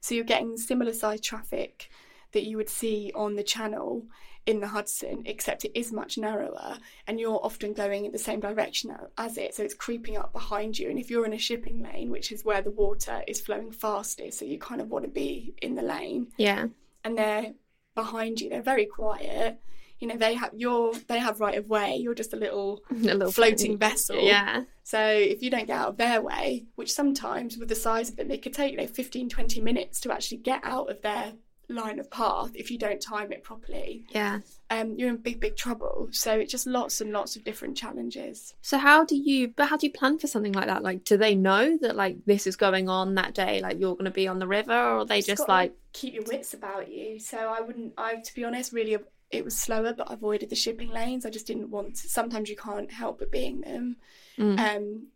so 0.00 0.14
you're 0.14 0.24
getting 0.24 0.56
similar 0.56 0.92
sized 0.92 1.24
traffic 1.24 1.90
that 2.32 2.44
you 2.44 2.56
would 2.56 2.68
see 2.70 3.12
on 3.14 3.34
the 3.36 3.42
channel 3.42 4.06
in 4.44 4.58
the 4.58 4.66
Hudson, 4.66 5.22
except 5.26 5.64
it 5.64 5.70
is 5.78 5.92
much 5.92 6.18
narrower, 6.18 6.78
and 7.06 7.20
you're 7.20 7.38
often 7.44 7.72
going 7.74 8.06
in 8.06 8.10
the 8.10 8.18
same 8.18 8.40
direction 8.40 8.92
as 9.16 9.38
it, 9.38 9.54
so 9.54 9.62
it's 9.62 9.72
creeping 9.74 10.16
up 10.16 10.32
behind 10.32 10.76
you. 10.76 10.90
And 10.90 10.98
if 10.98 11.10
you're 11.12 11.24
in 11.26 11.32
a 11.32 11.38
shipping 11.38 11.80
lane, 11.80 12.10
which 12.10 12.32
is 12.32 12.44
where 12.44 12.60
the 12.60 12.72
water 12.72 13.22
is 13.28 13.40
flowing 13.40 13.70
fastest, 13.70 14.40
so 14.40 14.44
you 14.44 14.58
kind 14.58 14.80
of 14.80 14.88
want 14.88 15.04
to 15.04 15.10
be 15.12 15.54
in 15.62 15.76
the 15.76 15.82
lane, 15.82 16.32
Yeah. 16.38 16.66
and 17.04 17.16
they're 17.16 17.52
behind 17.94 18.40
you, 18.40 18.48
they're 18.50 18.62
very 18.62 18.86
quiet. 18.86 19.60
You 20.02 20.08
know, 20.08 20.16
they 20.16 20.34
have 20.34 20.50
your 20.54 20.92
they 21.06 21.20
have 21.20 21.38
right 21.40 21.56
of 21.56 21.68
way. 21.68 21.94
You're 21.96 22.14
just 22.14 22.32
a 22.32 22.36
little 22.36 22.82
A 22.90 22.94
little 22.94 23.30
floating 23.30 23.78
vessel. 23.78 24.20
Yeah. 24.20 24.64
So 24.82 25.00
if 25.00 25.42
you 25.42 25.50
don't 25.50 25.66
get 25.68 25.78
out 25.78 25.90
of 25.90 25.96
their 25.96 26.20
way, 26.20 26.64
which 26.74 26.92
sometimes 26.92 27.56
with 27.56 27.68
the 27.68 27.76
size 27.76 28.10
of 28.10 28.16
them, 28.16 28.30
it 28.32 28.42
could 28.42 28.52
take 28.52 28.72
you 28.72 28.78
know 28.78 28.86
15, 28.88 29.28
20 29.28 29.60
minutes 29.60 30.00
to 30.00 30.12
actually 30.12 30.38
get 30.38 30.60
out 30.64 30.90
of 30.90 31.00
their 31.02 31.34
line 31.68 31.98
of 32.00 32.10
path 32.10 32.50
if 32.54 32.70
you 32.70 32.76
don't 32.76 33.00
time 33.00 33.32
it 33.32 33.42
properly, 33.44 34.04
Yeah. 34.10 34.40
um, 34.68 34.94
you're 34.98 35.08
in 35.08 35.16
big, 35.16 35.40
big 35.40 35.56
trouble. 35.56 36.08
So 36.10 36.32
it's 36.38 36.50
just 36.50 36.66
lots 36.66 37.00
and 37.00 37.12
lots 37.12 37.36
of 37.36 37.44
different 37.44 37.76
challenges. 37.78 38.52
So 38.60 38.76
how 38.76 39.04
do 39.04 39.16
you 39.16 39.48
but 39.56 39.68
how 39.68 39.76
do 39.78 39.86
you 39.86 39.92
plan 39.92 40.18
for 40.18 40.26
something 40.26 40.52
like 40.52 40.66
that? 40.66 40.82
Like 40.82 41.04
do 41.04 41.16
they 41.16 41.34
know 41.34 41.78
that 41.80 41.94
like 41.96 42.16
this 42.26 42.46
is 42.46 42.56
going 42.56 42.88
on 42.90 43.14
that 43.14 43.32
day, 43.34 43.60
like 43.62 43.78
you're 43.78 43.96
gonna 43.96 44.10
be 44.10 44.26
on 44.28 44.40
the 44.40 44.46
river 44.48 44.72
or 44.72 44.98
are 44.98 45.04
they 45.06 45.18
Just 45.18 45.28
just 45.28 45.48
like 45.48 45.72
keep 45.94 46.12
your 46.14 46.24
wits 46.24 46.52
about 46.52 46.90
you. 46.90 47.18
So 47.20 47.38
I 47.38 47.60
wouldn't. 47.60 47.94
I 47.96 48.16
to 48.16 48.34
be 48.34 48.44
honest, 48.44 48.72
really, 48.72 48.98
it 49.32 49.44
was 49.44 49.56
slower, 49.56 49.94
but 49.94 50.10
I 50.10 50.14
avoided 50.14 50.50
the 50.50 50.56
shipping 50.56 50.90
lanes. 50.90 51.24
I 51.24 51.30
just 51.30 51.46
didn't 51.46 51.70
want. 51.70 51.96
To, 51.96 52.08
sometimes 52.08 52.48
you 52.50 52.56
can't 52.56 52.92
help 52.92 53.18
but 53.18 53.32
being 53.32 53.62
them. 53.62 53.96
Mm. 54.38 54.58
Um, 54.58 55.06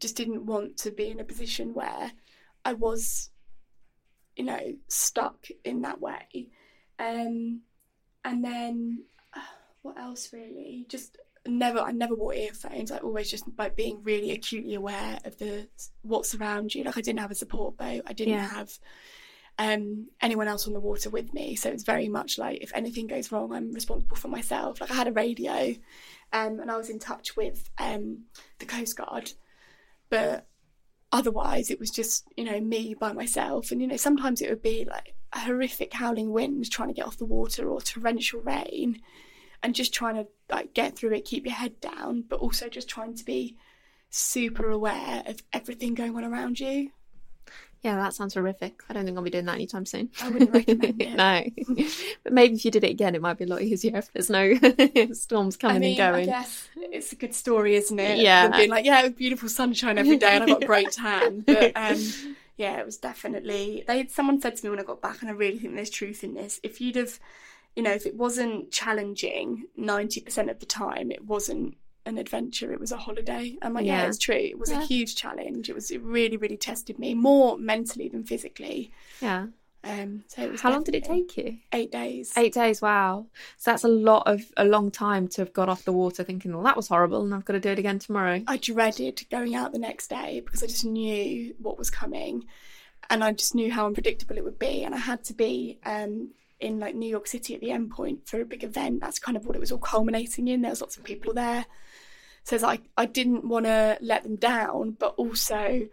just 0.00 0.16
didn't 0.16 0.46
want 0.46 0.76
to 0.78 0.90
be 0.90 1.10
in 1.10 1.20
a 1.20 1.24
position 1.24 1.74
where 1.74 2.12
I 2.64 2.72
was, 2.72 3.30
you 4.34 4.44
know, 4.44 4.74
stuck 4.88 5.46
in 5.64 5.82
that 5.82 6.00
way. 6.00 6.48
Um, 6.98 7.60
and 8.24 8.42
then 8.44 9.04
uh, 9.34 9.40
what 9.82 9.98
else 9.98 10.32
really? 10.32 10.86
Just 10.88 11.18
never. 11.46 11.78
I 11.78 11.92
never 11.92 12.14
wore 12.14 12.34
earphones. 12.34 12.90
I 12.90 12.98
always 12.98 13.30
just 13.30 13.44
like 13.58 13.76
being 13.76 14.02
really 14.02 14.32
acutely 14.32 14.74
aware 14.74 15.18
of 15.24 15.38
the 15.38 15.68
what's 16.02 16.34
around 16.34 16.74
you. 16.74 16.82
Like 16.84 16.96
I 16.96 17.02
didn't 17.02 17.20
have 17.20 17.30
a 17.30 17.36
support 17.36 17.76
boat. 17.76 18.02
I 18.06 18.14
didn't 18.14 18.34
Yeah. 18.34 18.48
have 18.48 18.78
um, 19.58 20.08
anyone 20.20 20.48
else 20.48 20.66
on 20.66 20.74
the 20.74 20.80
water 20.80 21.10
with 21.10 21.32
me. 21.32 21.56
So 21.56 21.70
it's 21.70 21.84
very 21.84 22.08
much 22.08 22.38
like 22.38 22.62
if 22.62 22.72
anything 22.74 23.06
goes 23.06 23.32
wrong, 23.32 23.52
I'm 23.52 23.72
responsible 23.72 24.16
for 24.16 24.28
myself. 24.28 24.80
Like 24.80 24.90
I 24.90 24.94
had 24.94 25.08
a 25.08 25.12
radio, 25.12 25.74
um, 26.32 26.60
and 26.60 26.70
I 26.70 26.76
was 26.76 26.90
in 26.90 26.98
touch 26.98 27.36
with 27.36 27.70
um, 27.78 28.24
the 28.58 28.66
Coast 28.66 28.96
Guard, 28.96 29.32
but 30.10 30.46
otherwise 31.12 31.70
it 31.70 31.78
was 31.78 31.90
just 31.90 32.26
you 32.36 32.44
know 32.44 32.60
me 32.60 32.94
by 32.98 33.12
myself. 33.12 33.70
And 33.70 33.80
you 33.80 33.86
know 33.86 33.96
sometimes 33.96 34.42
it 34.42 34.50
would 34.50 34.62
be 34.62 34.84
like 34.84 35.14
a 35.32 35.40
horrific 35.40 35.94
howling 35.94 36.32
wind 36.32 36.70
trying 36.70 36.88
to 36.88 36.94
get 36.94 37.06
off 37.06 37.18
the 37.18 37.24
water 37.24 37.68
or 37.68 37.80
torrential 37.80 38.40
rain, 38.40 39.00
and 39.62 39.74
just 39.74 39.94
trying 39.94 40.16
to 40.16 40.26
like 40.50 40.74
get 40.74 40.96
through 40.96 41.14
it, 41.14 41.24
keep 41.24 41.46
your 41.46 41.54
head 41.54 41.80
down, 41.80 42.24
but 42.28 42.40
also 42.40 42.68
just 42.68 42.88
trying 42.88 43.14
to 43.14 43.24
be 43.24 43.56
super 44.10 44.70
aware 44.70 45.22
of 45.26 45.42
everything 45.52 45.94
going 45.94 46.14
on 46.14 46.24
around 46.24 46.60
you. 46.60 46.90
Yeah, 47.86 47.94
that 47.98 48.14
sounds 48.14 48.34
horrific. 48.34 48.82
I 48.88 48.94
don't 48.94 49.04
think 49.04 49.16
I'll 49.16 49.22
be 49.22 49.30
doing 49.30 49.44
that 49.44 49.54
anytime 49.54 49.86
soon. 49.86 50.10
I 50.20 50.28
wouldn't 50.28 50.52
recommend 50.52 51.00
it. 51.00 51.14
no. 51.14 51.44
but 52.24 52.32
maybe 52.32 52.56
if 52.56 52.64
you 52.64 52.72
did 52.72 52.82
it 52.82 52.90
again, 52.90 53.14
it 53.14 53.22
might 53.22 53.38
be 53.38 53.44
a 53.44 53.46
lot 53.46 53.62
easier 53.62 53.98
if 53.98 54.12
there's 54.12 54.28
no 54.28 54.54
storms 55.12 55.56
coming 55.56 55.76
I 55.76 55.78
mean, 55.78 55.90
and 55.90 55.96
going. 55.96 56.28
I 56.28 56.40
guess 56.40 56.68
it's 56.74 57.12
a 57.12 57.14
good 57.14 57.32
story, 57.32 57.76
isn't 57.76 57.96
it? 57.96 58.18
Yeah. 58.18 58.48
Being 58.48 58.70
like, 58.70 58.84
yeah, 58.84 58.98
it 58.98 59.04
was 59.04 59.12
beautiful 59.12 59.48
sunshine 59.48 59.98
every 59.98 60.16
day 60.16 60.34
and 60.34 60.42
I 60.42 60.46
got 60.48 60.64
a 60.64 60.66
great 60.66 60.90
tan. 60.90 61.44
But 61.46 61.74
um, 61.76 62.36
yeah, 62.56 62.80
it 62.80 62.84
was 62.84 62.96
definitely. 62.96 63.84
They 63.86 64.08
someone 64.08 64.40
said 64.40 64.56
to 64.56 64.64
me 64.64 64.70
when 64.70 64.80
I 64.80 64.82
got 64.82 65.00
back, 65.00 65.20
and 65.20 65.30
I 65.30 65.34
really 65.34 65.60
think 65.60 65.76
there's 65.76 65.88
truth 65.88 66.24
in 66.24 66.34
this. 66.34 66.58
If 66.64 66.80
you'd 66.80 66.96
have, 66.96 67.20
you 67.76 67.84
know, 67.84 67.92
if 67.92 68.04
it 68.04 68.16
wasn't 68.16 68.72
challenging 68.72 69.66
ninety 69.76 70.20
percent 70.20 70.50
of 70.50 70.58
the 70.58 70.66
time, 70.66 71.12
it 71.12 71.24
wasn't 71.24 71.76
an 72.06 72.16
adventure. 72.18 72.72
It 72.72 72.80
was 72.80 72.92
a 72.92 72.96
holiday. 72.96 73.56
I'm 73.60 73.74
like, 73.74 73.84
yeah, 73.84 74.02
Yeah. 74.02 74.08
it's 74.08 74.18
true. 74.18 74.34
It 74.36 74.58
was 74.58 74.70
Yeah. 74.70 74.82
a 74.82 74.86
huge 74.86 75.16
challenge. 75.16 75.68
It 75.68 75.74
was. 75.74 75.90
It 75.90 76.00
really, 76.02 76.36
really 76.38 76.56
tested 76.56 76.98
me 76.98 77.12
more 77.14 77.58
mentally 77.58 78.08
than 78.08 78.24
physically. 78.24 78.90
Yeah. 79.20 79.48
Um, 79.84 80.24
so 80.26 80.42
it 80.42 80.50
was. 80.52 80.60
How 80.62 80.70
long 80.72 80.82
did 80.82 80.94
it 80.96 81.04
take 81.04 81.36
you? 81.36 81.58
Eight 81.72 81.92
days. 81.92 82.32
Eight 82.36 82.52
days. 82.54 82.82
Wow. 82.82 83.26
So 83.56 83.70
that's 83.70 83.84
a 83.84 83.88
lot 83.88 84.24
of 84.26 84.40
a 84.56 84.64
long 84.64 84.90
time 84.90 85.28
to 85.28 85.42
have 85.42 85.52
got 85.52 85.68
off 85.68 85.84
the 85.84 85.92
water 85.92 86.24
thinking, 86.24 86.52
well, 86.52 86.64
that 86.64 86.76
was 86.76 86.88
horrible, 86.88 87.22
and 87.22 87.32
I've 87.34 87.44
got 87.44 87.52
to 87.52 87.60
do 87.60 87.68
it 87.70 87.78
again 87.78 87.98
tomorrow. 88.00 88.42
I 88.48 88.56
dreaded 88.56 89.24
going 89.30 89.54
out 89.54 89.72
the 89.72 89.78
next 89.78 90.08
day 90.08 90.40
because 90.44 90.62
I 90.62 90.66
just 90.66 90.84
knew 90.84 91.54
what 91.60 91.78
was 91.78 91.90
coming 91.90 92.46
and 93.10 93.22
I 93.22 93.30
just 93.32 93.54
knew 93.54 93.70
how 93.70 93.86
unpredictable 93.86 94.36
it 94.36 94.42
would 94.44 94.58
be. 94.58 94.82
And 94.82 94.92
I 94.92 94.98
had 94.98 95.22
to 95.24 95.34
be 95.34 95.78
um, 95.84 96.30
in 96.58 96.80
like 96.80 96.96
New 96.96 97.08
York 97.08 97.28
City 97.28 97.54
at 97.54 97.60
the 97.60 97.70
end 97.70 97.90
point 97.90 98.26
for 98.28 98.40
a 98.40 98.44
big 98.44 98.64
event. 98.64 99.00
That's 99.00 99.20
kind 99.20 99.36
of 99.36 99.46
what 99.46 99.54
it 99.54 99.60
was 99.60 99.70
all 99.70 99.78
culminating 99.78 100.48
in. 100.48 100.62
There 100.62 100.70
was 100.72 100.80
lots 100.80 100.96
of 100.96 101.04
people 101.04 101.32
there. 101.32 101.66
So 102.46 102.54
it's 102.54 102.62
like 102.62 102.82
I 102.96 103.06
didn't 103.06 103.44
want 103.44 103.66
to 103.66 103.98
let 104.00 104.22
them 104.22 104.36
down, 104.36 104.92
but 104.92 105.14
also 105.16 105.88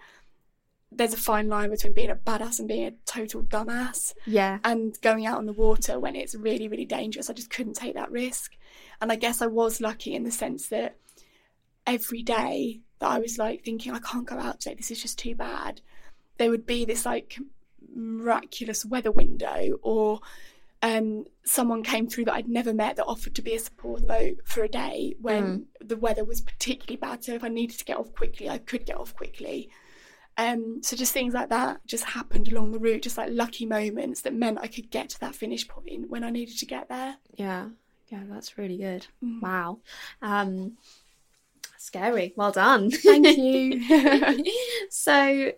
there's 0.91 1.13
a 1.15 1.17
fine 1.17 1.49
line 1.49 1.71
between 1.71 1.93
being 1.93 2.11
a 2.11 2.15
badass 2.15 2.59
and 2.59 2.67
being 2.67 2.85
a 2.85 2.91
total 3.07 3.41
dumbass 3.41 4.13
Yeah. 4.27 4.59
and 4.63 4.95
going 5.01 5.25
out 5.25 5.39
on 5.39 5.47
the 5.47 5.53
water 5.53 5.99
when 5.99 6.15
it's 6.15 6.35
really, 6.35 6.67
really 6.67 6.85
dangerous. 6.85 7.27
I 7.27 7.33
just 7.33 7.49
couldn't 7.49 7.73
take 7.73 7.95
that 7.95 8.11
risk. 8.11 8.55
And 9.01 9.11
I 9.11 9.15
guess 9.15 9.41
I 9.41 9.47
was 9.47 9.81
lucky 9.81 10.13
in 10.13 10.23
the 10.25 10.29
sense 10.29 10.67
that 10.67 10.97
every 11.87 12.21
day 12.21 12.81
that 12.99 13.09
I 13.09 13.17
was 13.17 13.39
like 13.39 13.63
thinking, 13.65 13.91
I 13.91 13.97
can't 13.97 14.27
go 14.27 14.37
out 14.37 14.59
today, 14.59 14.75
this 14.75 14.91
is 14.91 15.01
just 15.01 15.17
too 15.17 15.33
bad, 15.33 15.81
there 16.37 16.51
would 16.51 16.67
be 16.67 16.85
this 16.85 17.03
like 17.03 17.39
miraculous 17.95 18.85
weather 18.85 19.11
window 19.11 19.79
or 19.81 20.19
um, 20.83 21.25
someone 21.45 21.81
came 21.81 22.07
through 22.07 22.25
that 22.25 22.33
I'd 22.33 22.49
never 22.49 22.73
met 22.73 22.97
that 22.97 23.05
offered 23.05 23.33
to 23.35 23.41
be 23.41 23.55
a 23.55 23.59
support 23.59 24.05
boat 24.05 24.35
for 24.43 24.63
a 24.63 24.67
day 24.67 25.15
when 25.19 25.67
the 25.79 25.95
weather 25.95 26.25
was 26.25 26.41
particularly 26.41 26.97
bad. 26.97 27.23
So 27.23 27.33
if 27.33 27.43
I 27.43 27.47
needed 27.47 27.79
to 27.79 27.85
get 27.85 27.97
off 27.97 28.13
quickly, 28.13 28.49
I 28.49 28.57
could 28.57 28.85
get 28.85 28.97
off 28.97 29.15
quickly. 29.15 29.69
Um, 30.37 30.83
so 30.83 30.97
just 30.97 31.13
things 31.13 31.33
like 31.33 31.49
that 31.49 31.79
just 31.87 32.03
happened 32.03 32.51
along 32.51 32.73
the 32.73 32.79
route, 32.79 33.03
just 33.03 33.17
like 33.17 33.29
lucky 33.31 33.65
moments 33.65 34.21
that 34.21 34.33
meant 34.33 34.59
I 34.61 34.67
could 34.67 34.91
get 34.91 35.07
to 35.09 35.19
that 35.21 35.35
finish 35.35 35.65
point 35.65 36.09
when 36.09 36.23
I 36.25 36.31
needed 36.31 36.57
to 36.57 36.65
get 36.65 36.89
there. 36.89 37.15
Yeah. 37.35 37.69
Yeah, 38.09 38.23
that's 38.29 38.57
really 38.57 38.77
good. 38.77 39.07
Mm. 39.23 39.41
Wow. 39.41 39.79
Um 40.21 40.73
scary. 41.83 42.33
Well 42.35 42.51
done. 42.51 42.89
Thank 42.91 43.37
you. 43.37 44.43
so 44.89 45.51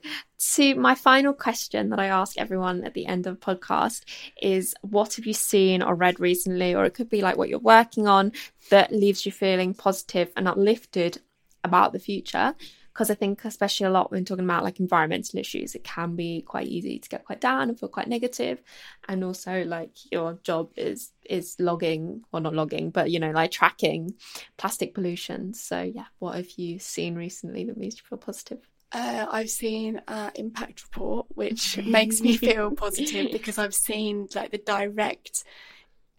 to 0.53 0.75
my 0.75 0.95
final 0.95 1.33
question 1.33 1.89
that 1.89 1.99
I 1.99 2.07
ask 2.07 2.37
everyone 2.37 2.83
at 2.83 2.93
the 2.93 3.05
end 3.05 3.27
of 3.27 3.39
the 3.39 3.45
podcast 3.45 4.03
is 4.41 4.75
what 4.81 5.15
have 5.15 5.25
you 5.25 5.33
seen 5.33 5.81
or 5.81 5.95
read 5.95 6.19
recently 6.19 6.75
or 6.75 6.85
it 6.85 6.93
could 6.93 7.09
be 7.09 7.21
like 7.21 7.37
what 7.37 7.49
you're 7.49 7.59
working 7.59 8.07
on 8.07 8.31
that 8.69 8.91
leaves 8.91 9.25
you 9.25 9.31
feeling 9.31 9.73
positive 9.73 10.31
and 10.35 10.47
uplifted 10.47 11.19
about 11.63 11.93
the 11.93 11.99
future 11.99 12.53
because 12.95 13.09
I 13.11 13.15
think 13.15 13.43
especially 13.43 13.87
a 13.87 13.89
lot 13.89 14.09
when 14.09 14.23
talking 14.23 14.45
about 14.45 14.63
like 14.63 14.79
environmental 14.79 15.37
issues 15.37 15.75
it 15.75 15.83
can 15.83 16.15
be 16.15 16.41
quite 16.41 16.67
easy 16.67 16.97
to 16.97 17.09
get 17.09 17.25
quite 17.25 17.41
down 17.41 17.67
and 17.67 17.77
feel 17.77 17.89
quite 17.89 18.07
negative. 18.07 18.61
and 19.09 19.23
also 19.23 19.63
like 19.65 19.91
your 20.11 20.39
job 20.43 20.71
is 20.77 21.11
is 21.25 21.55
logging 21.59 22.23
well 22.31 22.41
not 22.41 22.53
logging 22.55 22.89
but 22.91 23.11
you 23.11 23.19
know 23.19 23.31
like 23.31 23.51
tracking 23.51 24.13
plastic 24.57 24.93
pollution 24.93 25.53
so 25.53 25.81
yeah 25.81 26.05
what 26.19 26.35
have 26.35 26.49
you 26.57 26.79
seen 26.79 27.15
recently 27.15 27.65
that 27.65 27.77
makes 27.77 27.97
you 27.97 28.03
feel 28.07 28.17
positive 28.17 28.59
Uh, 28.91 29.25
I've 29.29 29.49
seen 29.49 30.01
uh, 30.07 30.29
Impact 30.35 30.83
Report, 30.83 31.25
which 31.29 31.77
makes 31.97 32.21
me 32.21 32.37
feel 32.37 32.71
positive 32.71 33.31
because 33.31 33.57
I've 33.57 33.73
seen 33.73 34.27
like 34.35 34.51
the 34.51 34.59
direct 34.59 35.43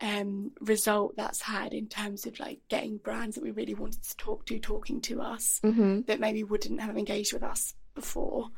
um, 0.01 0.53
result 0.61 1.17
that's 1.17 1.43
had 1.43 1.73
in 1.73 1.87
terms 1.87 2.27
of 2.27 2.39
like 2.39 2.61
getting 2.69 2.99
brands 2.99 3.35
that 3.35 3.45
we 3.45 3.51
really 3.51 3.75
wanted 3.75 4.03
to 4.03 4.17
talk 4.17 4.45
to 4.47 4.59
talking 4.59 5.01
to 5.03 5.21
us 5.21 5.61
mm-hmm. 5.65 6.03
that 6.03 6.21
maybe 6.21 6.45
wouldn't 6.45 6.81
have 6.81 6.99
engaged 6.99 7.33
with 7.33 7.43
us 7.43 7.75
before. 7.95 8.49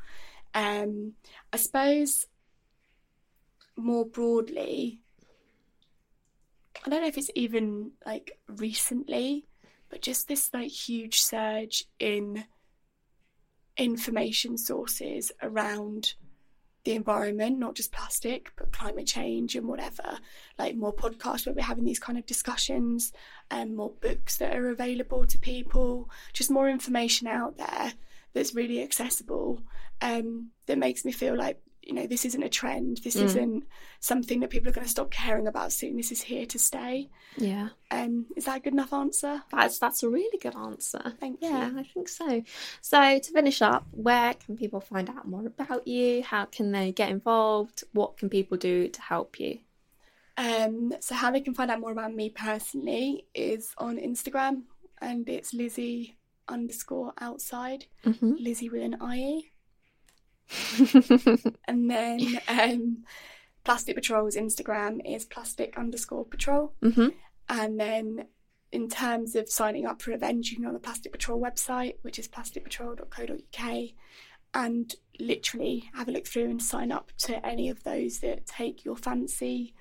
Um, 0.53 1.13
I 1.53 1.57
suppose 1.57 2.27
more 3.77 4.05
broadly, 4.05 4.99
I 6.85 6.89
don't 6.89 7.01
know 7.01 7.07
if 7.07 7.17
it's 7.17 7.31
even 7.35 7.91
like 8.05 8.37
recently, 8.47 9.45
but 9.89 10.01
just 10.01 10.27
this 10.27 10.53
like 10.53 10.69
huge 10.69 11.21
surge 11.21 11.85
in 11.99 12.43
information 13.77 14.57
sources 14.57 15.31
around 15.41 16.15
the 16.85 16.93
environment, 16.93 17.59
not 17.59 17.75
just 17.75 17.91
plastic, 17.91 18.51
but 18.57 18.71
climate 18.71 19.07
change 19.07 19.55
and 19.55 19.67
whatever. 19.67 20.19
Like 20.57 20.75
more 20.75 20.93
podcasts 20.93 21.45
where 21.45 21.55
we're 21.55 21.61
having 21.61 21.85
these 21.85 21.99
kind 21.99 22.17
of 22.17 22.25
discussions 22.25 23.11
and 23.51 23.75
more 23.75 23.91
books 24.01 24.37
that 24.37 24.55
are 24.55 24.69
available 24.69 25.25
to 25.25 25.37
people, 25.37 26.09
just 26.33 26.51
more 26.51 26.69
information 26.69 27.27
out 27.27 27.57
there 27.57 27.93
that's 28.33 28.55
really 28.55 28.81
accessible. 28.81 29.61
Um, 30.01 30.51
that 30.67 30.77
makes 30.77 31.03
me 31.03 31.11
feel 31.11 31.35
like, 31.35 31.61
you 31.89 31.95
know, 31.95 32.07
this 32.07 32.23
isn't 32.29 32.43
a 32.43 32.49
trend. 32.59 32.97
This 33.03 33.15
Mm. 33.17 33.23
isn't 33.25 33.63
something 33.99 34.39
that 34.39 34.51
people 34.53 34.69
are 34.69 34.73
going 34.77 34.85
to 34.89 34.95
stop 34.97 35.09
caring 35.11 35.47
about 35.47 35.73
soon. 35.73 35.97
This 35.97 36.11
is 36.15 36.21
here 36.21 36.45
to 36.53 36.59
stay. 36.69 37.09
yeah 37.37 37.69
Um, 37.91 38.13
is 38.37 38.45
that 38.45 38.57
a 38.57 38.63
good 38.65 38.73
enough 38.73 38.93
answer? 38.93 39.33
that's 39.51 39.77
that's 39.83 40.03
a 40.03 40.09
really 40.17 40.37
good 40.45 40.55
answer 40.67 41.03
Thank 41.19 41.41
you. 41.41 41.49
yeah 41.49 41.69
you. 41.71 41.79
i 41.79 41.83
think 41.93 42.07
so 42.21 42.29
so 42.81 43.01
to 43.25 43.29
finish 43.39 43.59
up 43.71 43.83
where 44.07 44.33
can 44.43 44.53
people 44.63 44.81
find 44.93 45.07
out 45.09 45.25
more 45.27 45.45
about 45.45 45.87
you 45.87 46.23
how 46.23 46.45
can 46.45 46.71
they 46.71 46.91
get 47.01 47.09
involved 47.17 47.77
what 47.99 48.17
can 48.17 48.29
people 48.37 48.57
do 48.57 48.75
to 48.97 49.01
help 49.13 49.39
you 49.43 49.53
Um, 50.37 50.93
so 51.05 51.15
how 51.15 51.29
they 51.31 51.41
can 51.41 51.53
find 51.53 51.69
out 51.71 51.81
more 51.81 51.91
about 51.91 52.13
me 52.15 52.29
personally 52.29 53.25
is 53.35 53.73
on 53.77 53.97
Instagram, 53.97 54.63
and 55.01 55.27
it's 55.27 55.53
Lizzie 55.53 56.15
underscore 56.47 57.11
outside, 57.19 57.85
mm-hmm. 58.05 58.33
Lizzie 58.39 58.69
with 58.69 58.81
an 58.89 58.95
IE, 59.13 59.48
and 61.67 61.89
then 61.89 62.39
um, 62.47 63.03
Plastic 63.63 63.95
Patrol's 63.95 64.35
Instagram 64.35 64.99
is 65.05 65.25
plastic 65.25 65.77
underscore 65.77 66.25
patrol, 66.25 66.73
mm-hmm. 66.81 67.09
and 67.49 67.79
then 67.79 68.25
in 68.71 68.87
terms 68.89 69.35
of 69.35 69.49
signing 69.49 69.85
up 69.85 70.01
for 70.01 70.11
events, 70.11 70.49
you 70.49 70.55
can 70.57 70.63
go 70.63 70.67
on 70.69 70.73
the 70.75 70.79
Plastic 70.79 71.11
Patrol 71.11 71.39
website, 71.41 71.95
which 72.03 72.19
is 72.19 72.27
plasticpatrol.co.uk, 72.27 73.89
and 74.53 74.95
literally 75.19 75.89
have 75.93 76.07
a 76.07 76.11
look 76.11 76.27
through 76.27 76.45
and 76.49 76.61
sign 76.61 76.91
up 76.91 77.11
to 77.17 77.45
any 77.45 77.69
of 77.69 77.83
those 77.83 78.19
that 78.19 78.45
take 78.45 78.85
your 78.85 78.95
fancy. 78.95 79.73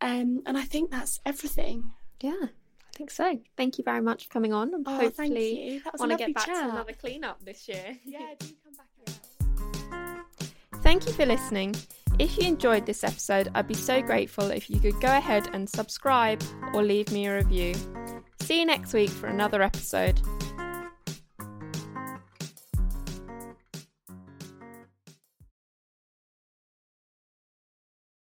Um, 0.00 0.42
and 0.46 0.56
I 0.56 0.62
think 0.62 0.90
that's 0.90 1.20
everything. 1.24 1.92
yeah 2.20 2.32
i 2.42 2.96
think 2.96 3.10
so 3.10 3.40
thank 3.56 3.78
you 3.78 3.84
very 3.84 4.02
much 4.02 4.26
for 4.26 4.30
coming 4.32 4.52
on 4.52 4.74
and 4.74 4.84
Oh, 4.86 4.90
thank 4.98 5.16
hopefully 5.16 5.72
you. 5.74 5.80
That 5.82 5.92
was 5.94 6.00
a 6.00 6.06
want 6.06 6.12
to 6.12 6.18
get 6.26 6.34
back 6.34 6.44
chat. 6.46 6.56
to 6.56 6.70
another 6.70 6.92
cleanup 6.92 7.42
this 7.44 7.66
year 7.68 7.96
Yeah, 8.04 8.34
do 8.38 8.46
come 8.62 8.74
back. 8.74 8.86
Thank 10.92 11.06
you 11.06 11.14
for 11.14 11.24
listening. 11.24 11.74
If 12.18 12.36
you 12.36 12.46
enjoyed 12.46 12.84
this 12.84 13.02
episode, 13.02 13.48
I'd 13.54 13.66
be 13.66 13.72
so 13.72 14.02
grateful 14.02 14.50
if 14.50 14.68
you 14.68 14.78
could 14.78 15.00
go 15.00 15.08
ahead 15.08 15.48
and 15.54 15.66
subscribe 15.66 16.42
or 16.74 16.82
leave 16.82 17.10
me 17.10 17.28
a 17.28 17.36
review. 17.36 17.74
See 18.40 18.58
you 18.58 18.66
next 18.66 18.92
week 18.92 19.08
for 19.08 19.28
another 19.28 19.62
episode. 19.62 20.20